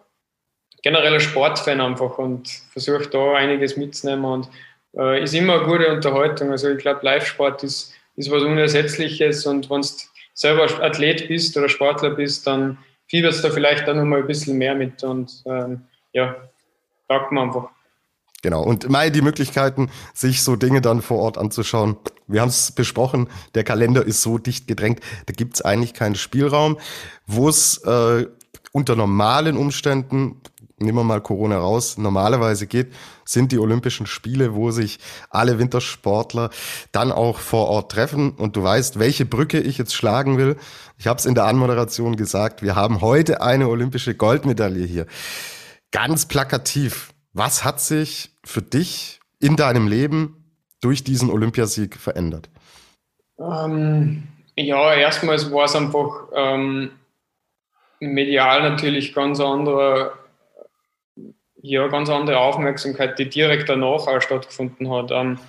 genereller 0.84 1.20
Sportfan 1.20 1.82
einfach 1.82 2.18
und 2.18 2.48
versucht 2.72 3.14
da 3.14 3.34
einiges 3.34 3.78
mitzunehmen 3.78 4.26
und 4.26 4.50
äh, 4.96 5.24
ist 5.24 5.34
immer 5.34 5.56
eine 5.56 5.66
gute 5.66 5.92
Unterhaltung. 5.92 6.52
Also 6.52 6.70
ich 6.70 6.78
glaube, 6.78 7.00
Live-Sport 7.04 7.64
ist, 7.64 7.94
ist 8.16 8.32
was 8.32 8.44
Unersetzliches 8.44 9.46
und 9.46 9.70
wenn 9.70 9.82
du 9.82 9.88
selber 10.34 10.66
Athlet 10.84 11.28
bist 11.28 11.58
oder 11.58 11.70
Sportler 11.70 12.12
bist, 12.12 12.46
dann 12.46 12.78
fieberst 13.08 13.44
du 13.44 13.48
da 13.48 13.54
vielleicht 13.54 13.88
auch 13.90 13.96
noch 13.96 14.04
mal 14.04 14.20
ein 14.20 14.28
bisschen 14.28 14.58
mehr 14.58 14.76
mit 14.76 15.04
und 15.04 15.44
ähm, 15.46 15.88
ja, 16.14 16.36
taugt 17.08 17.32
man 17.32 17.48
einfach. 17.48 17.70
Genau. 18.46 18.62
Und 18.62 18.92
mal 18.92 19.10
die 19.10 19.24
Möglichkeiten, 19.24 19.90
sich 20.14 20.44
so 20.44 20.56
Dinge 20.56 20.80
dann 20.80 21.02
vor 21.02 21.18
Ort 21.18 21.40
anzuschauen. 21.40 21.98
Wir 22.28 22.42
haben 22.42 22.50
es 22.50 22.72
besprochen, 22.72 23.28
der 23.56 23.64
Kalender 23.64 24.06
ist 24.06 24.22
so 24.22 24.38
dicht 24.38 24.68
gedrängt, 24.68 25.00
da 25.26 25.34
gibt 25.34 25.56
es 25.56 25.64
eigentlich 25.64 25.96
keinen 25.96 26.14
Spielraum. 26.14 26.78
Wo 27.26 27.50
es 27.50 27.78
äh, 27.78 28.28
unter 28.72 28.96
normalen 28.96 29.58
Umständen, 29.58 30.42
nehmen 30.78 30.96
wir 30.96 31.04
mal 31.04 31.22
Corona 31.22 31.58
raus, 31.58 31.98
normalerweise 31.98 32.68
geht, 32.68 32.94
sind 33.26 33.52
die 33.52 33.58
Olympischen 33.58 34.06
Spiele, 34.06 34.54
wo 34.54 34.70
sich 34.70 35.00
alle 35.32 35.58
Wintersportler 35.58 36.52
dann 36.92 37.12
auch 37.12 37.40
vor 37.40 37.68
Ort 37.70 37.94
treffen. 37.94 38.30
Und 38.30 38.56
du 38.56 38.62
weißt, 38.62 39.00
welche 39.00 39.26
Brücke 39.26 39.60
ich 39.60 39.80
jetzt 39.80 39.96
schlagen 39.96 40.38
will. 40.38 40.56
Ich 41.00 41.08
habe 41.08 41.18
es 41.18 41.26
in 41.26 41.34
der 41.34 41.46
Anmoderation 41.46 42.16
gesagt, 42.16 42.62
wir 42.62 42.76
haben 42.76 43.02
heute 43.02 43.42
eine 43.42 43.70
olympische 43.70 44.14
Goldmedaille 44.14 44.86
hier. 44.86 45.08
Ganz 45.90 46.28
plakativ 46.28 47.10
was 47.36 47.66
hat 47.66 47.82
sich 47.82 48.32
für 48.46 48.62
dich 48.62 49.20
in 49.40 49.56
deinem 49.56 49.88
Leben 49.88 50.46
durch 50.82 51.04
diesen 51.04 51.30
Olympiasieg 51.30 51.96
verändert? 51.96 52.50
Ähm, 53.40 54.24
ja, 54.56 54.94
erstmals 54.94 55.52
war 55.52 55.66
es 55.66 55.76
einfach 55.76 56.30
ähm, 56.34 56.92
medial 58.00 58.62
natürlich 58.70 59.14
ganz 59.14 59.40
andere, 59.40 60.14
ja, 61.62 61.88
ganz 61.88 62.10
andere 62.10 62.40
Aufmerksamkeit, 62.40 63.20
die 63.20 63.30
direkt 63.30 63.68
danach 63.70 64.08
auch 64.08 64.22
stattgefunden 64.22 64.90
hat. 64.92 65.12
Ähm, 65.12 65.40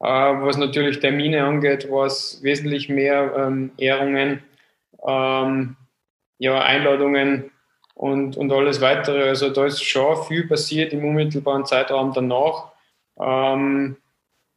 äh, 0.00 0.06
was 0.06 0.56
natürlich 0.56 1.00
Termine 1.00 1.44
angeht, 1.44 1.90
war 1.90 2.06
es 2.06 2.42
wesentlich 2.42 2.88
mehr 2.88 3.34
ähm, 3.36 3.72
Ehrungen, 3.76 4.42
ähm, 5.06 5.76
ja, 6.38 6.60
Einladungen 6.60 7.50
und, 7.98 8.36
und 8.36 8.52
alles 8.52 8.80
weitere. 8.80 9.28
Also 9.28 9.50
da 9.50 9.66
ist 9.66 9.82
schon 9.82 10.22
viel 10.24 10.46
passiert 10.46 10.92
im 10.92 11.04
unmittelbaren 11.04 11.66
Zeitraum 11.66 12.12
danach. 12.14 12.70
Ähm, 13.20 13.96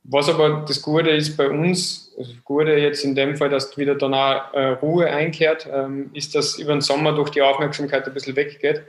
was 0.03 0.29
aber 0.29 0.63
das 0.67 0.81
Gute 0.81 1.09
ist 1.09 1.35
bei 1.37 1.49
uns, 1.49 2.13
also 2.17 2.33
das 2.33 2.43
Gute 2.43 2.71
jetzt 2.73 3.03
in 3.03 3.15
dem 3.15 3.35
Fall, 3.35 3.49
dass 3.49 3.75
wieder 3.77 3.95
danach 3.95 4.53
äh, 4.53 4.69
Ruhe 4.73 5.07
einkehrt, 5.07 5.67
ähm, 5.71 6.11
ist, 6.13 6.35
dass 6.35 6.59
über 6.59 6.73
den 6.73 6.81
Sommer 6.81 7.13
durch 7.13 7.31
die 7.31 7.41
Aufmerksamkeit 7.41 8.07
ein 8.07 8.13
bisschen 8.13 8.35
weggeht. 8.35 8.83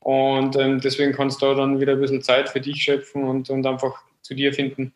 Und 0.00 0.56
ähm, 0.56 0.80
deswegen 0.80 1.12
kannst 1.12 1.42
du 1.42 1.46
da 1.46 1.54
dann 1.54 1.80
wieder 1.80 1.92
ein 1.92 2.00
bisschen 2.00 2.22
Zeit 2.22 2.48
für 2.48 2.60
dich 2.60 2.82
schöpfen 2.82 3.24
und, 3.24 3.50
und 3.50 3.66
einfach 3.66 4.02
zu 4.22 4.34
dir 4.34 4.54
finden. 4.54 4.94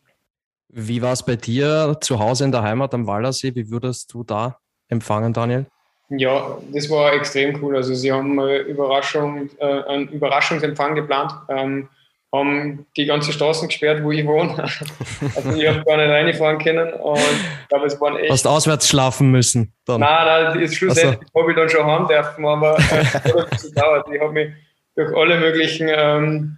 Wie 0.69 1.03
war 1.03 1.13
es 1.13 1.23
bei 1.23 1.35
dir 1.35 1.97
zu 2.01 2.17
Hause 2.17 2.45
in 2.45 2.51
der 2.51 2.63
Heimat 2.63 2.95
am 2.95 3.05
Wallersee? 3.05 3.53
Wie 3.53 3.69
würdest 3.69 4.11
du 4.11 4.23
da 4.23 4.59
empfangen, 4.87 5.33
Daniel? 5.33 5.67
Ja, 6.09 6.57
das 6.71 6.89
war 6.89 7.13
extrem 7.13 7.61
cool. 7.63 7.75
Also 7.75 7.93
sie 7.93 8.11
haben 8.11 8.39
Überraschung, 8.39 9.49
äh, 9.59 9.83
einen 9.83 10.09
Überraschungsempfang 10.09 10.95
geplant, 10.95 11.31
ähm, 11.49 11.89
haben 12.33 12.87
die 12.97 13.05
ganze 13.05 13.31
Straßen 13.31 13.67
gesperrt, 13.67 14.03
wo 14.03 14.11
ich 14.11 14.25
wohne. 14.25 14.57
also 15.35 15.53
ich 15.53 15.67
habe 15.67 15.83
gar 15.85 15.97
nicht 15.97 16.09
reinfahren 16.09 16.57
können 16.57 16.93
und 16.93 17.19
glaube, 17.69 17.85
es 17.85 18.01
waren 18.01 18.17
echt... 18.17 18.31
Hast 18.31 18.47
auswärts 18.47 18.89
schlafen 18.89 19.31
müssen? 19.31 19.73
Dann. 19.85 20.01
Nein, 20.01 20.53
nein, 20.55 20.67
schlussendlich 20.67 21.29
also. 21.33 21.41
habe 21.41 21.51
ich 21.51 21.57
dann 21.57 21.69
schon 21.69 21.85
haben 21.85 22.07
dürfen, 22.07 22.45
aber 22.45 22.77
es 22.79 23.23
bisschen 23.49 23.75
gedauert. 23.75 24.07
Ich 24.11 24.19
habe 24.19 24.33
mich 24.33 24.53
durch 24.95 25.15
alle 25.15 25.39
möglichen 25.39 25.89
ähm, 25.91 26.57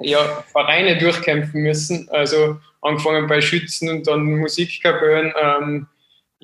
ja, 0.00 0.18
Vereine 0.50 0.96
durchkämpfen 0.98 1.62
müssen. 1.62 2.08
Also 2.10 2.58
angefangen 2.80 3.26
bei 3.26 3.40
Schützen 3.40 3.90
und 3.90 4.06
dann 4.06 4.24
Musikkapellen. 4.24 5.32
Ähm, 5.40 5.86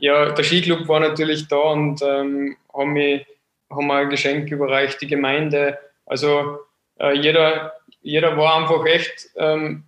ja, 0.00 0.30
der 0.30 0.44
Skiclub 0.44 0.88
war 0.88 1.00
natürlich 1.00 1.48
da 1.48 1.56
und 1.56 2.00
ähm, 2.02 2.56
haben 2.72 2.92
mir 2.92 3.24
haben 3.70 3.90
ein 3.90 4.10
Geschenk 4.10 4.50
überreicht, 4.50 5.00
die 5.00 5.06
Gemeinde. 5.06 5.78
Also 6.06 6.58
äh, 6.98 7.14
jeder, 7.14 7.74
jeder 8.00 8.36
war 8.36 8.56
einfach 8.56 8.84
echt 8.86 9.28
ähm, 9.36 9.84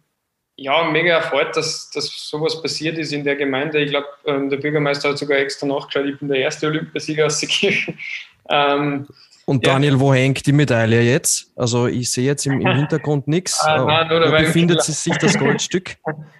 ja, 0.56 0.84
mega 0.84 1.14
erfreut, 1.14 1.56
dass, 1.56 1.90
dass 1.90 2.06
sowas 2.28 2.60
passiert 2.60 2.98
ist 2.98 3.12
in 3.12 3.24
der 3.24 3.36
Gemeinde. 3.36 3.80
Ich 3.80 3.90
glaube, 3.90 4.08
ähm, 4.26 4.50
der 4.50 4.58
Bürgermeister 4.58 5.10
hat 5.10 5.18
sogar 5.18 5.38
extra 5.38 5.66
nachgeschaut, 5.66 6.06
ich 6.06 6.18
bin 6.18 6.28
der 6.28 6.38
erste 6.38 6.66
Olympiasieger 6.66 7.26
aus 7.26 7.40
der 7.40 7.48
Kirche. 7.48 7.94
Ähm, 8.52 9.06
und 9.44 9.64
Daniel, 9.64 9.92
ja. 9.92 10.00
wo 10.00 10.12
hängt 10.12 10.44
die 10.44 10.50
Medaille 10.50 11.02
jetzt? 11.02 11.52
Also 11.54 11.86
ich 11.86 12.10
sehe 12.10 12.24
jetzt 12.24 12.46
im, 12.46 12.60
im 12.60 12.66
Hintergrund 12.76 13.28
nichts. 13.28 13.60
Ah, 13.60 13.84
nein, 13.84 14.08
wo 14.10 14.28
befindet 14.28 14.82
sich 14.82 15.16
das 15.18 15.38
Goldstück? 15.38 15.96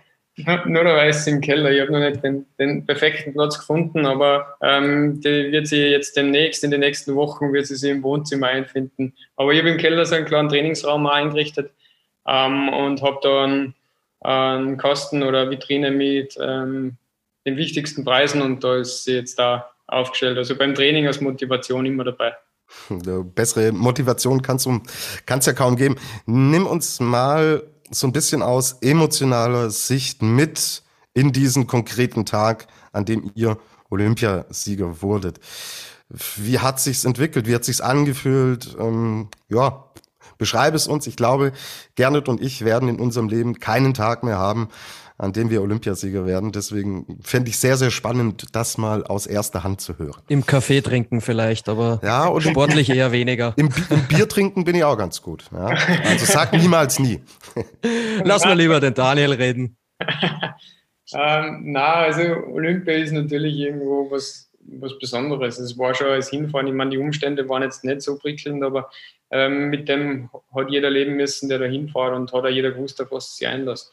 Nur 0.67 0.85
der 0.85 0.97
Weiß 0.97 1.27
im 1.27 1.41
Keller. 1.41 1.71
Ich 1.71 1.81
habe 1.81 1.93
noch 1.93 2.01
nicht 2.01 2.23
den, 2.23 2.47
den, 2.59 2.87
perfekten 2.87 3.33
Platz 3.33 3.59
gefunden, 3.59 4.07
aber 4.07 4.57
ähm, 4.63 5.21
die 5.21 5.53
wird 5.53 5.67
sie 5.67 5.87
jetzt 5.87 6.17
demnächst, 6.17 6.65
in 6.65 6.71
den 6.71 6.81
nächsten 6.81 7.15
Wochen, 7.15 7.53
wird 7.53 7.67
sie 7.67 7.77
sich 7.77 7.91
im 7.91 8.03
Wohnzimmer 8.03 8.49
einfinden. 8.49 9.15
Aber 9.37 9.53
ich 9.53 9.59
habe 9.59 9.71
im 9.71 9.79
Keller 9.79 10.05
so 10.05 10.15
einen 10.15 10.27
kleinen 10.27 10.49
Trainingsraum 10.49 11.07
eingerichtet 11.07 11.73
ähm, 12.27 12.69
und 12.69 13.03
habe 13.03 13.19
da 13.23 13.45
einen, 13.45 13.75
einen, 14.21 14.77
Kasten 14.77 15.23
oder 15.23 15.51
Vitrine 15.51 15.91
mit 15.91 16.37
ähm, 16.41 16.97
den 17.47 17.57
wichtigsten 17.57 18.05
Preisen 18.05 18.43
und 18.43 18.63
da 18.63 18.77
ist 18.77 19.05
sie 19.05 19.15
jetzt 19.15 19.39
da 19.39 19.71
aufgestellt. 19.87 20.39
Also 20.39 20.57
beim 20.57 20.75
Training 20.75 21.07
als 21.07 21.21
Motivation 21.21 21.87
immer 21.87 22.05
dabei. 22.05 22.35
Bessere 23.35 23.73
Motivation 23.73 24.43
kannst 24.43 24.67
du 24.67 24.81
kannst 25.27 25.47
ja 25.47 25.53
kaum 25.53 25.77
geben. 25.77 25.97
Nimm 26.27 26.67
uns 26.67 27.01
mal 27.01 27.63
so 27.91 28.07
ein 28.07 28.13
bisschen 28.13 28.43
aus 28.43 28.77
emotionaler 28.81 29.71
Sicht 29.71 30.23
mit 30.23 30.83
in 31.13 31.33
diesen 31.33 31.67
konkreten 31.67 32.25
Tag, 32.25 32.67
an 32.93 33.05
dem 33.05 33.31
ihr 33.35 33.59
Olympiasieger 33.91 35.03
wurdet. 35.03 35.41
Wie 36.37 36.59
hat 36.59 36.81
sich's 36.81 37.05
entwickelt? 37.05 37.47
Wie 37.47 37.55
hat 37.55 37.65
sich's 37.65 37.81
angefühlt? 37.81 38.77
Ähm, 38.79 39.29
ja, 39.49 39.85
beschreibe 40.39 40.77
es 40.77 40.89
uns. 40.89 41.07
Ich 41.07 41.17
glaube, 41.17 41.53
Gernot 41.95 42.29
und 42.29 42.41
ich 42.41 42.65
werden 42.65 42.89
in 42.89 42.99
unserem 42.99 43.29
Leben 43.29 43.61
keinen 43.61 43.95
Tag 43.95 44.23
mehr 44.23 44.39
haben, 44.39 44.69
an 45.21 45.33
dem 45.35 45.51
wir 45.51 45.61
Olympiasieger 45.61 46.27
werden. 46.27 46.51
Deswegen 46.51 47.19
fände 47.23 47.51
ich 47.51 47.59
sehr, 47.59 47.77
sehr 47.77 47.91
spannend, 47.91 48.47
das 48.53 48.79
mal 48.79 49.05
aus 49.05 49.27
erster 49.27 49.63
Hand 49.63 49.83
zu 49.83 49.99
hören. 49.99 50.23
Im 50.29 50.47
Kaffee 50.47 50.81
trinken 50.81 51.21
vielleicht, 51.21 51.69
aber 51.69 52.01
ja, 52.03 52.27
und 52.27 52.41
sportlich 52.41 52.89
eher 52.89 53.13
weniger. 53.13 53.53
Im, 53.57 53.69
Im, 53.91 54.03
Bier 54.09 54.29
trinken 54.29 54.65
bin 54.65 54.75
ich 54.75 54.85
auch 54.85 54.97
ganz 54.97 55.21
gut. 55.21 55.45
Ja. 55.53 55.67
Also 56.05 56.25
sag 56.25 56.55
niemals 56.55 56.99
nie. 56.99 57.21
Lass 58.25 58.45
mal 58.45 58.57
lieber 58.57 58.81
den 58.81 58.95
Daniel 58.95 59.33
reden. 59.33 59.77
ähm, 61.13 61.61
na, 61.65 61.95
also 61.95 62.23
Olympia 62.23 62.95
ist 62.95 63.13
natürlich 63.13 63.57
irgendwo 63.57 64.11
was, 64.11 64.51
was 64.63 64.99
Besonderes. 64.99 65.59
Es 65.59 65.77
war 65.77 65.95
schon 65.95 66.09
als 66.09 66.31
Hinfahren, 66.31 66.67
ich 66.67 66.73
meine, 66.73 66.91
die 66.91 66.99
Umstände 66.99 67.47
waren 67.47 67.63
jetzt 67.63 67.85
nicht 67.85 68.01
so 68.01 68.17
prickelnd, 68.17 68.65
aber 68.65 68.91
ähm, 69.31 69.69
mit 69.69 69.87
dem 69.87 70.31
hat 70.55 70.71
jeder 70.71 70.89
leben 70.89 71.17
müssen, 71.17 71.51
der 71.51 71.59
da 71.59 71.67
hinfährt 71.67 72.15
und 72.15 72.33
hat 72.33 72.45
auch 72.45 72.49
jeder 72.49 72.71
gewusst, 72.71 73.03
auf 73.03 73.13
was 73.13 73.27
es 73.27 73.37
sich 73.37 73.47
einlässt. 73.47 73.93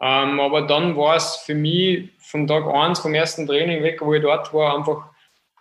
Ähm, 0.00 0.40
aber 0.40 0.62
dann 0.62 0.96
war 0.96 1.16
es 1.16 1.36
für 1.36 1.54
mich 1.54 2.10
von 2.18 2.46
Tag 2.46 2.66
1, 2.66 2.98
vom 3.00 3.14
ersten 3.14 3.46
Training 3.46 3.82
weg, 3.82 4.00
wo 4.00 4.12
ich 4.14 4.22
dort 4.22 4.52
war, 4.52 4.76
einfach 4.76 5.06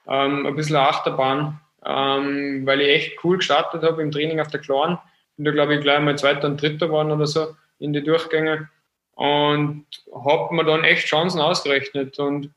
ähm, 0.07 0.45
ein 0.45 0.55
bisschen 0.55 0.75
Achterbahn, 0.75 1.59
ähm, 1.85 2.65
weil 2.65 2.81
ich 2.81 2.89
echt 2.89 3.23
cool 3.23 3.37
gestartet 3.37 3.83
habe 3.83 4.01
im 4.01 4.11
Training 4.11 4.39
auf 4.39 4.49
der 4.49 4.59
Kleinen. 4.59 4.97
Bin 5.37 5.45
da, 5.45 5.51
glaube 5.51 5.75
ich, 5.75 5.81
gleich 5.81 5.99
mal 5.99 6.17
Zweiter 6.17 6.47
und 6.47 6.61
Dritter 6.61 6.91
waren 6.91 7.11
oder 7.11 7.27
so 7.27 7.55
in 7.79 7.93
die 7.93 8.03
Durchgänge 8.03 8.69
und 9.15 9.85
habe 10.13 10.55
mir 10.55 10.65
dann 10.65 10.83
echt 10.83 11.07
Chancen 11.07 11.39
ausgerechnet. 11.39 12.17
Und 12.19 12.49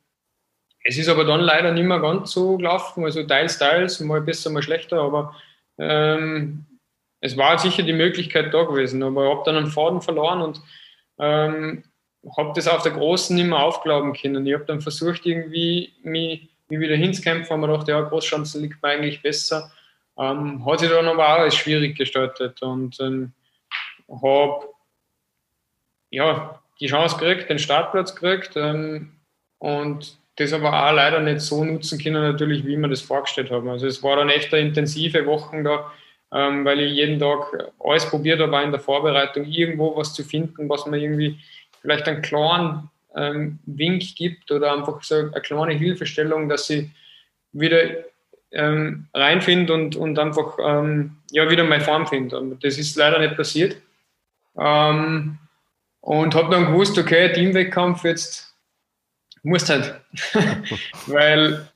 es 0.85 0.97
ist 0.99 1.09
aber 1.09 1.25
dann 1.25 1.41
leider 1.41 1.73
nicht 1.73 1.85
mehr 1.85 2.01
ganz 2.01 2.33
so 2.33 2.57
gelaufen, 2.57 3.05
also 3.05 3.23
teils, 3.23 3.59
teils, 3.59 4.01
mal 4.01 4.21
besser, 4.21 4.51
mal 4.51 4.63
schlechter, 4.63 5.01
aber 5.01 5.35
ähm, 5.79 6.65
es 7.21 7.37
war 7.37 7.59
sicher 7.59 7.83
die 7.83 7.93
Möglichkeit 7.93 8.55
da 8.55 8.63
gewesen. 8.63 9.03
Aber 9.03 9.25
ich 9.25 9.31
habe 9.31 9.43
dann 9.45 9.57
einen 9.57 9.67
Faden 9.67 10.01
verloren 10.01 10.43
und 10.43 10.61
ähm, 11.19 11.85
habe 12.37 12.53
das 12.55 12.69
auf 12.69 12.83
der 12.83 12.93
Großen 12.93 13.37
nicht 13.37 13.47
mehr 13.47 13.59
aufglauben 13.59 14.13
können. 14.13 14.47
Ich 14.47 14.55
habe 14.55 14.65
dann 14.65 14.81
versucht, 14.81 15.27
irgendwie 15.27 15.93
mich, 16.03 16.49
mich 16.69 16.81
wieder 16.81 16.97
hinzukämpfen, 16.97 17.51
habe 17.51 17.61
mir 17.61 17.73
gedacht, 17.73 17.89
ja, 17.89 18.01
Großschanzen 18.01 18.63
liegt 18.63 18.83
mir 18.83 18.91
eigentlich 18.91 19.23
besser. 19.23 19.71
Ähm, 20.19 20.65
hat 20.67 20.81
sich 20.81 20.89
dann 20.89 21.07
aber 21.07 21.29
auch 21.29 21.41
als 21.41 21.57
schwierig 21.57 21.97
gestaltet 21.97 22.63
und 22.63 22.99
ähm, 23.01 23.33
habe 24.09 24.69
ja, 26.11 26.61
die 26.81 26.87
Chance 26.87 27.17
gekriegt, 27.19 27.51
den 27.51 27.59
Startplatz 27.59 28.15
gekriegt 28.15 28.53
ähm, 28.57 29.13
und 29.59 30.19
das 30.37 30.53
aber 30.53 30.69
auch 30.69 30.93
leider 30.93 31.21
nicht 31.21 31.41
so 31.41 31.65
nutzen 31.65 31.99
können, 31.99 32.23
natürlich, 32.23 32.65
wie 32.67 32.77
wir 32.77 32.89
das 32.89 33.01
vorgestellt 33.01 33.51
haben. 33.51 33.69
Also 33.69 33.87
es 33.87 34.03
war 34.03 34.17
dann 34.17 34.29
echt 34.29 34.53
eine 34.53 34.67
intensive 34.67 35.27
Wochen 35.27 35.65
da, 35.65 35.91
ähm, 36.37 36.65
weil 36.67 36.81
ich 36.81 36.93
jeden 36.93 37.19
Tag 37.19 37.71
alles 37.81 38.09
probiert 38.11 38.41
habe, 38.41 38.63
in 38.63 38.71
der 38.71 38.81
Vorbereitung 38.81 39.47
irgendwo 39.47 39.97
was 39.97 40.13
zu 40.13 40.23
finden, 40.23 40.69
was 40.69 40.85
mir 40.85 40.99
irgendwie 40.99 41.39
vielleicht 41.81 42.07
einen 42.07 42.21
kleinen 42.21 42.91
ähm, 43.15 43.59
Wink 43.65 44.03
gibt 44.17 44.51
oder 44.51 44.73
einfach 44.73 45.03
so 45.03 45.15
eine 45.15 45.41
kleine 45.41 45.73
Hilfestellung, 45.73 46.49
dass 46.51 46.69
ich 46.69 46.91
wieder 47.53 47.81
ähm, 48.53 49.07
reinfinde 49.15 49.73
und, 49.73 49.97
und 49.97 50.19
einfach 50.19 50.59
ähm, 50.63 51.17
ja, 51.31 51.49
wieder 51.51 51.65
meine 51.65 51.83
Form 51.83 52.07
finde. 52.07 52.59
Das 52.61 52.77
ist 52.77 52.97
leider 52.97 53.19
nicht 53.19 53.37
passiert. 53.37 53.77
Ähm, 54.59 55.39
und 56.01 56.35
habe 56.35 56.55
dann 56.55 56.67
gewusst, 56.67 56.99
okay, 56.99 57.33
Teamwettkampf 57.33 58.05
jetzt 58.05 58.55
musst 59.43 59.71
halt. 59.71 60.01
Weil 61.07 61.67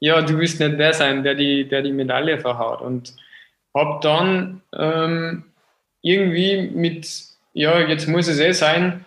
ja, 0.00 0.20
du 0.20 0.38
willst 0.38 0.58
nicht 0.58 0.78
der 0.80 0.92
sein, 0.92 1.22
der 1.22 1.36
die, 1.36 1.68
der 1.68 1.82
die 1.82 1.92
Medaille 1.92 2.40
verhaut. 2.40 2.80
Und 2.80 3.14
habe 3.74 4.00
dann 4.02 4.62
ähm, 4.76 5.44
irgendwie 6.02 6.70
mit, 6.74 7.08
ja, 7.52 7.80
jetzt 7.80 8.08
muss 8.08 8.28
es 8.28 8.38
eh 8.38 8.52
sein, 8.52 9.04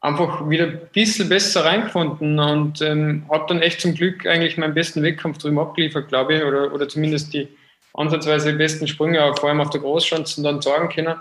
einfach 0.00 0.48
wieder 0.48 0.66
ein 0.66 0.80
bisschen 0.92 1.28
besser 1.28 1.64
reingefunden 1.64 2.38
und 2.38 2.80
ähm, 2.80 3.24
habe 3.30 3.46
dann 3.48 3.62
echt 3.62 3.80
zum 3.80 3.94
Glück 3.94 4.26
eigentlich 4.26 4.56
meinen 4.56 4.74
besten 4.74 5.02
Wettkampf 5.02 5.38
drüben 5.38 5.58
abgeliefert, 5.58 6.08
glaube 6.08 6.36
ich, 6.36 6.42
oder, 6.42 6.72
oder 6.72 6.88
zumindest 6.88 7.34
die 7.34 7.48
ansatzweise 7.94 8.52
besten 8.54 8.88
Sprünge, 8.88 9.22
auch 9.22 9.38
vor 9.38 9.48
allem 9.48 9.60
auf 9.60 9.70
der 9.70 9.80
Großschanzen 9.80 10.44
dann 10.44 10.62
sagen 10.62 10.88
können. 10.88 11.16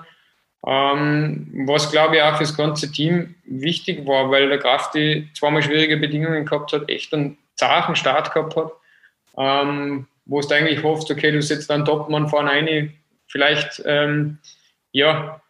Ähm, 0.66 1.66
was 1.68 1.92
glaube 1.92 2.18
ich 2.18 2.22
auch 2.22 2.36
für 2.36 2.44
das 2.44 2.56
ganze 2.56 2.92
Team 2.92 3.36
wichtig 3.46 4.06
war, 4.06 4.30
weil 4.30 4.50
der 4.50 4.58
Graf 4.58 4.92
die 4.92 5.30
zweimal 5.34 5.64
schwierige 5.64 5.98
Bedingungen 5.98 6.46
gehabt 6.46 6.74
hat, 6.74 6.90
echt 6.90 7.14
einen 7.14 7.38
zarten 7.56 7.96
Start 7.96 8.34
gehabt 8.34 8.56
hat. 8.56 8.72
Ähm, 9.38 10.08
wo 10.30 10.40
du 10.40 10.56
eigentlich 10.56 10.84
hoffst, 10.84 11.10
okay, 11.12 11.32
du 11.32 11.42
setzt 11.42 11.72
einen 11.72 11.86
Topmann 11.86 12.30
vorne 12.30 12.52
ein, 12.52 12.94
vielleicht, 13.28 13.82
ähm, 13.86 14.38
ja, 14.92 15.42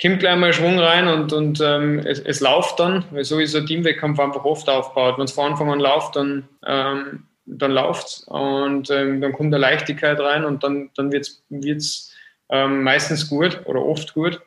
kommt 0.00 0.20
gleich 0.20 0.36
mal 0.36 0.52
Schwung 0.52 0.78
rein 0.78 1.08
und, 1.08 1.32
und 1.32 1.60
ähm, 1.60 2.00
es, 2.00 2.18
es 2.18 2.40
läuft 2.40 2.78
dann, 2.80 3.04
weil 3.10 3.24
so 3.24 3.38
ist 3.38 3.54
ein 3.54 3.66
Teamwettkampf 3.66 4.18
einfach 4.18 4.44
oft 4.44 4.68
aufgebaut. 4.68 5.16
Wenn 5.16 5.24
es 5.24 5.32
von 5.32 5.52
Anfang 5.52 5.70
an 5.70 5.80
läuft, 5.80 6.16
dann, 6.16 6.48
ähm, 6.66 7.28
dann 7.46 7.70
läuft 7.70 8.06
es 8.06 8.24
und 8.24 8.90
ähm, 8.90 9.20
dann 9.20 9.32
kommt 9.32 9.54
eine 9.54 9.58
Leichtigkeit 9.58 10.18
rein 10.20 10.44
und 10.44 10.64
dann, 10.64 10.90
dann 10.96 11.12
wird 11.12 11.26
es 11.48 12.12
ähm, 12.50 12.82
meistens 12.82 13.28
gut 13.28 13.60
oder 13.64 13.82
oft 13.82 14.14
gut. 14.14 14.40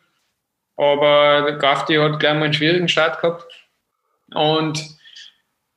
Aber 0.77 1.53
Grafti 1.57 1.95
hat 1.95 2.19
gleich 2.19 2.33
mal 2.33 2.43
einen 2.43 2.53
schwierigen 2.53 2.89
Start 2.89 3.21
gehabt 3.21 3.45
und 4.33 4.94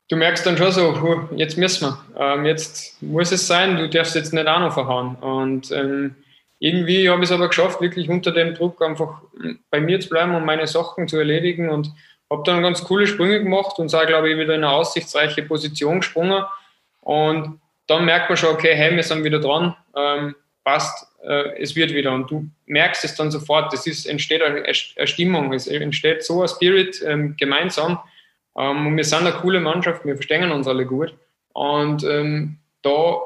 du 0.09 0.17
merkst 0.17 0.47
dann 0.47 0.57
schon 0.57 0.73
so, 0.73 1.29
jetzt 1.37 1.59
müssen 1.59 1.89
wir, 1.89 1.99
ähm, 2.19 2.45
jetzt 2.45 3.01
muss 3.03 3.33
es 3.33 3.47
sein, 3.47 3.77
du 3.77 3.89
darfst 3.89 4.15
jetzt 4.15 4.33
nicht 4.33 4.47
auch 4.47 4.61
noch 4.61 4.73
verhauen. 4.73 5.17
Und 5.17 5.71
ähm, 5.71 6.15
irgendwie 6.59 7.09
habe 7.09 7.23
ich 7.23 7.31
es 7.31 7.35
aber 7.35 7.49
geschafft, 7.49 7.81
wirklich 7.81 8.09
unter 8.09 8.33
dem 8.33 8.55
Druck 8.55 8.83
einfach 8.83 9.23
bei 9.71 9.81
mir 9.81 10.01
zu 10.01 10.09
bleiben 10.09 10.35
und 10.35 10.45
meine 10.45 10.67
Sachen 10.67 11.07
zu 11.07 11.19
erledigen 11.19 11.69
und 11.69 11.93
habe 12.31 12.43
dann 12.45 12.63
ganz 12.63 12.85
coole 12.85 13.07
Sprünge 13.07 13.43
gemacht 13.43 13.79
und 13.79 13.89
sei, 13.89 14.07
glaube 14.07 14.31
ich, 14.31 14.39
wieder 14.39 14.55
in 14.55 14.65
eine 14.65 14.73
aussichtsreiche 14.73 15.43
Position 15.43 16.01
gesprungen. 16.01 16.43
Und 17.01 17.61
dann 17.87 18.05
merkt 18.05 18.29
man 18.29 18.37
schon, 18.37 18.55
okay, 18.55 18.75
hey, 18.75 18.95
wir 18.95 19.03
sind 19.03 19.25
wieder 19.25 19.41
dran, 19.41 19.75
ähm, 19.97 20.35
passt, 20.65 21.07
äh, 21.23 21.61
es 21.61 21.75
wird 21.75 21.95
wieder. 21.95 22.13
Und 22.13 22.31
du 22.31 22.51
merkst 22.67 23.05
es 23.05 23.15
dann 23.15 23.31
sofort, 23.31 23.73
es 23.73 23.87
ist, 23.87 24.07
entsteht 24.07 24.43
eine, 24.43 24.65
eine 24.65 25.07
Stimmung, 25.07 25.53
es 25.55 25.67
entsteht 25.67 26.23
so 26.23 26.43
ein 26.43 26.49
Spirit 26.49 27.03
ähm, 27.07 27.35
gemeinsam. 27.39 28.01
Ähm, 28.59 28.89
und 28.89 28.97
wir 28.97 29.05
sind 29.05 29.21
eine 29.21 29.33
coole 29.33 29.61
Mannschaft, 29.61 30.05
wir 30.05 30.17
verstehen 30.17 30.51
uns 30.51 30.67
alle 30.67 30.85
gut. 30.85 31.15
Und 31.53 32.05
ähm, 32.05 32.59
da 32.83 33.19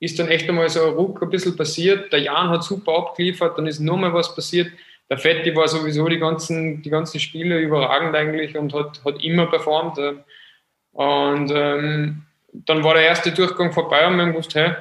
ist 0.00 0.18
dann 0.18 0.28
echt 0.28 0.48
einmal 0.48 0.68
so 0.68 0.84
ein 0.84 0.94
Ruck 0.94 1.22
ein 1.22 1.30
bisschen 1.30 1.56
passiert. 1.56 2.12
Der 2.12 2.20
Jan 2.20 2.50
hat 2.50 2.64
super 2.64 2.98
abgeliefert, 2.98 3.56
dann 3.56 3.66
ist 3.66 3.80
nur 3.80 3.96
mal 3.96 4.12
was 4.12 4.34
passiert. 4.34 4.70
Der 5.08 5.18
Fetti 5.18 5.54
war 5.54 5.68
sowieso 5.68 6.08
die 6.08 6.18
ganzen, 6.18 6.82
die 6.82 6.90
ganzen 6.90 7.20
Spiele 7.20 7.58
überragend 7.58 8.14
eigentlich 8.14 8.56
und 8.56 8.72
hat, 8.74 9.02
hat 9.04 9.22
immer 9.22 9.46
performt. 9.46 9.98
Und 10.92 11.52
ähm, 11.54 12.22
dann 12.52 12.84
war 12.84 12.94
der 12.94 13.04
erste 13.04 13.32
Durchgang 13.32 13.72
vorbei 13.72 14.06
und 14.06 14.16
wir 14.16 14.22
haben 14.22 14.32
gewusst, 14.32 14.54
hey, 14.54 14.74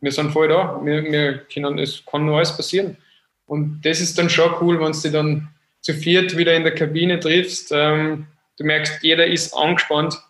wir 0.00 0.12
sind 0.12 0.32
voll 0.32 0.48
da, 0.48 0.80
wir, 0.82 1.04
wir 1.04 1.38
können, 1.52 1.78
es 1.78 2.04
kann 2.04 2.26
nur 2.26 2.36
alles 2.36 2.56
passieren. 2.56 2.96
Und 3.46 3.80
das 3.82 4.00
ist 4.00 4.18
dann 4.18 4.30
schon 4.30 4.52
cool, 4.60 4.80
wenn 4.80 4.92
du 4.92 5.00
dich 5.00 5.12
dann 5.12 5.48
zu 5.80 5.94
viert 5.94 6.36
wieder 6.36 6.54
in 6.54 6.62
der 6.62 6.74
Kabine 6.74 7.18
triffst. 7.18 7.70
Ähm, 7.72 8.26
du 8.58 8.64
merkst, 8.64 9.02
jeder 9.02 9.26
ist 9.26 9.54
angespannt 9.54 10.20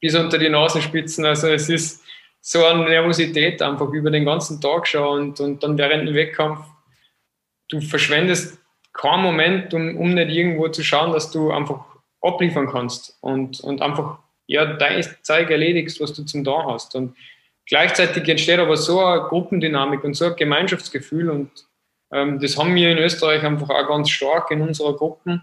bis 0.00 0.14
unter 0.14 0.38
die 0.38 0.48
Nasenspitzen. 0.48 1.24
Also 1.24 1.48
es 1.48 1.68
ist 1.68 2.02
so 2.40 2.64
eine 2.64 2.84
Nervosität 2.84 3.62
einfach 3.62 3.88
über 3.90 4.10
den 4.10 4.24
ganzen 4.24 4.60
Tag 4.60 4.86
schon 4.86 5.20
und, 5.20 5.40
und 5.40 5.62
dann 5.62 5.78
während 5.78 6.08
dem 6.08 6.14
Wettkampf, 6.14 6.66
du 7.68 7.80
verschwendest 7.80 8.58
keinen 8.92 9.22
Moment, 9.22 9.72
um, 9.72 9.96
um 9.96 10.14
nicht 10.14 10.30
irgendwo 10.30 10.68
zu 10.68 10.82
schauen, 10.82 11.12
dass 11.12 11.30
du 11.30 11.52
einfach 11.52 11.84
abliefern 12.20 12.68
kannst 12.68 13.16
und, 13.20 13.60
und 13.60 13.80
einfach 13.80 14.18
ja, 14.46 14.66
dein 14.66 15.04
Zeug 15.22 15.50
erledigst, 15.50 16.00
was 16.00 16.12
du 16.12 16.24
zum 16.24 16.44
da 16.44 16.64
hast. 16.66 16.94
Und 16.94 17.16
gleichzeitig 17.66 18.28
entsteht 18.28 18.58
aber 18.58 18.76
so 18.76 19.00
eine 19.04 19.22
Gruppendynamik 19.22 20.04
und 20.04 20.14
so 20.14 20.26
ein 20.26 20.36
Gemeinschaftsgefühl 20.36 21.30
und 21.30 21.50
ähm, 22.12 22.40
das 22.40 22.58
haben 22.58 22.74
wir 22.74 22.90
in 22.90 22.98
Österreich 22.98 23.42
einfach 23.42 23.70
auch 23.70 23.88
ganz 23.88 24.10
stark 24.10 24.50
in 24.50 24.60
unserer 24.60 24.94
Gruppen. 24.94 25.42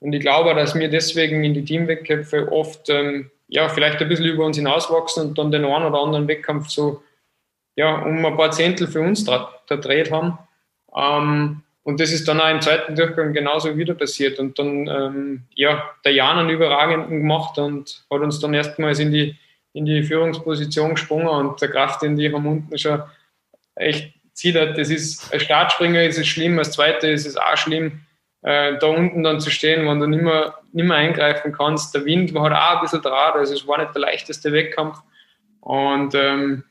Und 0.00 0.12
ich 0.12 0.20
glaube, 0.20 0.54
dass 0.54 0.74
wir 0.74 0.88
deswegen 0.88 1.42
in 1.44 1.54
die 1.54 1.64
Teamwettkämpfe 1.64 2.52
oft 2.52 2.88
ähm, 2.88 3.30
ja, 3.48 3.68
vielleicht 3.68 4.00
ein 4.00 4.08
bisschen 4.08 4.26
über 4.26 4.44
uns 4.44 4.56
hinauswachsen 4.56 5.28
und 5.28 5.38
dann 5.38 5.50
den 5.50 5.64
einen 5.64 5.86
oder 5.86 6.00
anderen 6.00 6.28
Wettkampf 6.28 6.68
so 6.68 7.02
ja, 7.76 8.02
um 8.02 8.24
ein 8.24 8.36
paar 8.36 8.50
Zehntel 8.50 8.88
für 8.88 9.00
uns 9.00 9.24
verdreht 9.66 10.10
haben. 10.10 10.38
Ähm, 10.94 11.62
und 11.84 12.00
das 12.00 12.12
ist 12.12 12.28
dann 12.28 12.40
auch 12.40 12.50
im 12.50 12.60
zweiten 12.60 12.96
Durchgang 12.96 13.32
genauso 13.32 13.76
wieder 13.76 13.94
passiert. 13.94 14.38
Und 14.38 14.58
dann, 14.58 14.88
ähm, 14.88 15.44
ja, 15.54 15.88
der 16.04 16.12
Jan 16.12 16.38
einen 16.38 16.50
überragenden 16.50 17.20
gemacht 17.20 17.56
und 17.56 18.04
hat 18.10 18.20
uns 18.20 18.40
dann 18.40 18.52
erstmals 18.52 18.98
in 18.98 19.12
die, 19.12 19.36
in 19.72 19.86
die 19.86 20.02
Führungsposition 20.02 20.96
gesprungen 20.96 21.28
und 21.28 21.62
der 21.62 21.70
Kraft 21.70 22.02
in 22.02 22.16
die 22.16 22.32
haben 22.32 22.46
unten 22.46 22.76
schon 22.76 23.02
echt 23.76 24.12
zittert. 24.34 24.76
Das 24.76 24.90
ist, 24.90 25.32
als 25.32 25.44
Startspringer 25.44 26.02
ist 26.02 26.18
es 26.18 26.26
schlimm, 26.26 26.58
als 26.58 26.72
Zweiter 26.72 27.08
ist 27.08 27.26
es 27.26 27.36
auch 27.36 27.56
schlimm 27.56 28.00
äh, 28.42 28.78
da 28.78 28.86
unten 28.86 29.22
dann 29.22 29.40
zu 29.40 29.50
stehen, 29.50 29.86
wenn 29.86 30.00
du 30.00 30.06
nicht 30.06 30.22
mehr, 30.22 30.54
nicht 30.72 30.86
mehr 30.86 30.96
eingreifen 30.96 31.52
kannst. 31.52 31.94
Der 31.94 32.04
Wind 32.04 32.34
war 32.34 32.44
halt 32.44 32.54
auch 32.54 32.76
ein 32.76 32.82
bisschen 32.82 33.02
Draht, 33.02 33.34
also 33.34 33.54
es 33.54 33.66
war 33.66 33.78
nicht 33.78 33.94
der 33.94 34.02
leichteste 34.02 34.52
Wettkampf. 34.52 34.98
Und 35.60 36.14
ähm, 36.14 36.64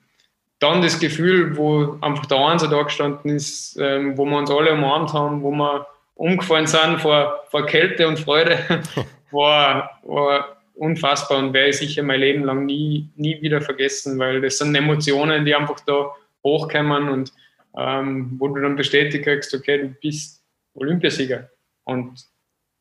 dann 0.59 0.81
das 0.81 0.99
Gefühl, 0.99 1.55
wo 1.57 1.97
einfach 2.01 2.25
der 2.25 2.37
Einser 2.39 2.67
da 2.67 2.81
gestanden 2.81 3.35
ist, 3.35 3.77
ähm, 3.79 4.17
wo 4.17 4.25
wir 4.25 4.37
uns 4.37 4.49
alle 4.49 4.73
umarmt 4.73 5.13
haben, 5.13 5.43
wo 5.43 5.51
wir 5.51 5.85
umgefallen 6.15 6.67
sind 6.67 6.99
vor, 6.99 7.43
vor 7.49 7.65
Kälte 7.65 8.07
und 8.07 8.19
Freude, 8.19 8.57
war, 9.31 9.99
war 10.03 10.57
unfassbar 10.73 11.39
und 11.39 11.53
werde 11.53 11.69
ich 11.69 11.77
sicher 11.77 12.03
mein 12.03 12.19
Leben 12.19 12.43
lang 12.43 12.65
nie, 12.65 13.09
nie 13.15 13.41
wieder 13.41 13.61
vergessen, 13.61 14.17
weil 14.17 14.41
das 14.41 14.57
sind 14.57 14.73
Emotionen, 14.75 15.45
die 15.45 15.53
einfach 15.53 15.79
da 15.81 16.11
hochkommen 16.43 17.09
und 17.09 17.33
ähm, 17.77 18.35
wo 18.39 18.47
du 18.47 18.61
dann 18.61 18.75
bestätigt 18.75 19.25
kriegst, 19.25 19.53
okay, 19.53 19.79
du 19.79 19.87
bist 20.01 20.43
Olympiasieger. 20.73 21.49
Und 21.87 22.25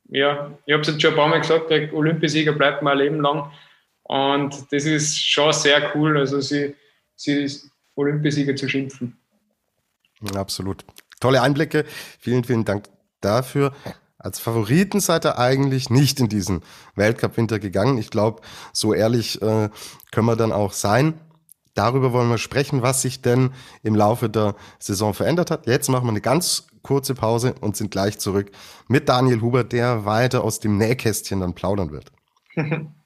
ja, 0.08 0.50
ich 0.66 0.72
habe 0.72 0.82
es 0.82 0.88
jetzt 0.88 1.00
schon 1.00 1.12
ein 1.12 1.16
paar 1.16 1.28
Mal 1.28 1.40
gesagt, 1.40 1.70
der 1.70 1.94
Olympiasieger 1.94 2.52
bleibt 2.52 2.82
mein 2.82 2.98
Leben 2.98 3.20
lang. 3.20 3.52
Und 4.02 4.66
das 4.72 4.84
ist 4.84 5.16
schon 5.16 5.52
sehr 5.52 5.94
cool, 5.94 6.18
also 6.18 6.40
sie, 6.40 6.74
sie 7.14 7.48
Olympiasieger 7.94 8.56
zu 8.56 8.68
schimpfen. 8.68 9.16
Absolut. 10.34 10.84
Tolle 11.20 11.40
Einblicke. 11.40 11.84
Vielen, 12.18 12.44
vielen 12.44 12.64
Dank 12.64 12.88
dafür. 13.20 13.72
Als 14.18 14.40
Favoriten 14.40 14.98
seid 14.98 15.24
ihr 15.24 15.38
eigentlich 15.38 15.88
nicht 15.88 16.18
in 16.18 16.28
diesen 16.28 16.62
Weltcup-Winter 16.96 17.60
gegangen. 17.60 17.98
Ich 17.98 18.10
glaube, 18.10 18.42
so 18.72 18.92
ehrlich 18.92 19.40
äh, 19.40 19.70
können 20.10 20.26
wir 20.26 20.36
dann 20.36 20.52
auch 20.52 20.72
sein. 20.72 21.20
Darüber 21.74 22.12
wollen 22.12 22.30
wir 22.30 22.38
sprechen, 22.38 22.82
was 22.82 23.02
sich 23.02 23.22
denn 23.22 23.52
im 23.82 23.94
Laufe 23.94 24.28
der 24.28 24.56
Saison 24.80 25.14
verändert 25.14 25.50
hat. 25.50 25.66
Jetzt 25.66 25.88
machen 25.88 26.06
wir 26.06 26.10
eine 26.10 26.22
ganz 26.22 26.66
kurze 26.86 27.14
Pause 27.14 27.54
und 27.60 27.76
sind 27.76 27.90
gleich 27.90 28.18
zurück 28.18 28.52
mit 28.86 29.08
Daniel 29.08 29.40
Huber, 29.40 29.64
der 29.64 30.04
weiter 30.04 30.44
aus 30.44 30.60
dem 30.60 30.78
Nähkästchen 30.78 31.40
dann 31.40 31.54
plaudern 31.54 31.90
wird. 31.90 32.12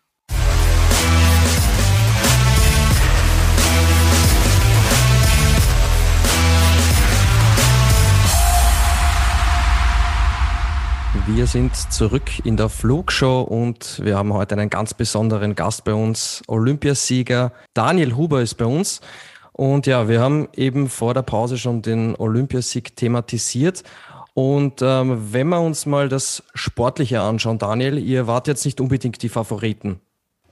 Wir 11.26 11.46
sind 11.46 11.76
zurück 11.76 12.44
in 12.44 12.56
der 12.56 12.68
Flugshow 12.68 13.42
und 13.42 14.00
wir 14.02 14.16
haben 14.16 14.32
heute 14.32 14.56
einen 14.56 14.68
ganz 14.68 14.94
besonderen 14.94 15.54
Gast 15.54 15.84
bei 15.84 15.94
uns. 15.94 16.42
Olympiasieger 16.48 17.52
Daniel 17.72 18.16
Huber 18.16 18.42
ist 18.42 18.54
bei 18.54 18.64
uns. 18.64 19.00
Und 19.60 19.86
ja, 19.86 20.08
wir 20.08 20.22
haben 20.22 20.48
eben 20.56 20.88
vor 20.88 21.12
der 21.12 21.20
Pause 21.20 21.58
schon 21.58 21.82
den 21.82 22.16
Olympiasieg 22.16 22.96
thematisiert. 22.96 23.82
Und 24.32 24.80
ähm, 24.80 25.34
wenn 25.34 25.50
wir 25.50 25.60
uns 25.60 25.84
mal 25.84 26.08
das 26.08 26.42
Sportliche 26.54 27.20
anschauen, 27.20 27.58
Daniel, 27.58 27.98
ihr 27.98 28.26
wart 28.26 28.48
jetzt 28.48 28.64
nicht 28.64 28.80
unbedingt 28.80 29.22
die 29.22 29.28
Favoriten 29.28 30.00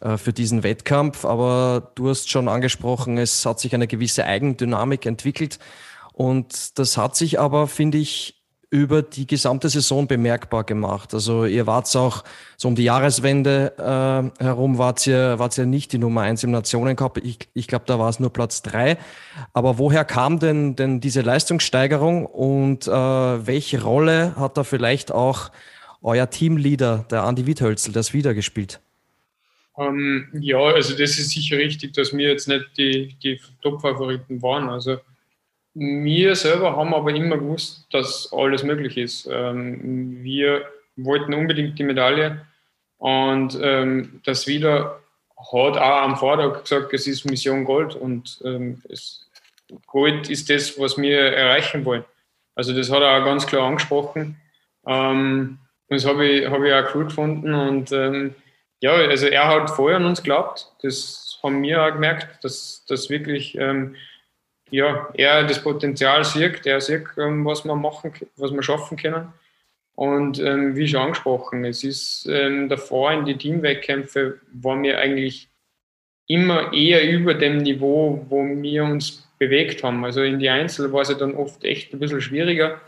äh, 0.02 0.18
für 0.18 0.34
diesen 0.34 0.62
Wettkampf, 0.62 1.24
aber 1.24 1.90
du 1.94 2.10
hast 2.10 2.28
schon 2.28 2.48
angesprochen, 2.48 3.16
es 3.16 3.46
hat 3.46 3.60
sich 3.60 3.74
eine 3.74 3.86
gewisse 3.86 4.26
Eigendynamik 4.26 5.06
entwickelt. 5.06 5.58
Und 6.12 6.78
das 6.78 6.98
hat 6.98 7.16
sich 7.16 7.40
aber, 7.40 7.66
finde 7.66 7.96
ich, 7.96 8.37
über 8.70 9.00
die 9.00 9.26
gesamte 9.26 9.68
Saison 9.68 10.06
bemerkbar 10.06 10.64
gemacht. 10.64 11.14
Also 11.14 11.46
ihr 11.46 11.66
wart 11.66 11.94
auch 11.96 12.22
so 12.56 12.68
um 12.68 12.74
die 12.74 12.84
Jahreswende 12.84 13.72
äh, 13.78 14.44
herum, 14.44 14.76
wart 14.76 15.06
ihr, 15.06 15.38
wart 15.38 15.56
ihr 15.56 15.64
nicht 15.64 15.92
die 15.92 15.98
Nummer 15.98 16.22
eins 16.22 16.44
im 16.44 16.50
Nationencup. 16.50 17.18
Ich, 17.18 17.38
ich 17.54 17.66
glaube, 17.66 17.84
da 17.86 17.98
war 17.98 18.10
es 18.10 18.20
nur 18.20 18.30
Platz 18.30 18.60
drei. 18.60 18.98
Aber 19.54 19.78
woher 19.78 20.04
kam 20.04 20.38
denn, 20.38 20.76
denn 20.76 21.00
diese 21.00 21.22
Leistungssteigerung 21.22 22.26
und 22.26 22.86
äh, 22.86 22.90
welche 22.90 23.82
Rolle 23.82 24.36
hat 24.36 24.58
da 24.58 24.64
vielleicht 24.64 25.12
auch 25.12 25.50
euer 26.02 26.28
Teamleader, 26.28 27.06
der 27.10 27.22
Andi 27.22 27.46
Wiethölzel, 27.46 27.92
das 27.92 28.12
wiedergespielt? 28.12 28.80
Ähm, 29.78 30.28
ja, 30.40 30.58
also 30.58 30.92
das 30.92 31.18
ist 31.18 31.30
sicher 31.30 31.56
richtig, 31.56 31.94
dass 31.94 32.12
wir 32.12 32.28
jetzt 32.28 32.48
nicht 32.48 32.66
die, 32.76 33.16
die 33.22 33.40
Top-Favoriten 33.62 34.42
waren. 34.42 34.68
Also 34.68 34.98
wir 35.78 36.34
selber 36.34 36.76
haben 36.76 36.92
aber 36.92 37.10
immer 37.14 37.38
gewusst, 37.38 37.86
dass 37.92 38.32
alles 38.32 38.64
möglich 38.64 38.96
ist. 38.96 39.28
Ähm, 39.30 40.22
wir 40.22 40.66
wollten 40.96 41.34
unbedingt 41.34 41.78
die 41.78 41.84
Medaille 41.84 42.44
und 42.98 43.56
ähm, 43.62 44.20
das 44.24 44.46
wieder 44.46 45.00
hat 45.36 45.78
auch 45.78 46.02
am 46.02 46.16
Vortag 46.16 46.62
gesagt, 46.62 46.92
es 46.92 47.06
ist 47.06 47.24
Mission 47.24 47.64
Gold 47.64 47.94
und 47.94 48.40
ähm, 48.44 48.82
Gold 49.86 50.28
ist 50.28 50.50
das, 50.50 50.78
was 50.80 50.98
wir 50.98 51.20
erreichen 51.20 51.84
wollen. 51.84 52.04
Also 52.56 52.74
das 52.74 52.90
hat 52.90 53.02
er 53.02 53.20
auch 53.20 53.24
ganz 53.24 53.46
klar 53.46 53.68
angesprochen. 53.68 54.36
Ähm, 54.84 55.58
das 55.88 56.04
habe 56.04 56.26
ich, 56.26 56.50
hab 56.50 56.60
ich 56.62 56.72
auch 56.72 56.94
cool 56.94 57.04
gefunden 57.04 57.54
und 57.54 57.90
ja, 58.80 58.92
also 58.92 59.26
er 59.26 59.48
hat 59.48 59.70
vorher 59.70 59.96
an 59.96 60.04
uns 60.04 60.22
geglaubt. 60.22 60.70
Das 60.82 61.38
haben 61.42 61.62
wir 61.62 61.82
auch 61.82 61.92
gemerkt, 61.92 62.44
dass 62.44 62.84
das 62.86 63.10
wirklich 63.10 63.56
ja, 64.70 65.08
er 65.14 65.44
das 65.44 65.62
Potenzial 65.62 66.24
sieht, 66.24 66.66
er 66.66 66.80
sieht, 66.80 67.06
ähm, 67.16 67.44
was 67.44 67.64
wir 67.64 67.74
machen, 67.74 68.12
was 68.36 68.52
wir 68.52 68.62
schaffen 68.62 68.96
können. 68.96 69.32
Und 69.94 70.38
ähm, 70.38 70.76
wie 70.76 70.86
schon 70.86 71.00
angesprochen, 71.00 71.64
es 71.64 71.82
ist 71.82 72.26
ähm, 72.30 72.68
davor 72.68 73.12
in 73.12 73.24
die 73.24 73.36
Teamwettkämpfe 73.36 74.40
waren 74.52 74.82
wir 74.84 74.98
eigentlich 74.98 75.48
immer 76.28 76.72
eher 76.72 77.10
über 77.10 77.34
dem 77.34 77.58
Niveau, 77.58 78.24
wo 78.28 78.44
wir 78.44 78.84
uns 78.84 79.28
bewegt 79.38 79.82
haben. 79.82 80.04
Also 80.04 80.22
in 80.22 80.38
die 80.38 80.48
Einzel 80.48 80.92
war 80.92 81.02
es 81.02 81.08
ja 81.08 81.14
dann 81.14 81.34
oft 81.34 81.64
echt 81.64 81.92
ein 81.92 81.98
bisschen 81.98 82.20
schwieriger. 82.20 82.80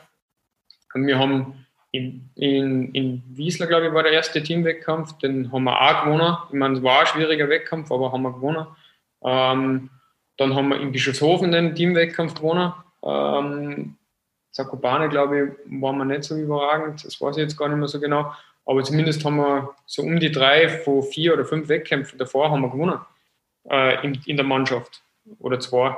Und 0.95 1.07
wir 1.07 1.19
haben 1.19 1.67
in, 1.93 2.31
in, 2.37 2.95
in 2.95 3.23
Wiesler, 3.29 3.67
glaube 3.67 3.89
ich, 3.89 3.93
war 3.93 4.03
der 4.03 4.13
erste 4.13 4.43
Teamwettkampf. 4.43 5.19
Den 5.19 5.51
haben 5.51 5.65
wir 5.65 5.81
auch 5.81 6.05
gewonnen. 6.05 6.37
Ich 6.49 6.59
meine, 6.59 6.77
es 6.77 6.83
war 6.83 7.01
ein 7.01 7.07
schwieriger 7.07 7.49
Wettkampf, 7.49 7.91
aber 7.91 8.13
haben 8.13 8.23
wir 8.23 8.33
gewonnen. 8.33 8.67
Ähm, 9.25 9.91
dann 10.41 10.55
haben 10.55 10.69
wir 10.69 10.81
in 10.81 10.91
Bischofshofen 10.91 11.53
den 11.53 11.75
Teamwettkampf 11.75 12.35
gewonnen. 12.35 12.73
Ähm, 13.05 13.97
Zakopane, 14.53 15.11
glaube 15.11 15.55
ich, 15.67 15.83
waren 15.83 15.99
wir 15.99 16.07
nicht 16.07 16.25
so 16.25 16.37
überragend. 16.37 17.05
Das 17.05 17.21
weiß 17.21 17.37
ich 17.37 17.43
jetzt 17.43 17.59
gar 17.59 17.69
nicht 17.69 17.77
mehr 17.77 17.89
so 17.89 18.01
genau. 18.01 18.33
Aber 18.65 18.83
zumindest 18.83 19.23
haben 19.25 19.37
wir 19.37 19.75
so 19.85 20.03
um 20.03 20.19
die 20.19 20.33
drei 20.33 20.69
von 20.69 21.03
vier 21.03 21.35
oder 21.35 21.45
fünf 21.45 21.69
Wettkämpfen 21.69 22.19
davor 22.19 22.51
haben 22.51 22.63
wir 22.63 22.71
gewonnen 22.71 22.99
äh, 23.69 24.03
in, 24.05 24.19
in 24.25 24.37
der 24.37 24.47
Mannschaft. 24.47 25.03
Oder 25.41 25.61
zwei, 25.61 25.95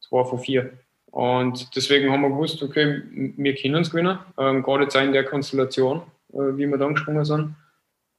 zwei 0.00 0.24
von 0.24 0.38
vier. 0.40 0.72
Und 1.06 1.74
deswegen 1.74 2.12
haben 2.12 2.20
wir 2.20 2.28
gewusst, 2.28 2.62
okay, 2.62 3.02
wir 3.10 3.54
können 3.54 3.76
uns 3.76 3.90
gewinnen, 3.90 4.18
ähm, 4.36 4.62
gerade 4.62 4.84
jetzt 4.84 4.96
auch 4.96 5.00
in 5.00 5.12
der 5.12 5.24
Konstellation, 5.24 6.02
äh, 6.34 6.56
wie 6.56 6.66
wir 6.66 6.76
da 6.76 6.86
gesprungen 6.88 7.24
sind. 7.24 7.54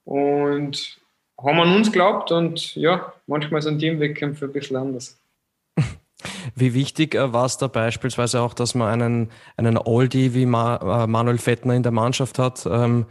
Und 0.05 0.97
haben 1.39 1.59
an 1.59 1.75
uns 1.75 1.91
geglaubt 1.91 2.31
und 2.31 2.75
ja, 2.75 3.13
manchmal 3.27 3.61
sind 3.61 3.77
Teamwettkämpfe 3.77 4.45
ein 4.45 4.53
bisschen 4.53 4.77
anders. 4.77 5.19
Wie 6.59 6.73
wichtig 6.73 7.15
äh, 7.15 7.33
war 7.33 7.45
es 7.45 7.57
da 7.57 7.67
beispielsweise 7.67 8.41
auch, 8.41 8.53
dass 8.53 8.75
man 8.75 9.01
einen, 9.01 9.31
einen 9.57 9.77
Oldie 9.77 10.33
wie 10.33 10.43
äh, 10.43 11.07
Manuel 11.07 11.37
Fettner 11.37 11.75
in 11.75 11.83
der 11.83 11.91
Mannschaft 11.91 12.39
hat, 12.39 12.65
ähm, 12.65 13.05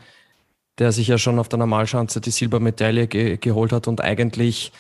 der 0.79 0.93
sich 0.93 1.09
ja 1.09 1.17
schon 1.17 1.39
auf 1.39 1.49
der 1.49 1.59
Normalschanze 1.59 2.21
die 2.21 2.31
Silbermedaille 2.31 3.07
ge 3.07 3.37
geholt 3.39 3.73
hat 3.73 3.89
und 3.89 4.01
eigentlich 4.01 4.73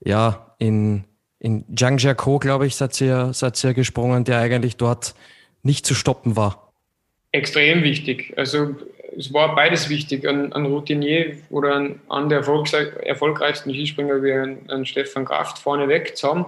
ja 0.00 0.54
in 0.58 1.04
in 1.40 1.64
Zhangjiakou, 1.74 2.38
glaube 2.38 2.66
ich, 2.66 2.76
seid 2.76 3.00
ihr, 3.00 3.32
seid 3.32 3.62
ihr 3.62 3.74
gesprungen, 3.74 4.24
der 4.24 4.38
eigentlich 4.38 4.76
dort 4.76 5.14
nicht 5.62 5.86
zu 5.86 5.94
stoppen 5.94 6.36
war. 6.36 6.72
Extrem 7.32 7.82
wichtig. 7.82 8.34
Also 8.36 8.74
es 9.16 9.32
war 9.32 9.54
beides 9.54 9.88
wichtig. 9.88 10.26
Ein, 10.26 10.52
ein 10.52 10.66
Routinier 10.66 11.36
oder 11.50 11.90
an 12.08 12.28
der 12.28 12.38
erfolgreichsten 12.38 13.72
Skispringer 13.72 14.22
wie 14.22 14.32
ein, 14.32 14.70
ein 14.70 14.86
Stefan 14.86 15.24
Kraft 15.24 15.58
vorne 15.58 15.88
weg 15.88 16.16
zu 16.16 16.28
haben, 16.28 16.46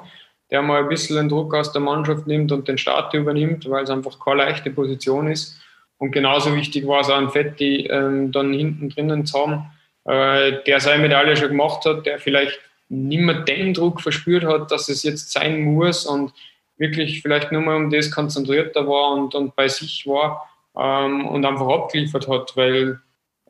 der 0.50 0.62
mal 0.62 0.82
ein 0.82 0.88
bisschen 0.88 1.16
den 1.16 1.28
Druck 1.28 1.54
aus 1.54 1.72
der 1.72 1.80
Mannschaft 1.80 2.26
nimmt 2.26 2.50
und 2.52 2.66
den 2.68 2.78
Start 2.78 3.14
übernimmt, 3.14 3.68
weil 3.70 3.84
es 3.84 3.90
einfach 3.90 4.18
keine 4.18 4.38
leichte 4.38 4.70
Position 4.70 5.28
ist. 5.28 5.60
Und 5.98 6.12
genauso 6.12 6.54
wichtig 6.56 6.86
war 6.86 7.00
es 7.00 7.10
auch 7.10 7.18
ein 7.18 7.30
Fetti 7.30 7.86
ähm, 7.86 8.32
dann 8.32 8.52
hinten 8.52 8.88
drinnen 8.88 9.26
zu 9.26 9.38
haben, 9.38 9.70
äh, 10.04 10.62
der 10.66 10.80
seine 10.80 11.02
Medaille 11.02 11.36
schon 11.36 11.48
gemacht 11.48 11.84
hat, 11.84 12.06
der 12.06 12.18
vielleicht 12.18 12.58
nicht 12.88 13.20
mehr 13.20 13.40
den 13.40 13.74
Druck 13.74 14.00
verspürt 14.00 14.44
hat, 14.44 14.70
dass 14.70 14.88
es 14.88 15.02
jetzt 15.02 15.30
sein 15.32 15.62
muss 15.62 16.06
und 16.06 16.32
wirklich 16.78 17.22
vielleicht 17.22 17.52
nur 17.52 17.60
mal 17.60 17.76
um 17.76 17.90
das 17.90 18.10
konzentrierter 18.10 18.88
war 18.88 19.12
und, 19.12 19.34
und 19.34 19.54
bei 19.54 19.68
sich 19.68 20.06
war 20.06 20.48
ähm, 20.76 21.26
und 21.26 21.44
einfach 21.44 21.68
abgeliefert 21.68 22.26
hat, 22.26 22.56
weil 22.56 22.98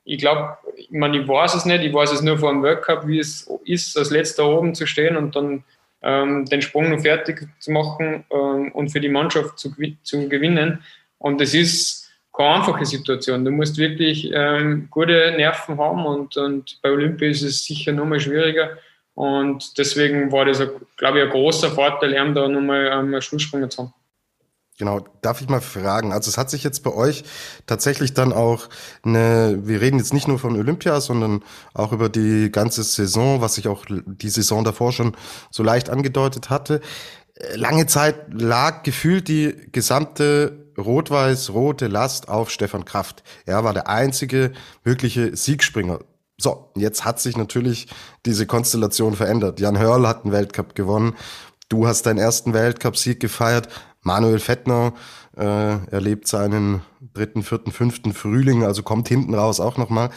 ich 0.05 0.19
glaube, 0.19 0.59
ich 0.77 0.91
meine, 0.91 1.21
ich 1.21 1.29
weiß 1.29 1.55
es 1.55 1.65
nicht, 1.65 1.85
ich 1.85 1.95
weiß 1.95 2.13
es 2.13 2.23
nur 2.23 2.39
vor 2.39 2.51
dem 2.51 2.63
World 2.63 2.83
Cup, 2.83 3.07
wie 3.07 3.21
es 3.21 3.49
ist, 3.65 3.97
als 3.97 4.11
letzter 4.11 4.47
oben 4.47 4.75
zu 4.75 4.87
stehen 4.87 5.17
und 5.17 5.37
dann 5.37 5.63
ähm, 6.03 6.47
den 6.47 6.63
Sprung 6.63 6.91
noch 6.91 7.01
fertig 7.01 7.47
zu 7.59 7.71
machen 7.71 8.25
ähm, 8.31 8.73
und 8.73 8.91
für 8.91 9.01
die 9.01 9.09
Mannschaft 9.09 9.59
zu, 9.59 9.75
zu 10.03 10.29
gewinnen. 10.29 10.83
Und 11.19 11.41
es 11.41 11.55
ist 11.55 12.11
keine 12.33 12.57
einfache 12.57 12.87
Situation. 12.87 13.45
Du 13.45 13.51
musst 13.51 13.77
wirklich 13.77 14.31
ähm, 14.33 14.89
gute 14.91 15.35
Nerven 15.37 15.79
haben 15.79 16.07
und, 16.07 16.37
und 16.37 16.79
bei 16.83 16.91
Olympia 16.91 17.29
ist 17.29 17.43
es 17.43 17.65
sicher 17.65 17.93
noch 17.93 18.07
mal 18.07 18.21
schwieriger. 18.21 18.79
Und 19.15 19.77
deswegen 19.77 20.33
war 20.33 20.47
das, 20.47 20.63
glaube 20.97 21.19
ich, 21.19 21.25
ein 21.25 21.31
großer 21.31 21.71
Vorteil, 21.71 22.15
ihm 22.15 22.35
da 22.35 22.49
nochmal 22.49 22.91
einen 22.91 23.21
Schlusssprung 23.21 23.69
zu 23.69 23.83
haben. 23.83 23.95
Genau, 24.81 25.05
darf 25.21 25.43
ich 25.43 25.49
mal 25.51 25.61
fragen? 25.61 26.11
Also 26.11 26.31
es 26.31 26.39
hat 26.39 26.49
sich 26.49 26.65
jetzt 26.65 26.83
bei 26.83 26.91
euch 26.91 27.25
tatsächlich 27.67 28.15
dann 28.15 28.33
auch 28.33 28.71
eine, 29.03 29.59
wir 29.65 29.83
reden 29.83 29.99
jetzt 29.99 30.15
nicht 30.15 30.27
nur 30.27 30.39
von 30.39 30.57
Olympia, 30.57 31.03
sondern 31.03 31.45
auch 31.75 31.93
über 31.93 32.09
die 32.09 32.51
ganze 32.51 32.83
Saison, 32.83 33.43
was 33.43 33.57
sich 33.57 33.69
auch 33.69 33.85
die 33.87 34.31
Saison 34.31 34.65
davor 34.65 34.93
schon 34.93 35.15
so 35.51 35.63
leicht 35.63 35.91
angedeutet 35.91 36.49
hatte. 36.49 36.81
Lange 37.55 37.89
Zeit 37.89 38.33
lag 38.33 38.83
gefühlt 38.83 39.29
die 39.29 39.55
gesamte 39.71 40.73
rot-weiß-rote 40.79 41.87
Last 41.87 42.31
auf 42.31 42.49
Stefan 42.49 42.87
Kraft. 42.87 43.23
Er 43.45 43.65
war 43.65 43.75
der 43.75 43.87
einzige 43.87 44.53
wirkliche 44.83 45.37
Siegspringer. 45.37 45.99
So, 46.39 46.73
jetzt 46.75 47.05
hat 47.05 47.21
sich 47.21 47.37
natürlich 47.37 47.89
diese 48.25 48.47
Konstellation 48.47 49.15
verändert. 49.15 49.61
Jan 49.61 49.79
Hörl 49.79 50.09
hat 50.09 50.25
einen 50.25 50.33
Weltcup 50.33 50.75
gewonnen. 50.75 51.17
Du 51.71 51.87
hast 51.87 52.05
deinen 52.07 52.19
ersten 52.19 52.53
Weltcup-Sieg 52.53 53.21
gefeiert. 53.21 53.69
Manuel 54.03 54.39
Fettner 54.39 54.95
äh, 55.37 55.87
erlebt 55.91 56.27
seinen 56.27 56.83
dritten, 57.15 57.43
vierten, 57.43 57.73
fünften 57.73 58.15
Frühling, 58.15 58.65
also 58.65 58.83
kommt 58.83 59.09
hinten 59.09 59.35
raus 59.35 59.61
auch 59.61 59.77
nochmal. 59.77 60.11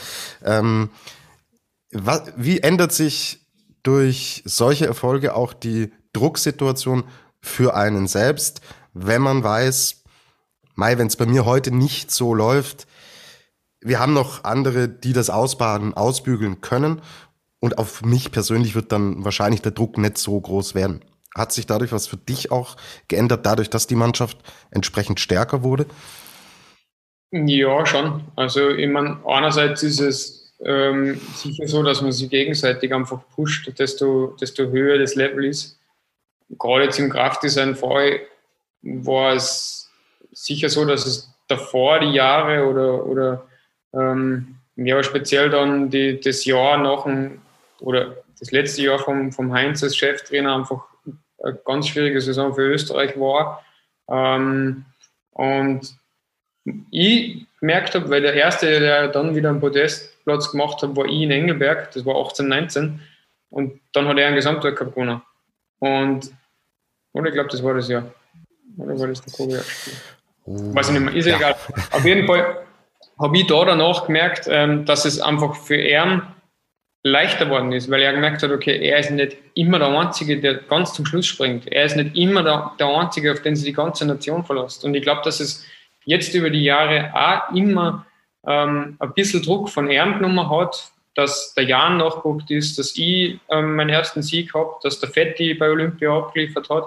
Ähm, 0.44 0.90
wie 2.38 2.60
ändert 2.60 2.92
sich 2.92 3.46
durch 3.84 4.42
solche 4.46 4.88
Erfolge 4.88 5.36
auch 5.36 5.54
die 5.54 5.92
Drucksituation 6.14 7.04
für 7.42 7.76
einen 7.76 8.08
selbst, 8.08 8.62
wenn 8.94 9.22
man 9.22 9.44
weiß, 9.44 10.04
Mai, 10.76 10.98
wenn 10.98 11.08
es 11.08 11.18
bei 11.18 11.28
mir 11.28 11.46
heute 11.46 11.72
nicht 11.72 12.10
so 12.10 12.34
läuft, 12.34 12.88
wir 13.80 14.00
haben 14.00 14.14
noch 14.14 14.44
andere, 14.44 14.88
die 14.88 15.14
das 15.14 15.30
ausbaden, 15.30 15.94
ausbügeln 15.94 16.62
können. 16.62 17.02
Und 17.60 17.78
auf 17.78 18.02
mich 18.02 18.32
persönlich 18.32 18.76
wird 18.76 18.92
dann 18.92 19.24
wahrscheinlich 19.24 19.62
der 19.62 19.72
Druck 19.72 19.98
nicht 19.98 20.18
so 20.18 20.40
groß 20.40 20.76
werden. 20.76 21.02
Hat 21.36 21.52
sich 21.52 21.66
dadurch 21.66 21.92
was 21.92 22.08
für 22.08 22.18
dich 22.18 22.52
auch 22.52 22.78
geändert, 23.08 23.46
dadurch, 23.46 23.70
dass 23.70 23.88
die 23.88 23.96
Mannschaft 23.96 24.38
entsprechend 24.72 25.20
stärker 25.20 25.64
wurde? 25.64 25.86
Ja, 27.32 27.86
schon. 27.86 28.24
Also 28.36 28.70
ich 28.70 28.88
meine, 28.88 29.20
einerseits 29.26 29.82
ist 29.82 30.00
es 30.00 30.54
ähm, 30.64 31.20
sicher 31.36 31.68
so, 31.68 31.82
dass 31.82 32.02
man 32.02 32.12
sich 32.12 32.30
gegenseitig 32.30 32.94
einfach 32.94 33.22
pusht, 33.36 33.72
desto, 33.80 34.36
desto 34.40 34.66
höher 34.66 35.00
das 35.00 35.16
Level 35.16 35.46
ist. 35.46 35.80
Gerade 36.60 36.86
jetzt 36.86 37.00
im 37.00 37.10
Kraftdesign-Fall 37.10 38.20
war 38.84 39.34
es 39.34 39.90
sicher 40.32 40.70
so, 40.70 40.86
dass 40.86 41.06
es 41.06 41.34
davor 41.48 42.00
die 42.00 42.12
Jahre 42.12 42.68
oder, 42.68 43.06
oder 43.06 43.48
ähm, 43.94 44.56
ja, 44.76 45.02
speziell 45.04 45.50
dann 45.50 45.90
die, 45.90 46.20
das 46.20 46.46
Jahr 46.46 46.78
nach 46.78 47.04
dem, 47.04 47.42
oder 47.80 48.18
das 48.40 48.52
letzte 48.52 48.84
Jahr 48.84 49.00
vom, 49.00 49.32
vom 49.32 49.52
Heinz 49.54 49.84
als 49.84 49.96
Cheftrainer 49.96 50.56
einfach 50.56 50.84
eine 51.44 51.60
ganz 51.66 51.88
schwierige 51.88 52.22
Saison 52.22 52.54
für 52.54 52.62
Österreich 52.62 53.20
war. 53.20 53.64
Ähm, 54.10 54.86
und 55.32 55.96
ich 56.92 57.46
gemerkt 57.60 57.96
habe, 57.96 58.10
weil 58.10 58.22
der 58.22 58.34
erste, 58.34 58.80
der 58.80 59.08
dann 59.10 59.36
wieder 59.36 59.50
einen 59.50 59.60
Podestplatz 59.60 60.52
gemacht 60.52 60.82
hat, 60.82 60.96
war 60.96 61.06
ich 61.06 61.22
in 61.22 61.32
Engelberg, 61.32 61.92
das 61.92 62.06
war 62.06 62.16
18, 62.16 62.48
19. 62.48 63.00
Und 63.50 63.80
dann 63.94 64.08
hat 64.08 64.18
er 64.18 64.28
einen 64.28 64.36
Gesamtweltcup 64.36 64.94
gewonnen. 64.94 65.22
Und, 65.80 66.32
oder 67.14 67.28
ich 67.28 67.34
glaube, 67.34 67.50
das 67.50 67.64
war 67.64 67.74
das 67.74 67.90
Jahr. 67.90 68.12
Oder 68.78 69.00
war 69.00 69.08
das 69.08 69.22
der 69.22 69.34
Kobe? 69.34 69.64
Uh, 70.46 70.76
Weiß 70.76 70.88
ich 70.88 70.94
nicht 70.94 71.06
mehr, 71.06 71.16
ist 71.16 71.26
ja. 71.26 71.38
egal. 71.38 71.56
Auf 71.92 72.06
jeden 72.06 72.26
Fall 72.26 72.64
habe 73.20 73.38
ich 73.38 73.48
da 73.48 73.64
danach 73.66 74.06
gemerkt, 74.06 74.48
ähm, 74.50 74.86
dass 74.86 75.06
es 75.06 75.22
einfach 75.22 75.56
für 75.56 75.78
ihn 75.78 76.22
leichter 77.04 77.50
worden 77.50 77.74
ist, 77.74 77.92
weil 77.92 78.02
er 78.02 78.14
gemerkt 78.14 78.42
hat, 78.44 78.52
okay, 78.52 78.80
er 78.80 78.98
ist 78.98 79.12
nicht 79.12 79.38
immer 79.56 79.78
der 79.78 79.90
Einzige, 79.90 80.40
der 80.40 80.56
ganz 80.56 80.94
zum 80.94 81.06
Schluss 81.06 81.26
springt. 81.26 81.68
Er 81.68 81.84
ist 81.84 81.98
nicht 81.98 82.16
immer 82.16 82.44
der, 82.44 82.72
der 82.80 82.88
Einzige, 82.88 83.34
auf 83.34 83.42
den 83.42 83.56
sich 83.56 83.66
die 83.66 83.74
ganze 83.74 84.06
Nation 84.06 84.46
verlässt. 84.46 84.86
Und 84.86 84.96
ich 84.96 85.04
glaube, 85.04 85.22
dass 85.26 85.42
es 85.42 85.66
jetzt 86.06 86.34
über 86.34 86.50
die 86.50 86.64
Jahre 86.64 87.12
auch 87.14 87.54
immer 87.54 88.06
ähm, 88.48 88.96
ein 89.00 89.14
bisschen 89.14 89.44
Druck 89.44 89.70
von 89.70 89.90
ihm 89.90 90.14
genommen 90.14 90.50
hat, 90.50 90.92
dass 91.16 91.54
der 91.54 91.66
Jan 91.66 91.98
nachgeguckt 91.98 92.50
ist, 92.50 92.80
dass 92.80 92.96
ich 92.96 93.38
ähm, 93.50 93.76
meinen 93.76 93.90
ersten 93.90 94.24
Sieg 94.24 94.54
habe, 94.54 94.72
dass 94.82 95.00
der 95.00 95.10
Fetti 95.10 95.54
bei 95.54 95.70
Olympia 95.70 96.18
abgeliefert 96.18 96.70
hat. 96.70 96.86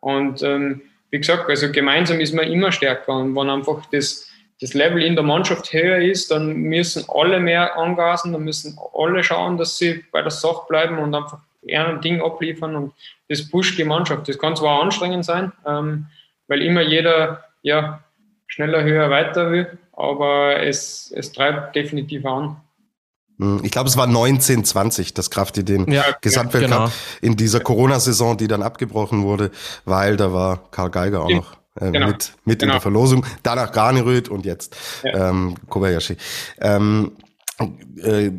Und 0.00 0.42
ähm, 0.42 0.82
wie 1.10 1.18
gesagt, 1.18 1.48
also 1.48 1.72
gemeinsam 1.72 2.20
ist 2.20 2.34
man 2.34 2.46
immer 2.50 2.70
stärker. 2.70 3.14
Und 3.14 3.34
wenn 3.34 3.48
einfach 3.48 3.82
das 3.90 4.28
das 4.60 4.74
Level 4.74 5.02
in 5.02 5.14
der 5.14 5.24
Mannschaft 5.24 5.72
höher 5.72 5.98
ist, 5.98 6.30
dann 6.30 6.54
müssen 6.54 7.04
alle 7.08 7.40
mehr 7.40 7.76
angasen, 7.76 8.32
dann 8.32 8.44
müssen 8.44 8.78
alle 8.94 9.22
schauen, 9.24 9.58
dass 9.58 9.78
sie 9.78 10.04
bei 10.12 10.22
der 10.22 10.30
Sache 10.30 10.62
bleiben 10.68 10.98
und 10.98 11.14
einfach 11.14 11.38
ein 11.72 12.00
Ding 12.00 12.20
abliefern 12.20 12.76
und 12.76 12.92
das 13.28 13.48
pusht 13.48 13.78
die 13.78 13.84
Mannschaft. 13.84 14.28
Das 14.28 14.38
kann 14.38 14.54
zwar 14.54 14.82
anstrengend 14.82 15.24
sein, 15.24 15.52
ähm, 15.66 16.06
weil 16.46 16.62
immer 16.62 16.82
jeder 16.82 17.44
ja, 17.62 18.00
schneller, 18.46 18.84
höher, 18.84 19.10
weiter 19.10 19.50
will, 19.50 19.78
aber 19.92 20.60
es, 20.60 21.12
es 21.16 21.32
treibt 21.32 21.74
definitiv 21.74 22.24
an. 22.26 22.56
Hm, 23.38 23.60
ich 23.64 23.72
glaube, 23.72 23.88
es 23.88 23.96
war 23.96 24.06
1920, 24.06 25.14
das 25.14 25.30
Krafti 25.30 25.64
den 25.64 25.90
ja, 25.90 26.04
Gesamtweltcup 26.20 26.78
genau. 26.78 26.92
in 27.22 27.36
dieser 27.36 27.60
Corona-Saison, 27.60 28.36
die 28.36 28.46
dann 28.46 28.62
abgebrochen 28.62 29.24
wurde, 29.24 29.50
weil 29.84 30.16
da 30.16 30.32
war 30.32 30.70
Karl 30.70 30.90
Geiger 30.90 31.22
auch 31.22 31.30
noch 31.30 31.63
äh, 31.80 31.90
genau. 31.90 32.08
mit, 32.08 32.32
mit 32.44 32.58
genau. 32.60 32.72
in 32.72 32.74
der 32.74 32.80
Verlosung. 32.80 33.26
Danach 33.42 33.72
Garniröd 33.72 34.28
und 34.28 34.44
jetzt 34.44 34.76
ja. 35.02 35.30
ähm, 35.30 35.56
Kobayashi. 35.68 36.16
Ähm, 36.60 37.12
äh, 38.02 38.30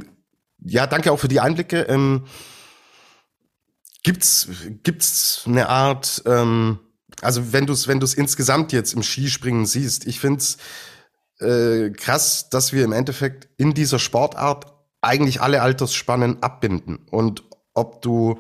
ja, 0.60 0.88
danke 0.88 1.12
auch 1.12 1.20
für 1.20 1.28
die 1.28 1.40
Einblicke. 1.40 1.82
Ähm, 1.82 2.26
gibt's 4.04 4.48
gibt's 4.84 5.44
eine 5.46 5.70
Art, 5.70 6.24
ähm, 6.26 6.80
also 7.22 7.54
wenn 7.54 7.66
du 7.66 7.74
es 7.74 7.88
wenn 7.88 8.00
du 8.00 8.08
insgesamt 8.16 8.72
jetzt 8.72 8.94
im 8.94 9.04
Skispringen 9.04 9.66
siehst, 9.66 10.06
ich 10.08 10.20
find's 10.20 10.58
äh, 11.40 11.90
krass, 11.92 12.50
dass 12.50 12.74
wir 12.74 12.84
im 12.84 12.94
Endeffekt 12.94 13.50
in 13.58 13.74
dieser 13.74 14.00
Sportart 14.00 14.74
eigentlich 15.02 15.42
alle 15.42 15.62
Altersspannen 15.62 16.42
abbinden. 16.42 17.06
Und 17.12 17.44
ob 17.74 18.02
du 18.02 18.40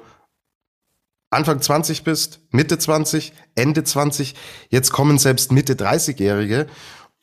Anfang 1.30 1.61
20 1.61 2.03
bist, 2.03 2.41
Mitte 2.51 2.78
20, 2.78 3.34
Ende 3.55 3.84
20, 3.84 4.36
jetzt 4.69 4.91
kommen 4.91 5.17
selbst 5.17 5.51
Mitte 5.51 5.73
30-Jährige 5.73 6.67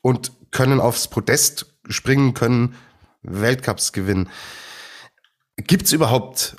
und 0.03 0.32
können 0.50 0.80
aufs 0.80 1.09
Podest 1.09 1.74
springen, 1.88 2.34
können 2.34 2.76
Weltcups 3.22 3.92
gewinnen. 3.92 4.28
Gibt 5.57 5.84
es 5.84 5.92
überhaupt 5.92 6.57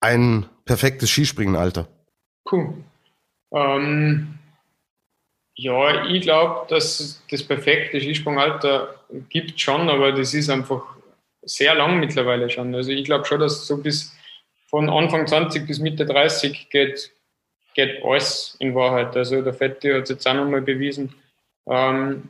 ein 0.00 0.46
perfektes 0.64 1.10
Skispringenalter? 1.10 1.88
Puh. 2.44 2.74
Ähm, 3.52 4.38
ja, 5.54 6.04
ich 6.06 6.22
glaube, 6.22 6.66
dass 6.68 7.22
das 7.30 7.42
perfekte 7.42 8.00
Skisprungalter 8.00 8.94
gibt 9.28 9.60
schon, 9.60 9.88
aber 9.88 10.12
das 10.12 10.32
ist 10.34 10.50
einfach 10.50 10.82
sehr 11.42 11.74
lang 11.74 11.98
mittlerweile 11.98 12.48
schon. 12.48 12.74
Also 12.74 12.90
ich 12.90 13.04
glaube 13.04 13.24
schon, 13.24 13.40
dass 13.40 13.66
so 13.66 13.78
bis 13.78 14.14
von 14.68 14.90
Anfang 14.90 15.26
20 15.26 15.66
bis 15.66 15.78
Mitte 15.78 16.06
30 16.06 16.68
geht, 16.70 17.10
geht 17.74 18.04
alles 18.04 18.56
in 18.58 18.74
Wahrheit. 18.74 19.16
Also 19.16 19.42
der 19.42 19.54
Fetti 19.54 19.90
hat 19.90 20.04
es 20.04 20.10
jetzt 20.10 20.28
auch 20.28 20.34
nochmal 20.34 20.60
bewiesen. 20.60 21.14
Ähm, 21.66 22.28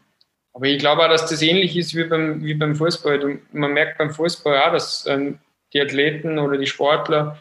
aber 0.52 0.66
ich 0.66 0.78
glaube 0.78 1.04
auch, 1.04 1.08
dass 1.08 1.28
das 1.28 1.42
ähnlich 1.42 1.76
ist 1.76 1.94
wie 1.94 2.04
beim, 2.04 2.42
wie 2.42 2.54
beim 2.54 2.74
Fußball. 2.74 3.40
man 3.52 3.72
merkt 3.72 3.98
beim 3.98 4.10
Fußball 4.10 4.62
auch, 4.62 4.72
dass 4.72 5.06
ähm, 5.06 5.38
die 5.72 5.80
Athleten 5.80 6.38
oder 6.38 6.56
die 6.56 6.66
Sportler 6.66 7.38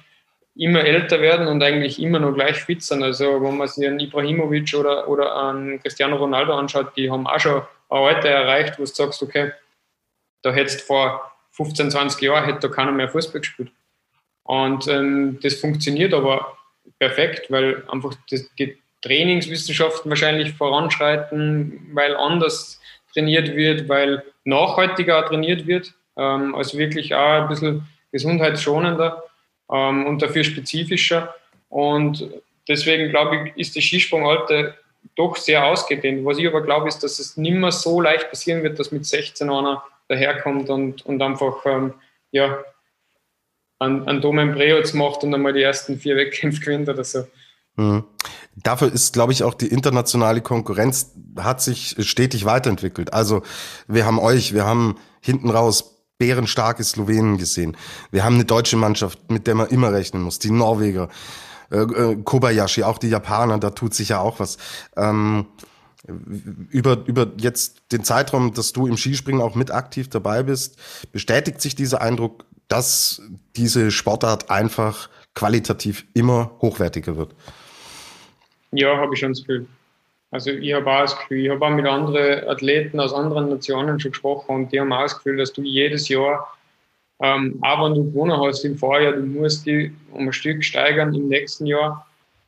immer 0.56 0.84
älter 0.84 1.22
werden 1.22 1.48
und 1.48 1.62
eigentlich 1.62 2.02
immer 2.02 2.20
noch 2.20 2.34
gleich 2.34 2.64
fit 2.64 2.82
sind. 2.82 3.04
Also 3.04 3.42
wenn 3.44 3.58
man 3.58 3.68
sich 3.68 3.88
einen 3.88 4.00
Ibrahimovic 4.00 4.74
oder, 4.74 5.08
oder 5.08 5.50
einen 5.50 5.80
Cristiano 5.82 6.16
Ronaldo 6.16 6.54
anschaut, 6.54 6.98
die 6.98 7.12
haben 7.12 7.28
auch 7.28 7.40
schon 7.40 7.62
ein 7.62 7.66
Alter 7.90 8.30
erreicht, 8.30 8.80
wo 8.80 8.84
du 8.84 8.88
sagst, 8.88 9.22
okay, 9.22 9.52
da 10.42 10.52
hättest 10.52 10.82
vor 10.82 11.32
15, 11.52 11.92
20 11.92 12.22
Jahren 12.22 12.46
hätte 12.46 12.68
da 12.68 12.74
keiner 12.74 12.92
mehr 12.92 13.10
Fußball 13.10 13.42
gespielt. 13.42 13.72
Und 14.48 14.88
ähm, 14.88 15.40
das 15.44 15.56
funktioniert 15.56 16.14
aber 16.14 16.58
perfekt, 17.00 17.52
weil 17.52 17.84
einfach 17.90 18.16
die 18.32 18.78
Trainingswissenschaften 19.02 20.10
wahrscheinlich 20.10 20.54
voranschreiten, 20.54 21.90
weil 21.94 22.16
anders 22.16 22.80
trainiert 23.14 23.54
wird, 23.56 23.90
weil 23.90 24.24
nachhaltiger 24.46 25.26
trainiert 25.26 25.68
wird, 25.68 25.94
ähm, 26.16 26.56
also 26.56 26.78
wirklich 26.78 27.14
auch 27.14 27.42
ein 27.42 27.50
bisschen 27.50 27.88
gesundheitsschonender 28.14 29.22
ähm, 29.70 30.06
und 30.06 30.22
dafür 30.22 30.46
spezifischer. 30.46 31.36
Und 31.68 32.26
deswegen 32.70 33.10
glaube 33.10 33.50
ich, 33.50 33.58
ist 33.58 33.76
die 33.76 33.82
Skisprungalter 33.82 34.76
doch 35.16 35.36
sehr 35.36 35.66
ausgedehnt. 35.66 36.26
Was 36.26 36.38
ich 36.38 36.48
aber 36.48 36.62
glaube, 36.62 36.88
ist, 36.88 37.00
dass 37.04 37.20
es 37.20 37.36
nicht 37.36 37.54
mehr 37.54 37.74
so 37.74 38.00
leicht 38.00 38.30
passieren 38.30 38.64
wird, 38.64 38.80
dass 38.80 38.94
mit 38.94 39.06
16 39.06 39.50
einer 39.50 39.84
daherkommt 40.08 40.70
und, 40.70 41.06
und 41.06 41.22
einfach 41.22 41.66
ähm, 41.66 41.94
ja, 42.32 42.60
an, 43.80 44.08
an 44.08 44.22
Domen 44.22 44.54
Breoz 44.54 44.94
macht 44.94 45.24
und 45.24 45.34
einmal 45.34 45.54
die 45.54 45.62
ersten 45.62 46.00
vier 46.00 46.16
Wettkämpfe 46.16 46.62
gewinnt 46.62 46.90
oder 46.90 47.04
so. 47.04 47.28
Mhm. 47.76 48.04
Dafür 48.56 48.92
ist, 48.92 49.14
glaube 49.14 49.34
ich, 49.34 49.44
auch 49.44 49.54
die 49.54 49.68
internationale 49.68 50.42
Konkurrenz 50.42 51.14
hat 51.38 51.62
sich 51.62 51.96
stetig 52.00 52.46
weiterentwickelt. 52.46 53.14
Also 53.14 53.44
wir 53.88 54.06
haben 54.06 54.20
euch, 54.20 54.54
wir 54.54 54.66
haben 54.66 54.96
hinten 55.22 55.52
raus 55.52 55.98
bärenstarke 56.18 56.84
Slowenen 56.84 57.38
gesehen. 57.38 57.78
Wir 58.10 58.24
haben 58.24 58.36
eine 58.36 58.46
deutsche 58.46 58.78
Mannschaft, 58.78 59.30
mit 59.30 59.46
der 59.46 59.54
man 59.54 59.68
immer 59.68 59.94
rechnen 59.94 60.24
muss. 60.24 60.40
Die 60.40 60.50
Norweger, 60.50 61.10
äh, 61.72 61.78
äh, 61.78 62.16
Kobayashi, 62.16 62.84
auch 62.84 62.98
die 62.98 63.10
Japaner, 63.10 63.60
da 63.60 63.70
tut 63.70 63.94
sich 63.94 64.10
ja 64.10 64.20
auch 64.20 64.40
was. 64.40 64.58
Ähm, 64.96 65.46
über, 66.70 67.06
über 67.06 67.28
jetzt 67.38 67.82
den 67.92 68.04
Zeitraum, 68.04 68.54
dass 68.54 68.72
du 68.72 68.88
im 68.88 68.98
Skispringen 68.98 69.42
auch 69.42 69.56
mit 69.56 69.72
aktiv 69.72 70.10
dabei 70.10 70.44
bist, 70.44 70.78
bestätigt 71.12 71.62
sich 71.62 71.76
dieser 71.76 72.02
Eindruck, 72.02 72.46
dass 72.68 73.22
diese 73.56 73.92
Sportart 73.92 74.50
einfach 74.50 75.10
qualitativ 75.34 76.06
immer 76.14 76.52
hochwertiger 76.62 77.16
wird. 77.16 77.36
Ja, 78.72 78.98
habe 78.98 79.14
ich 79.14 79.20
schon 79.20 79.32
das 79.32 79.42
Gefühl. 79.42 79.68
Also 80.32 80.52
ich 80.52 80.74
habe 80.74 80.92
auch 80.92 81.02
das 81.02 81.18
Gefühl, 81.18 81.46
ich 81.46 81.50
habe 81.50 81.66
auch 81.66 81.70
mit 81.70 81.86
anderen 81.86 82.48
Athleten 82.50 83.00
aus 83.00 83.14
anderen 83.14 83.50
Nationen 83.50 84.00
schon 84.00 84.12
gesprochen 84.12 84.56
und 84.56 84.72
die 84.72 84.80
haben 84.80 84.92
auch 84.92 85.04
das 85.04 85.16
Gefühl, 85.16 85.38
dass 85.38 85.54
du 85.54 85.62
jedes 85.62 86.10
Jahr, 86.10 86.54
ähm, 87.22 87.58
auch 87.62 87.86
wenn 87.86 87.96
du 87.96 88.04
gewonnen 88.04 88.38
hast 88.38 88.66
im 88.66 88.78
Vorjahr, 88.78 89.14
du 89.14 89.22
musst 89.22 89.66
die 89.66 89.94
um 90.12 90.28
ein 90.28 90.34
Stück 90.34 90.64
steigern 90.64 91.14
im 91.14 91.30
nächsten 91.30 91.66
Jahr, 91.66 92.06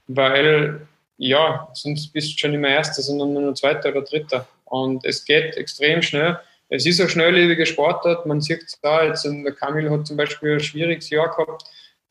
weil 0.08 0.82
ja, 1.18 1.68
sonst 1.74 2.12
bist 2.14 2.34
du 2.34 2.38
schon 2.38 2.52
nicht 2.52 2.62
mehr 2.62 2.72
Erster, 2.72 3.02
sondern 3.02 3.34
nur 3.34 3.54
Zweiter 3.54 3.90
oder 3.90 4.02
Dritter. 4.02 4.48
Und 4.66 5.04
es 5.06 5.26
geht 5.26 5.58
extrem 5.58 6.02
schnell. 6.02 6.40
Es 6.70 6.86
ist 6.86 7.02
ein 7.02 7.10
schnelllebiger 7.10 7.66
Sportart. 7.66 8.26
Man 8.26 8.42
sieht 8.42 8.64
es 8.64 8.80
da, 8.82 9.04
jetzt 9.04 9.26
der 9.26 9.52
Kamil 9.54 9.90
hat 9.90 10.08
zum 10.08 10.18
Beispiel 10.18 10.54
ein 10.54 10.60
schwieriges 10.60 11.10
Jahr 11.10 11.30
gehabt, 11.30 11.64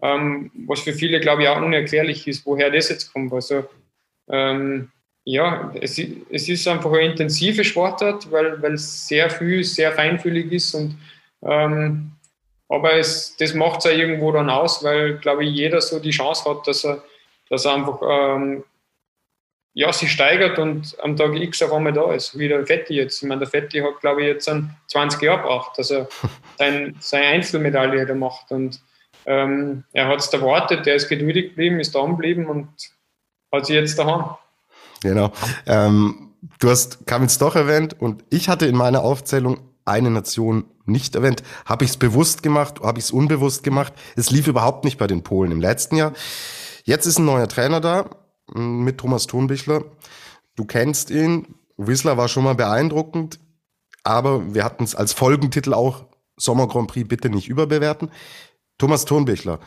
ähm, 0.03 0.51
was 0.67 0.81
für 0.81 0.93
viele, 0.93 1.21
glaube 1.21 1.43
ich, 1.43 1.49
auch 1.49 1.63
unerklärlich 1.63 2.27
ist, 2.27 2.45
woher 2.45 2.71
das 2.71 2.89
jetzt 2.89 3.13
kommt. 3.13 3.33
Also 3.33 3.65
ähm, 4.29 4.91
ja, 5.25 5.73
es, 5.81 5.99
es, 6.31 6.49
ist 6.49 6.67
einfach 6.67 6.91
eine 6.91 7.07
intensive 7.07 7.63
Sportart, 7.63 8.31
weil, 8.31 8.73
es 8.73 9.07
sehr 9.07 9.31
viel, 9.31 9.63
sehr 9.63 9.93
feinfühlig 9.93 10.53
ist 10.53 10.75
und 10.75 10.97
ähm, 11.43 12.13
aber 12.69 12.95
es, 12.95 13.37
das 13.37 13.55
macht 13.55 13.79
es 13.79 13.85
ja 13.85 13.93
irgendwo 13.93 14.31
dann 14.33 14.51
aus, 14.51 14.83
weil, 14.85 15.19
glaube 15.19 15.45
ich, 15.45 15.55
jeder 15.55 15.81
so 15.81 15.99
die 15.99 16.11
Chance 16.11 16.49
hat, 16.49 16.67
dass 16.67 16.85
er, 16.85 17.03
dass 17.49 17.65
er 17.65 17.75
einfach 17.75 18.01
ähm, 18.03 18.65
ja, 19.79 19.93
sich 19.93 20.11
steigert 20.11 20.59
und 20.59 20.97
am 21.05 21.17
Tag 21.17 21.37
X 21.37 21.63
auf 21.63 21.73
einmal 21.73 21.93
da 21.93 22.13
ist, 22.13 22.37
wie 22.37 22.49
der 22.49 22.67
Fetti 22.67 22.95
jetzt. 22.95 23.23
Ich 23.23 23.29
meine, 23.29 23.43
der 23.43 23.49
Fetti 23.49 23.79
hat, 23.79 24.01
glaube 24.01 24.23
ich, 24.23 24.27
jetzt 24.27 24.51
20 24.89 25.23
Jahre 25.23 25.43
gebraucht, 25.43 25.79
dass 25.79 25.93
er 25.93 26.09
sein, 26.59 26.97
seine 26.99 27.27
Einzelmedaille 27.27 28.05
da 28.05 28.13
macht. 28.17 28.51
Und 28.51 28.81
ähm, 29.25 29.85
er 29.93 30.09
hat 30.09 30.19
es 30.19 30.33
erwartet, 30.33 30.85
der 30.85 30.97
ist 30.97 31.09
geduldig 31.09 31.51
geblieben, 31.51 31.79
ist 31.79 31.95
da 31.95 32.05
geblieben 32.05 32.47
und 32.47 32.67
hat 33.53 33.67
sich 33.67 33.77
jetzt 33.77 33.97
daheim. 33.97 34.25
Genau. 35.01 35.31
Ähm, 35.65 36.33
du 36.59 36.71
hast 36.71 37.07
Kamils 37.07 37.39
doch 37.39 37.55
erwähnt 37.55 37.95
und 38.01 38.25
ich 38.31 38.49
hatte 38.49 38.67
in 38.67 38.75
meiner 38.75 39.03
Aufzählung 39.03 39.61
eine 39.85 40.11
Nation 40.11 40.65
nicht 40.87 41.15
erwähnt. 41.15 41.45
Habe 41.67 41.85
ich 41.85 41.93
es 41.93 41.97
bewusst 41.99 42.43
gemacht, 42.43 42.81
habe 42.83 42.99
ich 42.99 43.05
es 43.05 43.11
unbewusst 43.13 43.63
gemacht? 43.63 43.93
Es 44.17 44.33
lief 44.33 44.49
überhaupt 44.49 44.85
nicht 44.85 44.99
bei 44.99 45.07
den 45.07 45.23
Polen 45.23 45.53
im 45.53 45.61
letzten 45.61 45.95
Jahr. 45.95 46.15
Jetzt 46.83 47.07
ist 47.07 47.21
ein 47.21 47.27
neuer 47.27 47.47
Trainer 47.47 47.81
da 47.81 48.11
mit 48.55 48.99
Thomas 48.99 49.27
Thunbichler. 49.27 49.85
Du 50.57 50.65
kennst 50.65 51.11
ihn. 51.11 51.55
Whistler 51.77 52.17
war 52.17 52.29
schon 52.29 52.45
mal 52.45 52.57
beeindruckend, 52.57 53.39
aber 54.03 54.55
wir 54.55 54.65
hatten 54.65 54.83
es 54.83 54.97
als 54.97 55.13
Folgentitel 55.13 55.73
auch 55.75 56.07
Sommer 56.37 56.67
Grand 56.67 56.89
Prix 56.89 57.07
bitte 57.07 57.31
nicht 57.31 57.49
überbewerten. 57.49 58.11
Thomas 58.79 59.05
Thunbichler, 59.05 59.61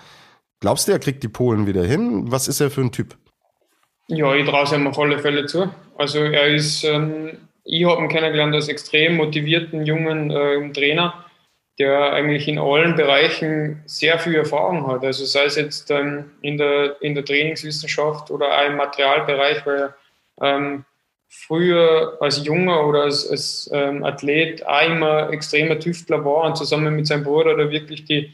glaubst 0.59 0.87
du, 0.87 0.91
er 0.91 0.99
kriegt 0.99 1.23
die 1.23 1.29
Polen 1.29 1.67
wieder 1.67 1.85
hin? 1.85 2.31
Was 2.31 2.47
ist 2.47 2.59
er 2.59 2.69
für 2.69 2.81
ein 2.81 2.91
Typ? 2.91 3.17
Ja, 4.07 4.33
ich 4.35 4.47
traue 4.47 4.63
es 4.63 4.73
ihm 4.73 4.87
auf 4.87 4.99
alle 4.99 5.19
Fälle 5.19 5.45
zu. 5.45 5.69
Also 5.97 6.19
er 6.19 6.47
ist, 6.47 6.83
ähm, 6.83 7.37
ich 7.63 7.85
habe 7.85 8.01
ihn 8.01 8.09
kennengelernt 8.09 8.53
als 8.53 8.67
extrem 8.67 9.15
motivierten 9.15 9.85
jungen 9.85 10.31
äh, 10.31 10.71
Trainer, 10.73 11.25
der 11.81 12.13
eigentlich 12.13 12.47
in 12.47 12.59
allen 12.59 12.95
Bereichen 12.95 13.81
sehr 13.85 14.19
viel 14.19 14.35
Erfahrung 14.35 14.85
hat. 14.87 15.03
Also 15.03 15.25
sei 15.25 15.45
es 15.45 15.55
jetzt 15.55 15.89
ähm, 15.89 16.31
in, 16.41 16.57
der, 16.57 17.01
in 17.01 17.15
der 17.15 17.25
Trainingswissenschaft 17.25 18.29
oder 18.29 18.47
auch 18.47 18.67
im 18.67 18.75
Materialbereich, 18.77 19.65
weil 19.65 19.79
er 19.79 19.95
ähm, 20.41 20.85
früher 21.27 22.17
als 22.19 22.45
Junger 22.45 22.85
oder 22.87 23.03
als, 23.03 23.27
als 23.29 23.69
ähm, 23.73 24.03
Athlet 24.03 24.65
auch 24.65 24.85
immer 24.85 25.29
extremer 25.31 25.79
Tüftler 25.79 26.23
war 26.23 26.43
und 26.43 26.57
zusammen 26.57 26.95
mit 26.95 27.07
seinem 27.07 27.23
Bruder 27.23 27.57
da 27.57 27.71
wirklich 27.71 28.05
die, 28.05 28.31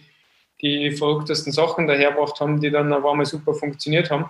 die 0.61 0.91
verrücktesten 0.91 1.53
Sachen 1.53 1.87
dahergebracht 1.87 2.39
haben, 2.41 2.59
die 2.59 2.71
dann 2.71 2.91
auf 2.91 3.05
einmal 3.05 3.25
super 3.25 3.53
funktioniert 3.53 4.11
haben 4.11 4.29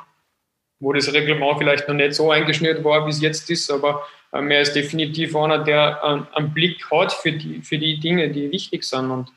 wo 0.80 0.94
das 0.94 1.12
Reglement 1.12 1.58
vielleicht 1.58 1.88
noch 1.88 1.96
nicht 1.96 2.14
so 2.14 2.32
eingeschnürt 2.32 2.84
war, 2.84 3.06
wie 3.06 3.10
es 3.10 3.22
jetzt 3.22 3.50
ist, 3.50 3.72
aber 3.72 4.06
ähm, 4.34 4.52
er 4.52 4.62
ist 4.62 4.74
definitiv 4.74 5.36
einer, 5.36 5.60
der 5.60 6.00
ähm, 6.04 6.28
einen 6.34 6.54
Blick 6.54 6.90
hat 6.92 7.14
für 7.14 7.32
die, 7.32 7.62
für 7.62 7.78
die 7.78 8.00
Dinge, 8.00 8.30
die 8.30 8.52
wichtig 8.52 8.84
sind. 8.84 9.10
Und 9.12 9.30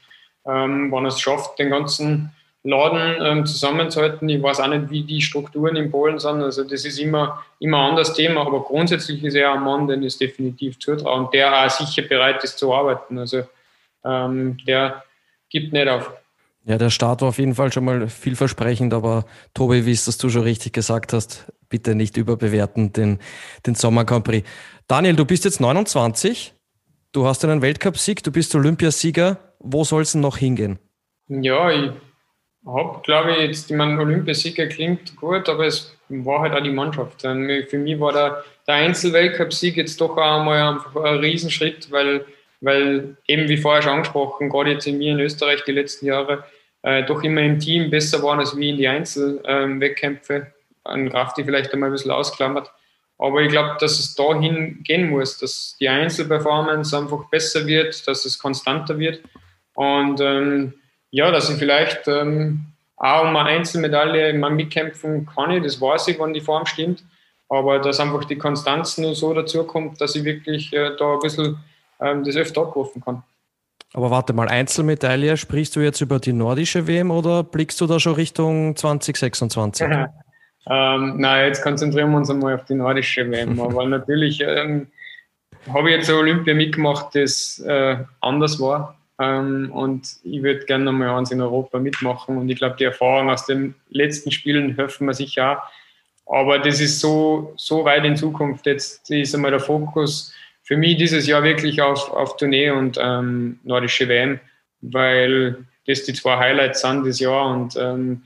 ähm, 0.47 0.91
wenn 0.93 1.05
er 1.05 1.09
es 1.09 1.20
schafft, 1.20 1.59
den 1.59 1.70
ganzen 1.70 2.32
Laden 2.62 3.16
ähm, 3.24 3.47
zusammenzuhalten, 3.47 4.28
ich 4.28 4.43
weiß 4.43 4.61
auch 4.61 4.68
nicht, 4.68 4.91
wie 4.91 5.03
die 5.03 5.22
Strukturen 5.22 5.76
in 5.76 5.91
Polen 5.91 6.18
sind, 6.18 6.43
also 6.43 6.62
das 6.62 6.84
ist 6.84 6.99
immer, 6.99 7.43
immer 7.59 7.78
ein 7.78 7.91
anderes 7.91 8.12
Thema, 8.12 8.43
aber 8.43 8.62
grundsätzlich 8.62 9.24
ist 9.24 9.34
er 9.34 9.55
ein 9.55 9.62
Mann, 9.62 9.86
den 9.86 10.03
es 10.03 10.18
definitiv 10.18 10.78
zutrauen, 10.78 11.28
der 11.32 11.64
auch 11.64 11.70
sicher 11.70 12.03
bereit 12.03 12.45
ist 12.45 12.59
zu 12.59 12.74
arbeiten. 12.74 13.18
Also 13.18 13.45
ähm, 14.05 14.59
der 14.66 15.05
gibt 15.49 15.72
nicht 15.72 15.88
auf. 15.88 16.12
Ja, 16.64 16.76
der 16.76 16.91
Start 16.91 17.22
war 17.22 17.30
auf 17.30 17.38
jeden 17.38 17.55
Fall 17.55 17.72
schon 17.72 17.84
mal 17.84 18.09
vielversprechend, 18.09 18.93
aber 18.93 19.24
Tobi, 19.55 19.86
wie 19.86 19.93
es 19.93 20.05
das 20.05 20.18
du 20.18 20.28
schon 20.28 20.43
richtig 20.43 20.74
gesagt 20.74 21.14
hast, 21.14 21.51
bitte 21.70 21.95
nicht 21.95 22.18
überbewerten 22.18 22.93
den, 22.93 23.18
den 23.64 23.74
Sommer 23.74 24.05
Grand 24.05 24.24
Prix. 24.24 24.47
Daniel, 24.91 25.14
du 25.14 25.24
bist 25.24 25.45
jetzt 25.45 25.61
29, 25.61 26.53
du 27.12 27.24
hast 27.24 27.45
einen 27.45 27.62
Weltcupsieg, 27.62 28.24
du 28.24 28.32
bist 28.32 28.53
Olympiasieger. 28.57 29.38
Wo 29.61 29.84
soll 29.84 30.03
es 30.03 30.11
denn 30.11 30.20
noch 30.20 30.36
hingehen? 30.36 30.80
Ja, 31.28 31.70
ich 31.70 31.93
habe, 32.66 33.01
glaube 33.05 33.30
ich, 33.30 33.38
jetzt, 33.38 33.70
ich 33.70 33.76
meine, 33.76 34.01
Olympiasieger 34.01 34.66
klingt 34.66 35.14
gut, 35.14 35.49
aber 35.49 35.66
es 35.66 35.97
war 36.09 36.41
halt 36.41 36.55
auch 36.55 36.64
die 36.64 36.72
Mannschaft. 36.72 37.22
Für 37.22 37.78
mich 37.78 38.01
war 38.01 38.12
der, 38.12 38.45
der 38.66 38.74
Einzelweltcupsieg 38.74 39.76
jetzt 39.76 40.01
doch 40.01 40.16
auch 40.16 40.41
einmal 40.41 40.61
einfach 40.61 40.97
ein 41.05 41.18
Riesenschritt, 41.18 41.88
weil 41.93 42.24
weil 42.61 43.16
eben 43.28 43.49
wie 43.49 43.59
vorher 43.59 43.82
schon 43.82 43.93
angesprochen, 43.93 44.51
gerade 44.51 44.72
jetzt 44.72 44.88
in 44.88 44.99
mir 44.99 45.12
in 45.12 45.20
Österreich 45.20 45.62
die 45.64 45.72
letzten 45.72 46.07
Jahre 46.07 46.45
äh, 46.82 47.05
doch 47.05 47.22
immer 47.22 47.43
im 47.43 47.61
Team 47.61 47.91
besser 47.91 48.24
waren 48.24 48.41
als 48.41 48.57
wie 48.57 48.70
in 48.70 48.76
die 48.76 48.88
Einzelwettkämpfe. 48.88 50.34
Ähm, 50.34 50.47
An 50.82 51.11
Kraft, 51.11 51.36
die 51.36 51.45
vielleicht 51.45 51.72
einmal 51.72 51.91
ein 51.91 51.93
bisschen 51.93 52.11
ausklammert. 52.11 52.72
Aber 53.21 53.43
ich 53.43 53.51
glaube, 53.51 53.77
dass 53.79 53.99
es 53.99 54.14
dahin 54.14 54.83
gehen 54.83 55.11
muss, 55.11 55.37
dass 55.37 55.77
die 55.79 55.91
Einzelperformance 55.91 56.97
einfach 56.97 57.29
besser 57.29 57.66
wird, 57.66 58.09
dass 58.09 58.25
es 58.25 58.39
konstanter 58.39 58.99
wird. 58.99 59.21
Und 59.75 60.21
ähm, 60.23 60.73
ja, 61.11 61.31
dass 61.31 61.51
ich 61.51 61.59
vielleicht 61.59 62.09
ähm, 62.09 62.64
auch 62.97 63.25
um 63.25 63.37
eine 63.37 63.51
Einzelmedaille 63.51 64.33
mal 64.33 64.51
mitkämpfen 64.51 65.27
kann, 65.27 65.51
ich, 65.51 65.62
das 65.62 65.79
weiß 65.79 66.09
ich, 66.09 66.18
wenn 66.18 66.33
die 66.33 66.41
Form 66.41 66.64
stimmt. 66.64 67.05
Aber 67.51 67.79
dass 67.79 68.01
einfach 68.01 68.25
die 68.25 68.39
Konstanz 68.39 68.97
nur 68.97 69.14
so 69.14 69.35
dazu 69.35 69.64
kommt, 69.64 70.01
dass 70.01 70.14
ich 70.14 70.25
wirklich 70.25 70.73
äh, 70.73 70.97
da 70.97 71.14
ein 71.14 71.21
bisschen 71.21 71.59
ähm, 72.01 72.25
das 72.25 72.37
öfter 72.37 72.62
abrufen 72.62 73.03
kann. 73.03 73.23
Aber 73.93 74.11
warte 74.11 74.33
mal, 74.33 74.49
Einzelmedaille, 74.49 75.37
sprichst 75.37 75.77
du 75.77 75.81
jetzt 75.81 76.01
über 76.01 76.21
die 76.21 76.33
nordische 76.33 76.87
WM 76.87 77.11
oder 77.11 77.43
blickst 77.43 77.79
du 77.83 77.87
da 77.87 78.01
schon 78.01 78.14
Richtung 78.14 78.77
2026? 78.77 79.87
Ähm, 80.68 81.14
nein, 81.18 81.46
jetzt 81.46 81.62
konzentrieren 81.62 82.11
wir 82.11 82.18
uns 82.18 82.30
einmal 82.30 82.54
auf 82.54 82.64
die 82.64 82.74
nordische 82.74 83.30
WM. 83.30 83.61
Aber 83.61 83.86
natürlich 83.86 84.40
ähm, 84.40 84.88
habe 85.72 85.90
ich 85.90 85.96
jetzt 85.96 86.11
Olympia 86.11 86.54
mitgemacht, 86.54 87.14
das 87.14 87.58
äh, 87.61 87.96
anders 88.20 88.61
war. 88.61 88.96
Ähm, 89.18 89.70
und 89.72 90.06
ich 90.22 90.42
würde 90.42 90.64
gerne 90.64 90.84
nochmal 90.84 91.11
eins 91.11 91.30
in 91.30 91.40
Europa 91.40 91.78
mitmachen. 91.78 92.38
Und 92.38 92.48
ich 92.48 92.58
glaube, 92.58 92.76
die 92.78 92.84
Erfahrung 92.84 93.30
aus 93.30 93.46
den 93.46 93.74
letzten 93.90 94.30
Spielen 94.30 94.76
helfen 94.76 95.06
mir 95.06 95.14
sicher 95.14 95.58
auch. 95.58 96.38
Aber 96.40 96.61
das 96.61 96.80
ist 96.80 97.00
so, 97.00 97.52
so 97.56 97.84
weit 97.84 98.04
in 98.04 98.16
Zukunft. 98.16 98.64
Jetzt 98.66 99.11
ist 99.11 99.34
einmal 99.34 99.50
der 99.50 99.61
Fokus 99.61 100.32
für 100.62 100.76
mich 100.76 100.96
dieses 100.96 101.26
Jahr 101.26 101.42
wirklich 101.42 101.82
auf, 101.82 102.11
auf 102.12 102.36
Tournee 102.36 102.70
und 102.70 102.96
ähm, 103.00 103.58
nordische 103.64 104.08
WM, 104.08 104.38
weil 104.80 105.66
das 105.88 106.04
die 106.04 106.12
zwei 106.12 106.36
Highlights 106.36 106.82
sind 106.82 107.04
dieses 107.04 107.18
Jahr 107.18 107.48
und 107.48 107.76
ähm, 107.76 108.22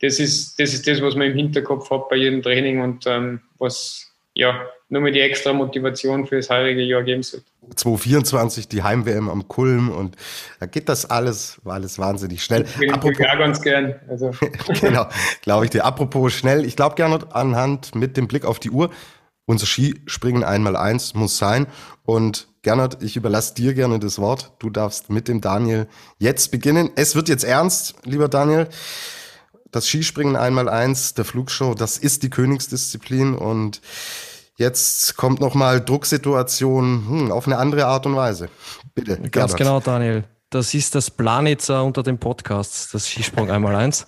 das, 0.00 0.18
ist, 0.18 0.58
das 0.58 0.74
ist 0.74 0.86
das, 0.86 1.00
was 1.00 1.14
man 1.14 1.28
im 1.28 1.36
Hinterkopf 1.36 1.90
hat 1.90 2.08
bei 2.08 2.16
jedem 2.16 2.42
Training 2.42 2.80
und 2.80 3.06
ähm, 3.06 3.40
was 3.58 4.10
ja 4.34 4.66
nur 4.88 5.02
mal 5.02 5.12
die 5.12 5.20
extra 5.20 5.52
Motivation 5.52 6.26
für 6.26 6.36
das 6.36 6.50
heutige 6.50 6.82
Jahr 6.82 7.02
geben 7.02 7.22
sollte. 7.22 7.46
2024 7.74 8.68
die 8.68 8.82
Heim-WM 8.82 9.30
am 9.30 9.48
Kulm 9.48 9.90
und 9.90 10.16
da 10.60 10.66
geht 10.66 10.88
das 10.88 11.08
alles, 11.08 11.60
war 11.64 11.74
alles 11.74 11.98
wahnsinnig 11.98 12.42
schnell. 12.42 12.62
Ich 12.62 12.76
bin 12.76 12.92
Apropos, 12.92 13.18
ja 13.18 13.34
ganz 13.36 13.62
gern. 13.62 13.94
Also. 14.08 14.32
genau, 14.80 15.06
glaube 15.42 15.64
ich 15.64 15.70
dir. 15.70 15.84
Apropos 15.84 16.32
schnell, 16.32 16.64
ich 16.64 16.76
glaube 16.76 16.96
gerne 16.96 17.18
anhand 17.32 17.94
mit 17.94 18.16
dem 18.16 18.28
Blick 18.28 18.44
auf 18.44 18.58
die 18.58 18.70
Uhr, 18.70 18.90
unser 19.46 19.66
Skispringen 19.66 20.44
einmal 20.44 20.76
eins 20.76 21.14
muss 21.14 21.38
sein. 21.38 21.66
Und 22.04 22.48
Gernot, 22.62 23.02
ich 23.02 23.16
überlasse 23.16 23.54
dir 23.54 23.74
gerne 23.74 23.98
das 23.98 24.18
Wort. 24.18 24.52
Du 24.58 24.70
darfst 24.70 25.10
mit 25.10 25.28
dem 25.28 25.40
Daniel 25.40 25.86
jetzt 26.18 26.50
beginnen. 26.50 26.90
Es 26.96 27.14
wird 27.14 27.28
jetzt 27.28 27.44
ernst, 27.44 27.94
lieber 28.04 28.28
Daniel. 28.28 28.68
Das 29.74 29.88
Skispringen 29.88 30.36
einmal 30.36 30.68
eins 30.68 31.14
der 31.14 31.24
Flugshow, 31.24 31.74
das 31.74 31.98
ist 31.98 32.22
die 32.22 32.30
Königsdisziplin 32.30 33.34
und 33.34 33.80
jetzt 34.56 35.16
kommt 35.16 35.40
nochmal 35.40 35.84
Drucksituation 35.84 37.04
hm, 37.08 37.32
auf 37.32 37.48
eine 37.48 37.58
andere 37.58 37.86
Art 37.86 38.06
und 38.06 38.14
Weise. 38.14 38.50
Bitte. 38.94 39.16
Ganz 39.16 39.56
Gernot. 39.56 39.56
genau, 39.56 39.80
Daniel. 39.80 40.24
Das 40.48 40.74
ist 40.74 40.94
das 40.94 41.10
Planitzer 41.10 41.82
unter 41.82 42.04
den 42.04 42.18
Podcasts, 42.18 42.92
das 42.92 43.08
Skisprung 43.08 43.50
einmal 43.50 43.74
eins. 43.74 44.06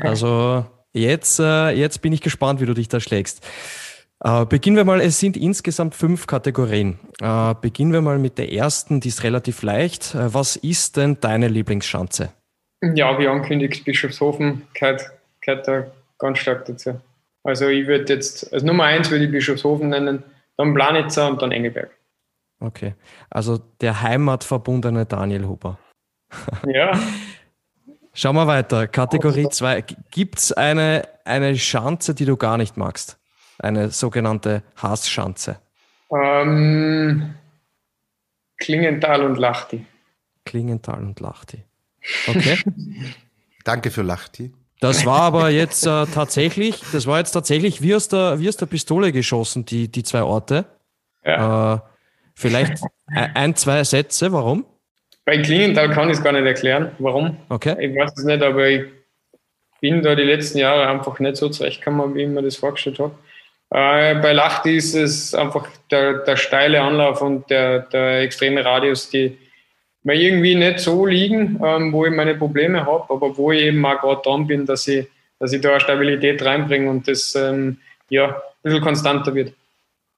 Also 0.00 0.66
jetzt, 0.92 1.38
äh, 1.38 1.70
jetzt 1.70 2.02
bin 2.02 2.12
ich 2.12 2.20
gespannt, 2.20 2.60
wie 2.60 2.66
du 2.66 2.74
dich 2.74 2.88
da 2.88 2.98
schlägst. 2.98 3.46
Äh, 4.24 4.44
beginnen 4.46 4.76
wir 4.76 4.84
mal, 4.84 5.00
es 5.00 5.20
sind 5.20 5.36
insgesamt 5.36 5.94
fünf 5.94 6.26
Kategorien. 6.26 6.98
Äh, 7.20 7.54
beginnen 7.60 7.92
wir 7.92 8.02
mal 8.02 8.18
mit 8.18 8.38
der 8.38 8.50
ersten, 8.52 8.98
die 8.98 9.10
ist 9.10 9.22
relativ 9.22 9.62
leicht. 9.62 10.16
Äh, 10.16 10.34
was 10.34 10.56
ist 10.56 10.96
denn 10.96 11.20
deine 11.20 11.46
Lieblingsschanze? 11.46 12.30
Ja, 12.82 13.18
wie 13.18 13.28
angekündigt, 13.28 13.84
Bischofshofen 13.84 14.66
gehört, 14.74 15.10
gehört 15.40 15.66
da 15.66 15.86
ganz 16.18 16.38
stark 16.38 16.66
dazu. 16.66 17.00
Also 17.42 17.68
ich 17.68 17.86
würde 17.86 18.12
jetzt, 18.12 18.52
als 18.52 18.62
Nummer 18.62 18.84
eins 18.84 19.10
würde 19.10 19.24
ich 19.24 19.30
Bischofshofen 19.30 19.88
nennen, 19.88 20.22
dann 20.56 20.74
Planitzer 20.74 21.28
und 21.28 21.42
dann 21.42 21.52
Engelberg. 21.52 21.90
Okay, 22.60 22.94
also 23.30 23.58
der 23.80 24.02
heimatverbundene 24.02 25.06
Daniel 25.06 25.46
Huber. 25.46 25.78
Ja. 26.66 26.98
Schauen 28.12 28.34
wir 28.34 28.46
weiter. 28.46 28.88
Kategorie 28.88 29.46
2. 29.46 29.84
Gibt 30.10 30.38
es 30.38 30.50
eine, 30.50 31.02
eine 31.26 31.54
Schanze, 31.54 32.14
die 32.14 32.24
du 32.24 32.38
gar 32.38 32.56
nicht 32.56 32.78
magst? 32.78 33.18
eine 33.58 33.90
sogenannte 33.90 34.62
Hassschanze? 34.76 35.60
Ähm, 36.10 37.34
Klingenthal 38.58 39.24
und 39.24 39.36
Lachti. 39.36 39.84
Klingenthal 40.44 41.02
und 41.02 41.20
Lachti. 41.20 41.64
Okay. 42.26 42.58
Danke 43.64 43.90
für 43.90 44.02
Lachti. 44.02 44.52
Das 44.80 45.06
war 45.06 45.22
aber 45.22 45.50
jetzt 45.50 45.86
äh, 45.86 46.06
tatsächlich, 46.06 46.80
das 46.92 47.06
war 47.06 47.18
jetzt 47.18 47.32
tatsächlich 47.32 47.80
wie 47.80 47.94
aus 47.94 48.08
der, 48.08 48.38
wie 48.38 48.48
aus 48.48 48.56
der 48.56 48.66
Pistole 48.66 49.10
geschossen, 49.10 49.64
die, 49.64 49.88
die 49.88 50.02
zwei 50.02 50.22
Orte. 50.22 50.66
Ja. 51.24 51.74
Äh, 51.74 51.78
vielleicht 52.34 52.82
ein, 53.06 53.56
zwei 53.56 53.82
Sätze, 53.84 54.32
warum? 54.32 54.66
Bei 55.24 55.38
Klingenthal 55.38 55.90
kann 55.90 56.08
ich 56.10 56.18
es 56.18 56.22
gar 56.22 56.32
nicht 56.32 56.44
erklären, 56.44 56.92
warum. 56.98 57.36
Okay. 57.48 57.74
Ich 57.80 57.96
weiß 57.96 58.12
es 58.16 58.24
nicht, 58.24 58.42
aber 58.42 58.68
ich 58.68 58.84
bin 59.80 60.02
da 60.02 60.14
die 60.14 60.22
letzten 60.22 60.58
Jahre 60.58 60.86
einfach 60.86 61.18
nicht 61.18 61.36
so 61.36 61.48
zurechtgekommen, 61.48 62.14
wie 62.14 62.22
ich 62.22 62.28
mir 62.28 62.42
das 62.42 62.56
vorgestellt 62.56 62.98
habe. 62.98 63.14
Äh, 63.70 64.14
bei 64.20 64.32
Lachti 64.32 64.76
ist 64.76 64.94
es 64.94 65.34
einfach 65.34 65.68
der, 65.90 66.18
der 66.18 66.36
steile 66.36 66.80
Anlauf 66.80 67.22
und 67.22 67.50
der, 67.50 67.80
der 67.80 68.20
extreme 68.20 68.64
Radius, 68.64 69.10
die 69.10 69.36
mir 70.06 70.14
irgendwie 70.14 70.54
nicht 70.54 70.78
so 70.78 71.04
liegen, 71.04 71.60
ähm, 71.64 71.92
wo 71.92 72.06
ich 72.06 72.12
meine 72.12 72.36
Probleme 72.36 72.86
habe, 72.86 73.12
aber 73.12 73.36
wo 73.36 73.50
ich 73.50 73.62
eben 73.62 73.84
auch 73.84 74.00
gerade 74.00 74.22
dran 74.22 74.46
bin, 74.46 74.64
dass 74.64 74.86
ich, 74.86 75.08
dass 75.40 75.52
ich 75.52 75.60
da 75.60 75.70
eine 75.70 75.80
Stabilität 75.80 76.44
reinbringe 76.44 76.88
und 76.88 77.08
das 77.08 77.34
ähm, 77.34 77.78
ja, 78.08 78.28
ein 78.28 78.40
bisschen 78.62 78.80
konstanter 78.82 79.34
wird. 79.34 79.52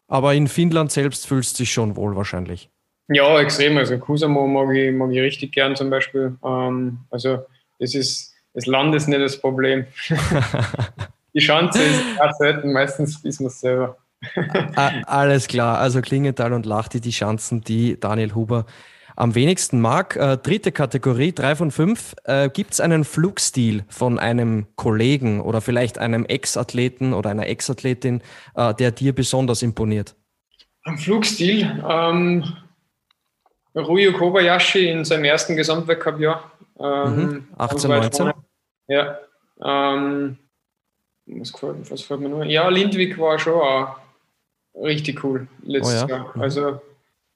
Aber 0.06 0.34
in 0.34 0.46
Finnland 0.46 0.92
selbst 0.92 1.26
fühlst 1.26 1.58
du 1.58 1.62
dich 1.62 1.72
schon 1.72 1.96
wohl 1.96 2.14
wahrscheinlich. 2.16 2.68
Ja, 3.08 3.40
extrem. 3.40 3.78
Also 3.78 3.96
Kusamo 3.96 4.46
mag 4.46 4.74
ich, 4.76 4.92
mag 4.92 5.10
ich 5.10 5.20
richtig 5.20 5.52
gern 5.52 5.74
zum 5.74 5.88
Beispiel. 5.88 6.36
Ähm, 6.44 6.98
also 7.10 7.46
das 7.78 7.94
ist 7.94 8.34
das 8.52 8.66
Land 8.66 8.94
ist 8.94 9.08
nicht 9.08 9.20
das 9.20 9.40
Problem. 9.40 9.86
Die 11.34 11.40
Chance 11.40 11.78
ist 11.80 12.38
selten, 12.38 12.72
meistens 12.72 13.24
ist 13.24 13.40
man 13.40 13.48
es 13.48 13.60
selber. 13.60 13.96
Alles 15.06 15.46
klar, 15.46 15.78
also 15.78 16.02
Klingenthal 16.02 16.52
und 16.52 16.66
Lachti, 16.66 17.00
die 17.00 17.10
Chancen, 17.10 17.60
die 17.60 18.00
Daniel 18.00 18.34
Huber 18.34 18.66
am 19.18 19.34
wenigsten 19.34 19.80
mag. 19.80 20.14
Äh, 20.14 20.36
dritte 20.36 20.70
Kategorie, 20.70 21.32
drei 21.32 21.56
von 21.56 21.72
fünf. 21.72 22.14
Äh, 22.24 22.50
Gibt 22.50 22.72
es 22.72 22.80
einen 22.80 23.02
Flugstil 23.02 23.84
von 23.88 24.18
einem 24.18 24.66
Kollegen 24.76 25.40
oder 25.40 25.60
vielleicht 25.60 25.98
einem 25.98 26.24
Ex-Athleten 26.24 27.12
oder 27.12 27.30
einer 27.30 27.48
Ex-Athletin, 27.48 28.22
äh, 28.54 28.72
der 28.74 28.92
dir 28.92 29.12
besonders 29.12 29.62
imponiert? 29.62 30.14
Ein 30.84 30.98
Flugstil? 30.98 31.82
Ähm, 31.88 32.44
Ryo 33.74 34.12
Kobayashi 34.12 34.88
in 34.88 35.04
seinem 35.04 35.24
ersten 35.24 35.56
Gesamtweltcup-Jahr. 35.56 36.52
Ähm, 36.78 37.16
mhm, 37.16 37.48
18, 37.58 37.90
19? 37.90 38.32
Ja. 38.86 39.18
Ähm, 39.64 40.38
was 41.26 41.52
gefällt, 41.52 41.90
was 41.90 42.00
gefällt 42.02 42.20
mir 42.20 42.28
nur? 42.28 42.44
Ja, 42.44 42.68
Lindwig 42.68 43.18
war 43.18 43.36
schon 43.38 43.54
auch 43.54 43.96
richtig 44.80 45.24
cool 45.24 45.48
letztes 45.62 46.04
oh 46.04 46.06
ja. 46.06 46.16
Jahr. 46.16 46.34
Also 46.38 46.80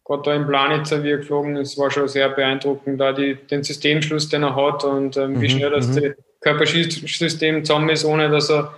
gerade 0.05 0.22
da 0.24 0.34
im 0.34 0.46
Planitzer, 0.46 1.03
wie 1.03 1.11
er 1.11 1.18
geflogen 1.18 1.57
ist, 1.57 1.78
war 1.78 1.90
schon 1.90 2.09
sehr 2.09 2.28
beeindruckend, 2.28 3.00
da 3.00 3.12
die, 3.12 3.34
den 3.34 3.62
Systemschluss, 3.62 4.28
den 4.28 4.42
er 4.42 4.57
hat 4.57 4.84
und 4.84 5.16
ähm, 5.16 5.40
wie 5.40 5.46
mhm, 5.46 5.50
schnell 5.50 5.70
das 5.70 5.88
mhm. 5.88 6.14
Körperschießsystem 6.40 7.64
zusammen 7.64 7.88
ist, 7.88 8.05
ohne 8.05 8.28
dass 8.28 8.50
er 8.50 8.74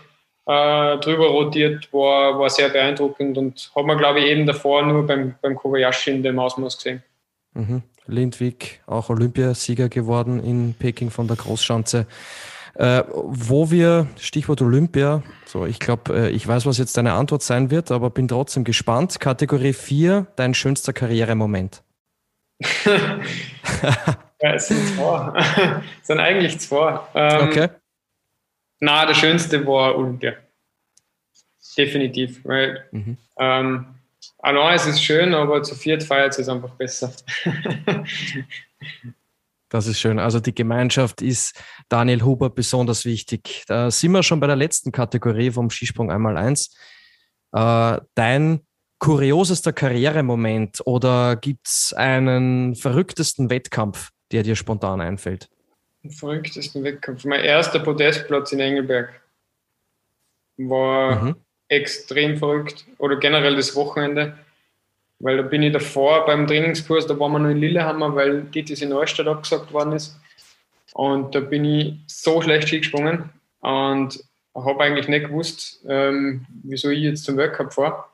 äh, 0.47 0.99
drüber 0.99 1.29
rotiert, 1.29 1.91
war, 1.93 2.39
war 2.39 2.51
sehr 2.51 2.69
beeindruckend 2.69 3.39
und 3.39 3.71
hat 3.75 3.87
man, 3.87 3.97
glaube 3.97 4.21
ich, 4.21 4.27
eben 4.27 4.47
davor 4.47 4.85
nur 4.85 5.07
beim, 5.07 5.35
beim 5.41 5.57
Kobayashi 5.57 6.11
in 6.11 6.23
dem 6.23 6.39
Ausmaß 6.39 6.77
gesehen. 6.77 7.03
Mhm. 7.55 7.83
Lindwig, 8.07 8.83
auch 8.87 9.09
Olympiasieger 9.09 9.89
geworden 9.89 10.43
in 10.45 10.75
Peking 10.75 11.11
von 11.11 11.27
der 11.27 11.37
Großschanze. 11.37 12.07
Äh, 12.77 13.05
wo 13.09 13.71
wir, 13.71 14.09
Stichwort 14.19 14.61
Olympia, 14.61 15.23
so 15.47 15.65
ich 15.65 15.79
glaube, 15.79 16.13
äh, 16.15 16.31
ich 16.31 16.47
weiß, 16.47 16.67
was 16.67 16.79
jetzt 16.79 16.97
deine 16.97 17.13
Antwort 17.13 17.43
sein 17.43 17.71
wird, 17.71 17.93
aber 17.93 18.11
bin 18.11 18.27
trotzdem 18.27 18.65
gespannt. 18.65 19.21
Kategorie 19.21 19.73
4, 19.73 20.27
dein 20.35 20.55
schönster 20.55 20.93
Karrieremoment. 20.93 21.83
ja, 24.41 24.55
es 24.55 24.69
sind 24.69 24.87
zwei. 24.89 25.33
es 26.01 26.07
sind 26.07 26.19
eigentlich 26.19 26.59
zwei. 26.59 27.01
Ähm, 27.15 27.49
okay. 27.49 27.69
Na, 28.81 29.07
der 29.07 29.15
schönste 29.15 29.65
war 29.67 29.97
Olympia. 29.97 30.35
Definitiv. 31.77 32.45
Weil 32.45 32.85
mhm. 32.91 33.17
ähm, 33.39 33.87
allein 34.39 34.77
ist 34.77 34.87
es 34.87 35.03
schön, 35.03 35.33
aber 35.35 35.63
zu 35.63 35.75
viert 35.75 36.03
feiert 36.03 36.39
es 36.39 36.49
einfach 36.49 36.71
besser. 36.71 37.13
Das 39.75 39.89
ist 39.89 39.99
schön. 39.99 40.21
Also 40.21 40.39
die 40.39 40.55
Gemeinschaft 40.55 41.21
ist 41.21 41.61
Daniel 41.89 42.23
Huber 42.23 42.49
besonders 42.49 43.05
wichtig. 43.05 43.65
Da 43.67 43.91
sind 43.91 44.13
wir 44.13 44.23
schon 44.23 44.39
bei 44.39 44.47
der 44.47 44.55
letzten 44.55 44.93
Kategorie 44.93 45.51
vom 45.51 45.69
Skisprung 45.69 46.13
einmal 46.13 46.37
eins. 46.37 46.79
Äh, 47.51 47.99
dein 48.15 48.61
kuriosester 49.01 49.73
Karrieremoment 49.73 50.81
oder 50.85 51.35
gibt 51.35 51.67
es 51.67 51.93
einen 51.93 52.77
verrücktesten 52.77 53.51
Wettkampf, 53.51 54.13
der 54.31 54.45
dir 54.45 54.55
spontan 54.55 55.01
einfällt? 55.01 55.49
Den 56.05 56.13
verrücktesten 56.13 56.85
Wettkampf. 56.85 57.25
Mein 57.25 57.41
erster 57.41 57.81
Podestplatz 57.81 58.53
in 58.53 58.61
Engelberg 58.61 59.21
war 60.57 61.21
mhm. 61.21 61.35
extrem 61.67 62.37
verrückt. 62.37 62.87
Oder 62.99 63.17
generell 63.17 63.57
das 63.57 63.75
Wochenende. 63.75 64.39
Weil 65.21 65.37
da 65.37 65.43
bin 65.43 65.63
ich 65.63 65.73
davor 65.73 66.27
beim 66.27 66.47
Trainingskurs, 66.47 67.07
da 67.07 67.19
waren 67.19 67.33
wir 67.33 67.39
noch 67.39 67.51
in 67.51 67.59
Lillehammer, 67.59 68.15
weil 68.15 68.47
in 68.83 68.89
Neustadt 68.89 69.27
abgesagt 69.27 69.73
worden 69.73 69.93
ist. 69.93 70.19
Und 70.93 71.35
da 71.35 71.41
bin 71.41 71.65
ich 71.65 71.95
so 72.07 72.41
schlecht 72.41 72.71
gesprungen 72.71 73.31
und 73.61 74.23
habe 74.55 74.85
eigentlich 74.85 75.09
nicht 75.09 75.27
gewusst, 75.27 75.81
ähm, 75.89 76.47
wieso 76.63 76.91
ich 76.91 77.01
jetzt 77.01 77.25
zum 77.25 77.37
Weltcup 77.37 77.73
fahre 77.73 78.05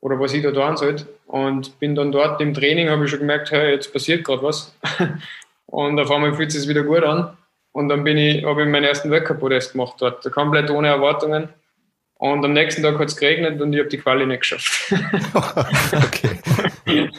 oder 0.00 0.20
was 0.20 0.34
ich 0.34 0.42
da 0.42 0.50
tun 0.52 0.76
sollte. 0.76 1.06
Und 1.26 1.78
bin 1.78 1.94
dann 1.94 2.12
dort 2.12 2.40
im 2.40 2.54
Training, 2.54 2.90
habe 2.90 3.04
ich 3.04 3.10
schon 3.10 3.20
gemerkt, 3.20 3.50
hey, 3.50 3.72
jetzt 3.72 3.92
passiert 3.92 4.24
gerade 4.24 4.42
was. 4.42 4.74
und 5.66 5.98
auf 5.98 6.10
einmal 6.10 6.34
fühlt 6.34 6.48
es 6.48 6.60
sich 6.60 6.68
wieder 6.68 6.82
gut 6.82 7.02
an. 7.02 7.36
Und 7.72 7.88
dann 7.88 8.06
ich, 8.06 8.44
habe 8.44 8.62
ich 8.62 8.68
meinen 8.68 8.84
ersten 8.84 9.10
Weltcup-Podest 9.10 9.72
gemacht 9.72 9.94
dort, 9.98 10.30
komplett 10.32 10.70
ohne 10.70 10.88
Erwartungen. 10.88 11.48
Und 12.18 12.44
am 12.44 12.52
nächsten 12.52 12.82
Tag 12.82 12.98
hat 12.98 13.08
es 13.08 13.16
geregnet 13.16 13.60
und 13.60 13.72
ich 13.72 13.78
habe 13.78 13.88
die 13.88 13.98
Quali 13.98 14.26
nicht 14.26 14.40
geschafft. 14.40 14.92
okay. 15.94 16.38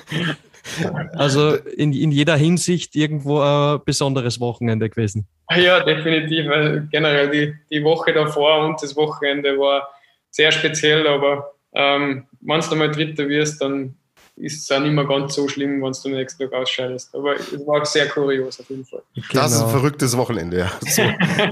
Also 1.13 1.55
in, 1.55 1.93
in 1.93 2.11
jeder 2.11 2.35
Hinsicht 2.35 2.95
irgendwo 2.95 3.39
ein 3.39 3.79
besonderes 3.85 4.39
Wochenende 4.39 4.89
gewesen. 4.89 5.27
Ja, 5.55 5.79
definitiv. 5.79 6.47
Also 6.49 6.81
generell 6.91 7.29
die, 7.31 7.55
die 7.71 7.83
Woche 7.83 8.13
davor 8.13 8.65
und 8.65 8.81
das 8.81 8.95
Wochenende 8.95 9.57
war 9.57 9.89
sehr 10.29 10.51
speziell, 10.51 11.07
aber 11.07 11.53
ähm, 11.73 12.27
wenn 12.41 12.61
du 12.61 12.75
mal 12.75 12.91
Dritter 12.91 13.27
wirst, 13.27 13.61
dann 13.61 13.95
ist 14.35 14.63
es 14.63 14.71
auch 14.71 14.79
nicht 14.79 14.93
mehr 14.93 15.05
ganz 15.05 15.35
so 15.35 15.47
schlimm, 15.47 15.81
wenn 15.81 15.91
du 15.91 15.99
am 16.05 16.11
nächsten 16.11 16.43
Tag 16.43 16.53
ausscheidest. 16.53 17.13
Aber 17.13 17.35
es 17.35 17.67
war 17.67 17.85
sehr 17.85 18.07
kurios 18.07 18.59
auf 18.59 18.69
jeden 18.69 18.85
Fall. 18.85 19.01
Das 19.15 19.27
genau. 19.27 19.45
ist 19.45 19.53
ein 19.53 19.59
genau. 19.59 19.69
verrücktes 19.69 20.17
Wochenende, 20.17 20.59
ja. 20.59 20.71
So 20.81 21.01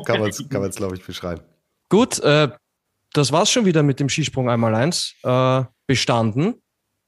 kann 0.05 0.19
man 0.19 0.29
es, 0.29 0.49
kann 0.49 0.69
glaube 0.69 0.95
ich, 0.95 1.05
beschreiben. 1.05 1.41
Gut, 1.89 2.19
äh, 2.19 2.49
das 3.13 3.31
war's 3.31 3.51
schon 3.51 3.65
wieder 3.65 3.83
mit 3.83 3.99
dem 3.99 4.09
Skisprung 4.09 4.49
einmal 4.49 4.75
eins. 4.75 5.15
Äh, 5.23 5.63
bestanden. 5.87 6.61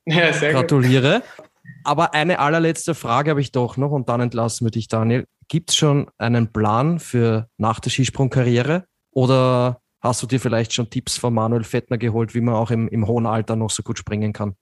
Ja, 0.06 0.34
sehr 0.34 0.54
Gratuliere. 0.54 1.22
Gut. 1.38 1.45
Aber 1.84 2.14
eine 2.14 2.39
allerletzte 2.39 2.95
Frage 2.95 3.32
habe 3.32 3.41
ich 3.41 3.52
doch 3.52 3.78
noch 3.78 3.91
und 3.91 4.10
dann 4.10 4.22
entlassen 4.22 4.66
wir 4.66 4.72
dich, 4.72 4.88
Daniel. 4.88 5.26
Gibt 5.47 5.72
es 5.72 5.76
schon 5.76 6.10
einen 6.18 6.52
Plan 6.52 7.00
für 7.00 7.47
nach 7.58 7.80
der 7.80 7.89
Skisprungkarriere? 7.89 8.86
Oder 9.12 9.82
hast 10.02 10.22
du 10.22 10.28
dir 10.28 10.39
vielleicht 10.39 10.74
schon 10.74 10.89
Tipps 10.89 11.18
von 11.18 11.34
Manuel 11.34 11.64
Fettner 11.64 11.97
geholt, 11.97 12.36
wie 12.36 12.41
man 12.41 12.56
auch 12.56 12.72
im, 12.72 12.88
im 12.88 13.08
hohen 13.08 13.26
Alter 13.26 13.56
noch 13.56 13.70
so 13.70 13.84
gut 13.84 13.97
springen 13.97 14.34
kann? 14.34 14.56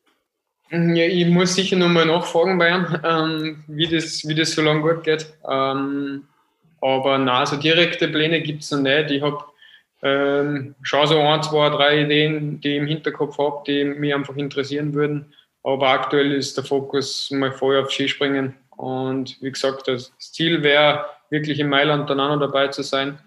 Ja, 0.69 1.05
ich 1.05 1.27
muss 1.27 1.55
sicher 1.55 1.77
nochmal 1.77 2.05
nachfragen, 2.05 2.57
Bayern, 2.57 3.01
ähm, 3.03 3.63
wie, 3.67 3.87
das, 3.87 4.27
wie 4.27 4.35
das 4.35 4.51
so 4.51 4.61
lange 4.61 4.81
gut 4.81 5.03
geht. 5.03 5.33
Ähm, 5.49 6.23
aber 6.81 7.17
na, 7.17 7.45
so 7.45 7.55
direkte 7.55 8.07
Pläne 8.09 8.41
gibt 8.41 8.63
es 8.63 8.71
noch 8.71 8.81
nicht. 8.81 9.11
Ich 9.11 9.21
habe 9.21 9.43
ähm, 10.01 10.75
schon 10.81 11.07
so 11.07 11.19
ein, 11.19 11.43
zwei, 11.43 11.69
drei 11.69 12.01
Ideen, 12.03 12.61
die 12.61 12.69
ich 12.69 12.77
im 12.77 12.87
Hinterkopf 12.87 13.37
habe, 13.37 13.63
die 13.67 13.83
mich 13.83 14.13
einfach 14.13 14.35
interessieren 14.35 14.93
würden. 14.93 15.33
Aber 15.63 15.89
aktuell 15.89 16.31
ist 16.33 16.55
der 16.55 16.63
Fokus 16.63 17.31
mal 17.31 17.51
voll 17.51 17.77
auf 17.77 17.91
Skispringen. 17.91 18.55
Und 18.75 19.41
wie 19.41 19.51
gesagt, 19.51 19.87
das 19.87 20.11
Ziel 20.19 20.63
wäre, 20.63 21.05
wirklich 21.29 21.59
in 21.59 21.69
Mailand 21.69 22.09
dann 22.09 22.19
auch 22.19 22.29
noch 22.29 22.39
dabei 22.39 22.67
zu 22.69 22.83
sein 22.83 23.19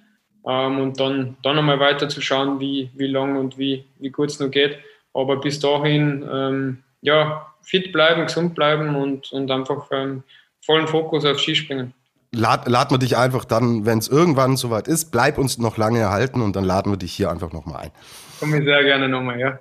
ähm, 0.47 0.81
und 0.81 1.01
dann, 1.01 1.37
dann 1.43 1.59
einmal 1.59 1.81
weiter 1.81 2.09
zu 2.09 2.21
schauen, 2.21 2.61
wie, 2.61 2.91
wie 2.95 3.09
lang 3.09 3.37
und 3.37 3.59
wie, 3.59 3.85
wie 3.99 4.11
gut 4.11 4.31
es 4.31 4.41
noch 4.41 4.51
geht. 4.51 4.79
Aber 5.12 5.37
bis 5.37 5.59
dahin, 5.61 6.27
ähm, 6.33 6.83
ja, 7.03 7.47
fit 7.62 7.93
bleiben, 7.93 8.27
gesund 8.27 8.55
bleiben 8.55 8.95
und, 8.97 9.33
und 9.33 9.51
einfach 9.51 9.89
ähm, 9.91 10.23
vollen 10.64 10.87
Fokus 10.87 11.25
auf 11.25 11.39
Skispringen. 11.39 11.93
Lad, 12.33 12.68
laden 12.68 12.93
wir 12.93 12.99
dich 12.99 13.16
einfach 13.16 13.45
dann, 13.45 13.87
wenn 13.87 13.99
es 13.99 14.09
irgendwann 14.09 14.57
soweit 14.57 14.87
ist, 14.87 15.11
bleib 15.11 15.37
uns 15.37 15.59
noch 15.59 15.76
lange 15.76 15.99
erhalten 15.99 16.43
und 16.43 16.55
dann 16.55 16.64
laden 16.64 16.93
wir 16.93 16.97
dich 16.97 17.12
hier 17.12 17.31
einfach 17.31 17.53
nochmal 17.53 17.85
ein. 17.85 17.91
Komme 18.39 18.59
ich 18.59 18.64
sehr 18.64 18.85
gerne 18.85 19.09
nochmal, 19.09 19.41
ja. 19.41 19.59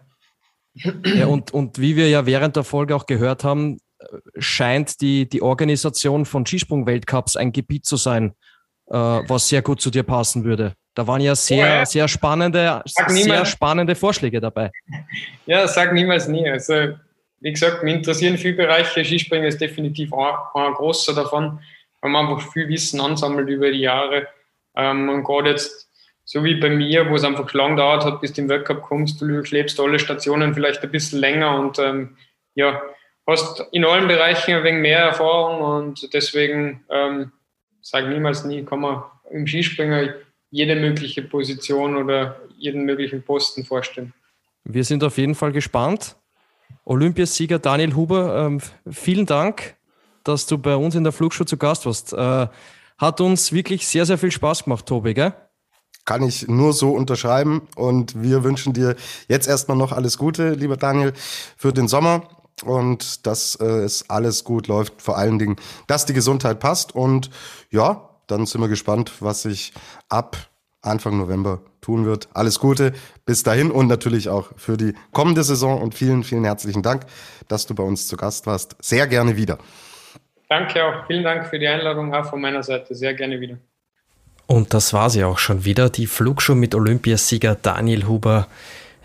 Ja, 1.03 1.25
und, 1.25 1.51
und 1.51 1.79
wie 1.79 1.95
wir 1.95 2.09
ja 2.09 2.25
während 2.25 2.55
der 2.55 2.63
Folge 2.63 2.95
auch 2.95 3.07
gehört 3.07 3.43
haben, 3.43 3.79
scheint 4.37 5.01
die, 5.01 5.27
die 5.27 5.41
Organisation 5.41 6.25
von 6.25 6.45
Skisprung-Weltcups 6.45 7.35
ein 7.35 7.51
Gebiet 7.51 7.85
zu 7.85 7.97
sein, 7.97 8.33
äh, 8.87 8.95
was 8.95 9.49
sehr 9.49 9.61
gut 9.61 9.81
zu 9.81 9.89
dir 9.89 10.03
passen 10.03 10.43
würde. 10.43 10.73
Da 10.95 11.07
waren 11.07 11.21
ja 11.21 11.35
sehr, 11.35 11.65
oh 11.65 11.69
ja. 11.69 11.85
sehr 11.85 12.07
spannende, 12.07 12.81
sehr 12.85 13.45
spannende 13.45 13.95
Vorschläge 13.95 14.39
dabei. 14.39 14.71
Ja, 15.45 15.67
sag 15.67 15.93
niemals 15.93 16.27
nie. 16.27 16.49
Also, 16.49 16.73
wie 17.39 17.51
gesagt, 17.51 17.83
mich 17.83 17.95
interessieren 17.95 18.37
viele 18.37 18.55
Bereiche. 18.55 19.03
Skispringen 19.03 19.47
ist 19.47 19.61
definitiv 19.61 20.13
ein, 20.13 20.35
ein 20.53 20.73
großer 20.73 21.13
davon, 21.13 21.59
man 22.01 22.27
einfach 22.27 22.51
viel 22.51 22.67
Wissen 22.69 23.01
ansammelt 23.01 23.49
über 23.49 23.71
die 23.71 23.79
Jahre. 23.79 24.27
Ähm, 24.75 25.09
und 25.09 25.23
gerade 25.23 25.51
jetzt 25.51 25.89
so 26.23 26.43
wie 26.43 26.55
bei 26.55 26.69
mir, 26.69 27.09
wo 27.09 27.15
es 27.15 27.23
einfach 27.23 27.51
lang 27.53 27.75
dauert 27.75 28.05
hat, 28.05 28.21
bis 28.21 28.33
du 28.33 28.41
im 28.41 28.49
Weltcup 28.49 28.83
kommst, 28.83 29.19
du 29.19 29.25
lebst 29.25 29.79
alle 29.79 29.97
Stationen 29.97 30.53
vielleicht 30.53 30.83
ein 30.83 30.91
bisschen 30.91 31.19
länger 31.19 31.59
und 31.59 31.79
ähm, 31.79 32.17
ja, 32.53 32.81
hast 33.25 33.65
in 33.71 33.83
allen 33.85 34.07
Bereichen 34.07 34.53
ein 34.53 34.63
wenig 34.63 34.81
mehr 34.81 34.99
Erfahrung 34.99 35.61
und 35.61 36.13
deswegen 36.13 36.83
ähm, 36.89 37.31
sage 37.81 38.09
niemals 38.09 38.45
nie, 38.45 38.63
kann 38.63 38.81
man 38.81 39.03
im 39.31 39.47
Skispringer 39.47 40.13
jede 40.51 40.75
mögliche 40.75 41.21
Position 41.21 41.95
oder 41.97 42.39
jeden 42.57 42.85
möglichen 42.85 43.23
Posten 43.23 43.65
vorstellen. 43.65 44.13
Wir 44.63 44.83
sind 44.83 45.03
auf 45.03 45.17
jeden 45.17 45.35
Fall 45.35 45.51
gespannt. 45.51 46.15
Olympiasieger 46.85 47.59
Daniel 47.59 47.95
Huber, 47.95 48.45
ähm, 48.45 48.61
vielen 48.91 49.25
Dank, 49.25 49.75
dass 50.29 50.45
du 50.45 50.57
bei 50.57 50.75
uns 50.75 50.95
in 50.95 51.03
der 51.03 51.11
Flugshow 51.11 51.43
zu 51.43 51.57
Gast 51.57 51.85
warst. 51.85 52.13
Äh, 52.13 52.47
hat 52.97 53.21
uns 53.21 53.51
wirklich 53.51 53.87
sehr, 53.87 54.05
sehr 54.05 54.17
viel 54.17 54.31
Spaß 54.31 54.63
gemacht, 54.63 54.85
Tobi, 54.85 55.13
gell? 55.13 55.33
Kann 56.05 56.23
ich 56.23 56.47
nur 56.47 56.73
so 56.73 56.91
unterschreiben. 56.91 57.67
Und 57.75 58.21
wir 58.21 58.43
wünschen 58.43 58.73
dir 58.73 58.95
jetzt 59.27 59.47
erstmal 59.47 59.77
noch 59.77 59.91
alles 59.91 60.17
Gute, 60.17 60.51
lieber 60.51 60.77
Daniel, 60.77 61.13
für 61.57 61.73
den 61.73 61.87
Sommer. 61.87 62.27
Und 62.63 63.25
dass 63.25 63.55
äh, 63.55 63.65
es 63.65 64.09
alles 64.09 64.43
gut 64.43 64.67
läuft, 64.67 65.01
vor 65.01 65.17
allen 65.17 65.39
Dingen, 65.39 65.55
dass 65.87 66.05
die 66.05 66.13
Gesundheit 66.13 66.59
passt. 66.59 66.93
Und 66.93 67.29
ja, 67.71 68.09
dann 68.27 68.45
sind 68.45 68.61
wir 68.61 68.67
gespannt, 68.67 69.13
was 69.21 69.43
sich 69.43 69.73
ab 70.09 70.37
Anfang 70.81 71.17
November 71.17 71.61
tun 71.81 72.05
wird. 72.05 72.29
Alles 72.33 72.59
Gute 72.59 72.93
bis 73.25 73.43
dahin 73.43 73.71
und 73.71 73.87
natürlich 73.87 74.29
auch 74.29 74.49
für 74.57 74.77
die 74.77 74.93
kommende 75.11 75.43
Saison 75.43 75.81
und 75.81 75.95
vielen, 75.95 76.23
vielen 76.23 76.43
herzlichen 76.43 76.83
Dank, 76.83 77.05
dass 77.47 77.65
du 77.65 77.75
bei 77.75 77.83
uns 77.83 78.07
zu 78.07 78.17
Gast 78.17 78.45
warst. 78.45 78.75
Sehr 78.81 79.07
gerne 79.07 79.37
wieder. 79.37 79.57
Danke 80.49 80.83
auch. 80.83 81.05
Vielen 81.05 81.23
Dank 81.23 81.45
für 81.45 81.59
die 81.59 81.67
Einladung 81.67 82.13
auch 82.13 82.29
von 82.29 82.41
meiner 82.41 82.63
Seite. 82.63 82.95
Sehr 82.95 83.13
gerne 83.13 83.39
wieder. 83.39 83.57
Und 84.47 84.73
das 84.73 84.93
war 84.93 85.11
sie 85.11 85.23
auch 85.23 85.37
schon 85.37 85.63
wieder, 85.63 85.91
die 85.91 86.07
Flugshow 86.07 86.55
mit 86.55 86.73
Olympiasieger 86.73 87.55
Daniel 87.55 88.07
Huber. 88.07 88.47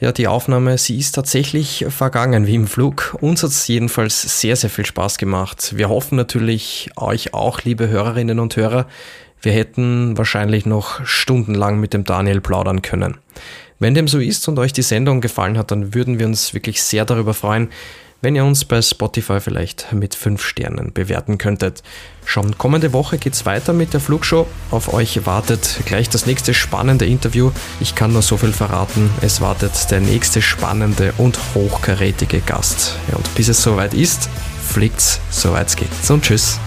Ja, 0.01 0.11
die 0.11 0.27
Aufnahme, 0.27 0.79
sie 0.79 0.99
ist 0.99 1.13
tatsächlich 1.13 1.85
vergangen 1.91 2.47
wie 2.47 2.55
im 2.55 2.67
Flug. 2.67 3.17
Uns 3.21 3.43
hat 3.43 3.51
es 3.51 3.69
jedenfalls 3.69 4.41
sehr, 4.41 4.57
sehr 4.57 4.71
viel 4.71 4.87
Spaß 4.87 5.19
gemacht. 5.19 5.77
Wir 5.77 5.91
hoffen 5.91 6.17
natürlich 6.17 6.91
euch 6.97 7.35
auch, 7.35 7.63
liebe 7.63 7.89
Hörerinnen 7.89 8.41
und 8.41 8.57
Hörer. 8.57 8.87
Wir 9.41 9.53
hätten 9.53 10.17
wahrscheinlich 10.17 10.65
noch 10.65 11.05
stundenlang 11.05 11.79
mit 11.79 11.93
dem 11.93 12.05
Daniel 12.05 12.41
plaudern 12.41 12.81
können. 12.81 13.19
Wenn 13.79 13.95
dem 13.95 14.09
so 14.09 14.19
ist 14.19 14.49
und 14.49 14.59
euch 14.59 14.73
die 14.73 14.83
Sendung 14.83 15.21
gefallen 15.21 15.59
hat, 15.59 15.71
dann 15.71 15.95
würden 15.95 16.19
wir 16.19 16.27
uns 16.27 16.55
wirklich 16.55 16.83
sehr 16.83 17.05
darüber 17.05 17.35
freuen, 17.35 17.69
wenn 18.25 18.35
ihr 18.35 18.45
uns 18.47 18.65
bei 18.65 18.81
Spotify 18.81 19.39
vielleicht 19.39 19.93
mit 19.93 20.15
5 20.15 20.43
Sternen 20.43 20.95
bewerten 20.95 21.37
könntet. 21.37 21.83
Schon 22.25 22.57
kommende 22.57 22.95
Woche 22.95 23.19
geht's 23.19 23.45
weiter 23.45 23.75
mit 23.75 23.93
der 23.93 24.01
Flugshow. 24.01 24.47
Auf 24.71 24.95
euch 24.95 25.27
wartet 25.27 25.81
gleich 25.85 26.09
das 26.09 26.25
nächste 26.25 26.55
spannende 26.55 27.05
Interview. 27.05 27.51
Ich 27.81 27.95
kann 27.95 28.15
nur 28.15 28.23
so 28.23 28.39
viel 28.39 28.55
verraten. 28.55 29.11
Es 29.21 29.43
wartet 29.43 29.91
der 29.91 30.01
nächste 30.01 30.41
spannende 30.41 31.13
und 31.19 31.39
hochkarätige 31.55 32.41
Gast. 32.41 32.97
Ja, 33.11 33.17
und 33.17 33.35
bis 33.35 33.49
es 33.49 33.63
soweit 33.63 33.93
ist, 33.93 34.31
fliegt's, 34.73 35.21
soweit 35.29 35.69
es 35.69 35.77
geht. 35.77 35.91
Und 36.09 36.25
tschüss. 36.25 36.59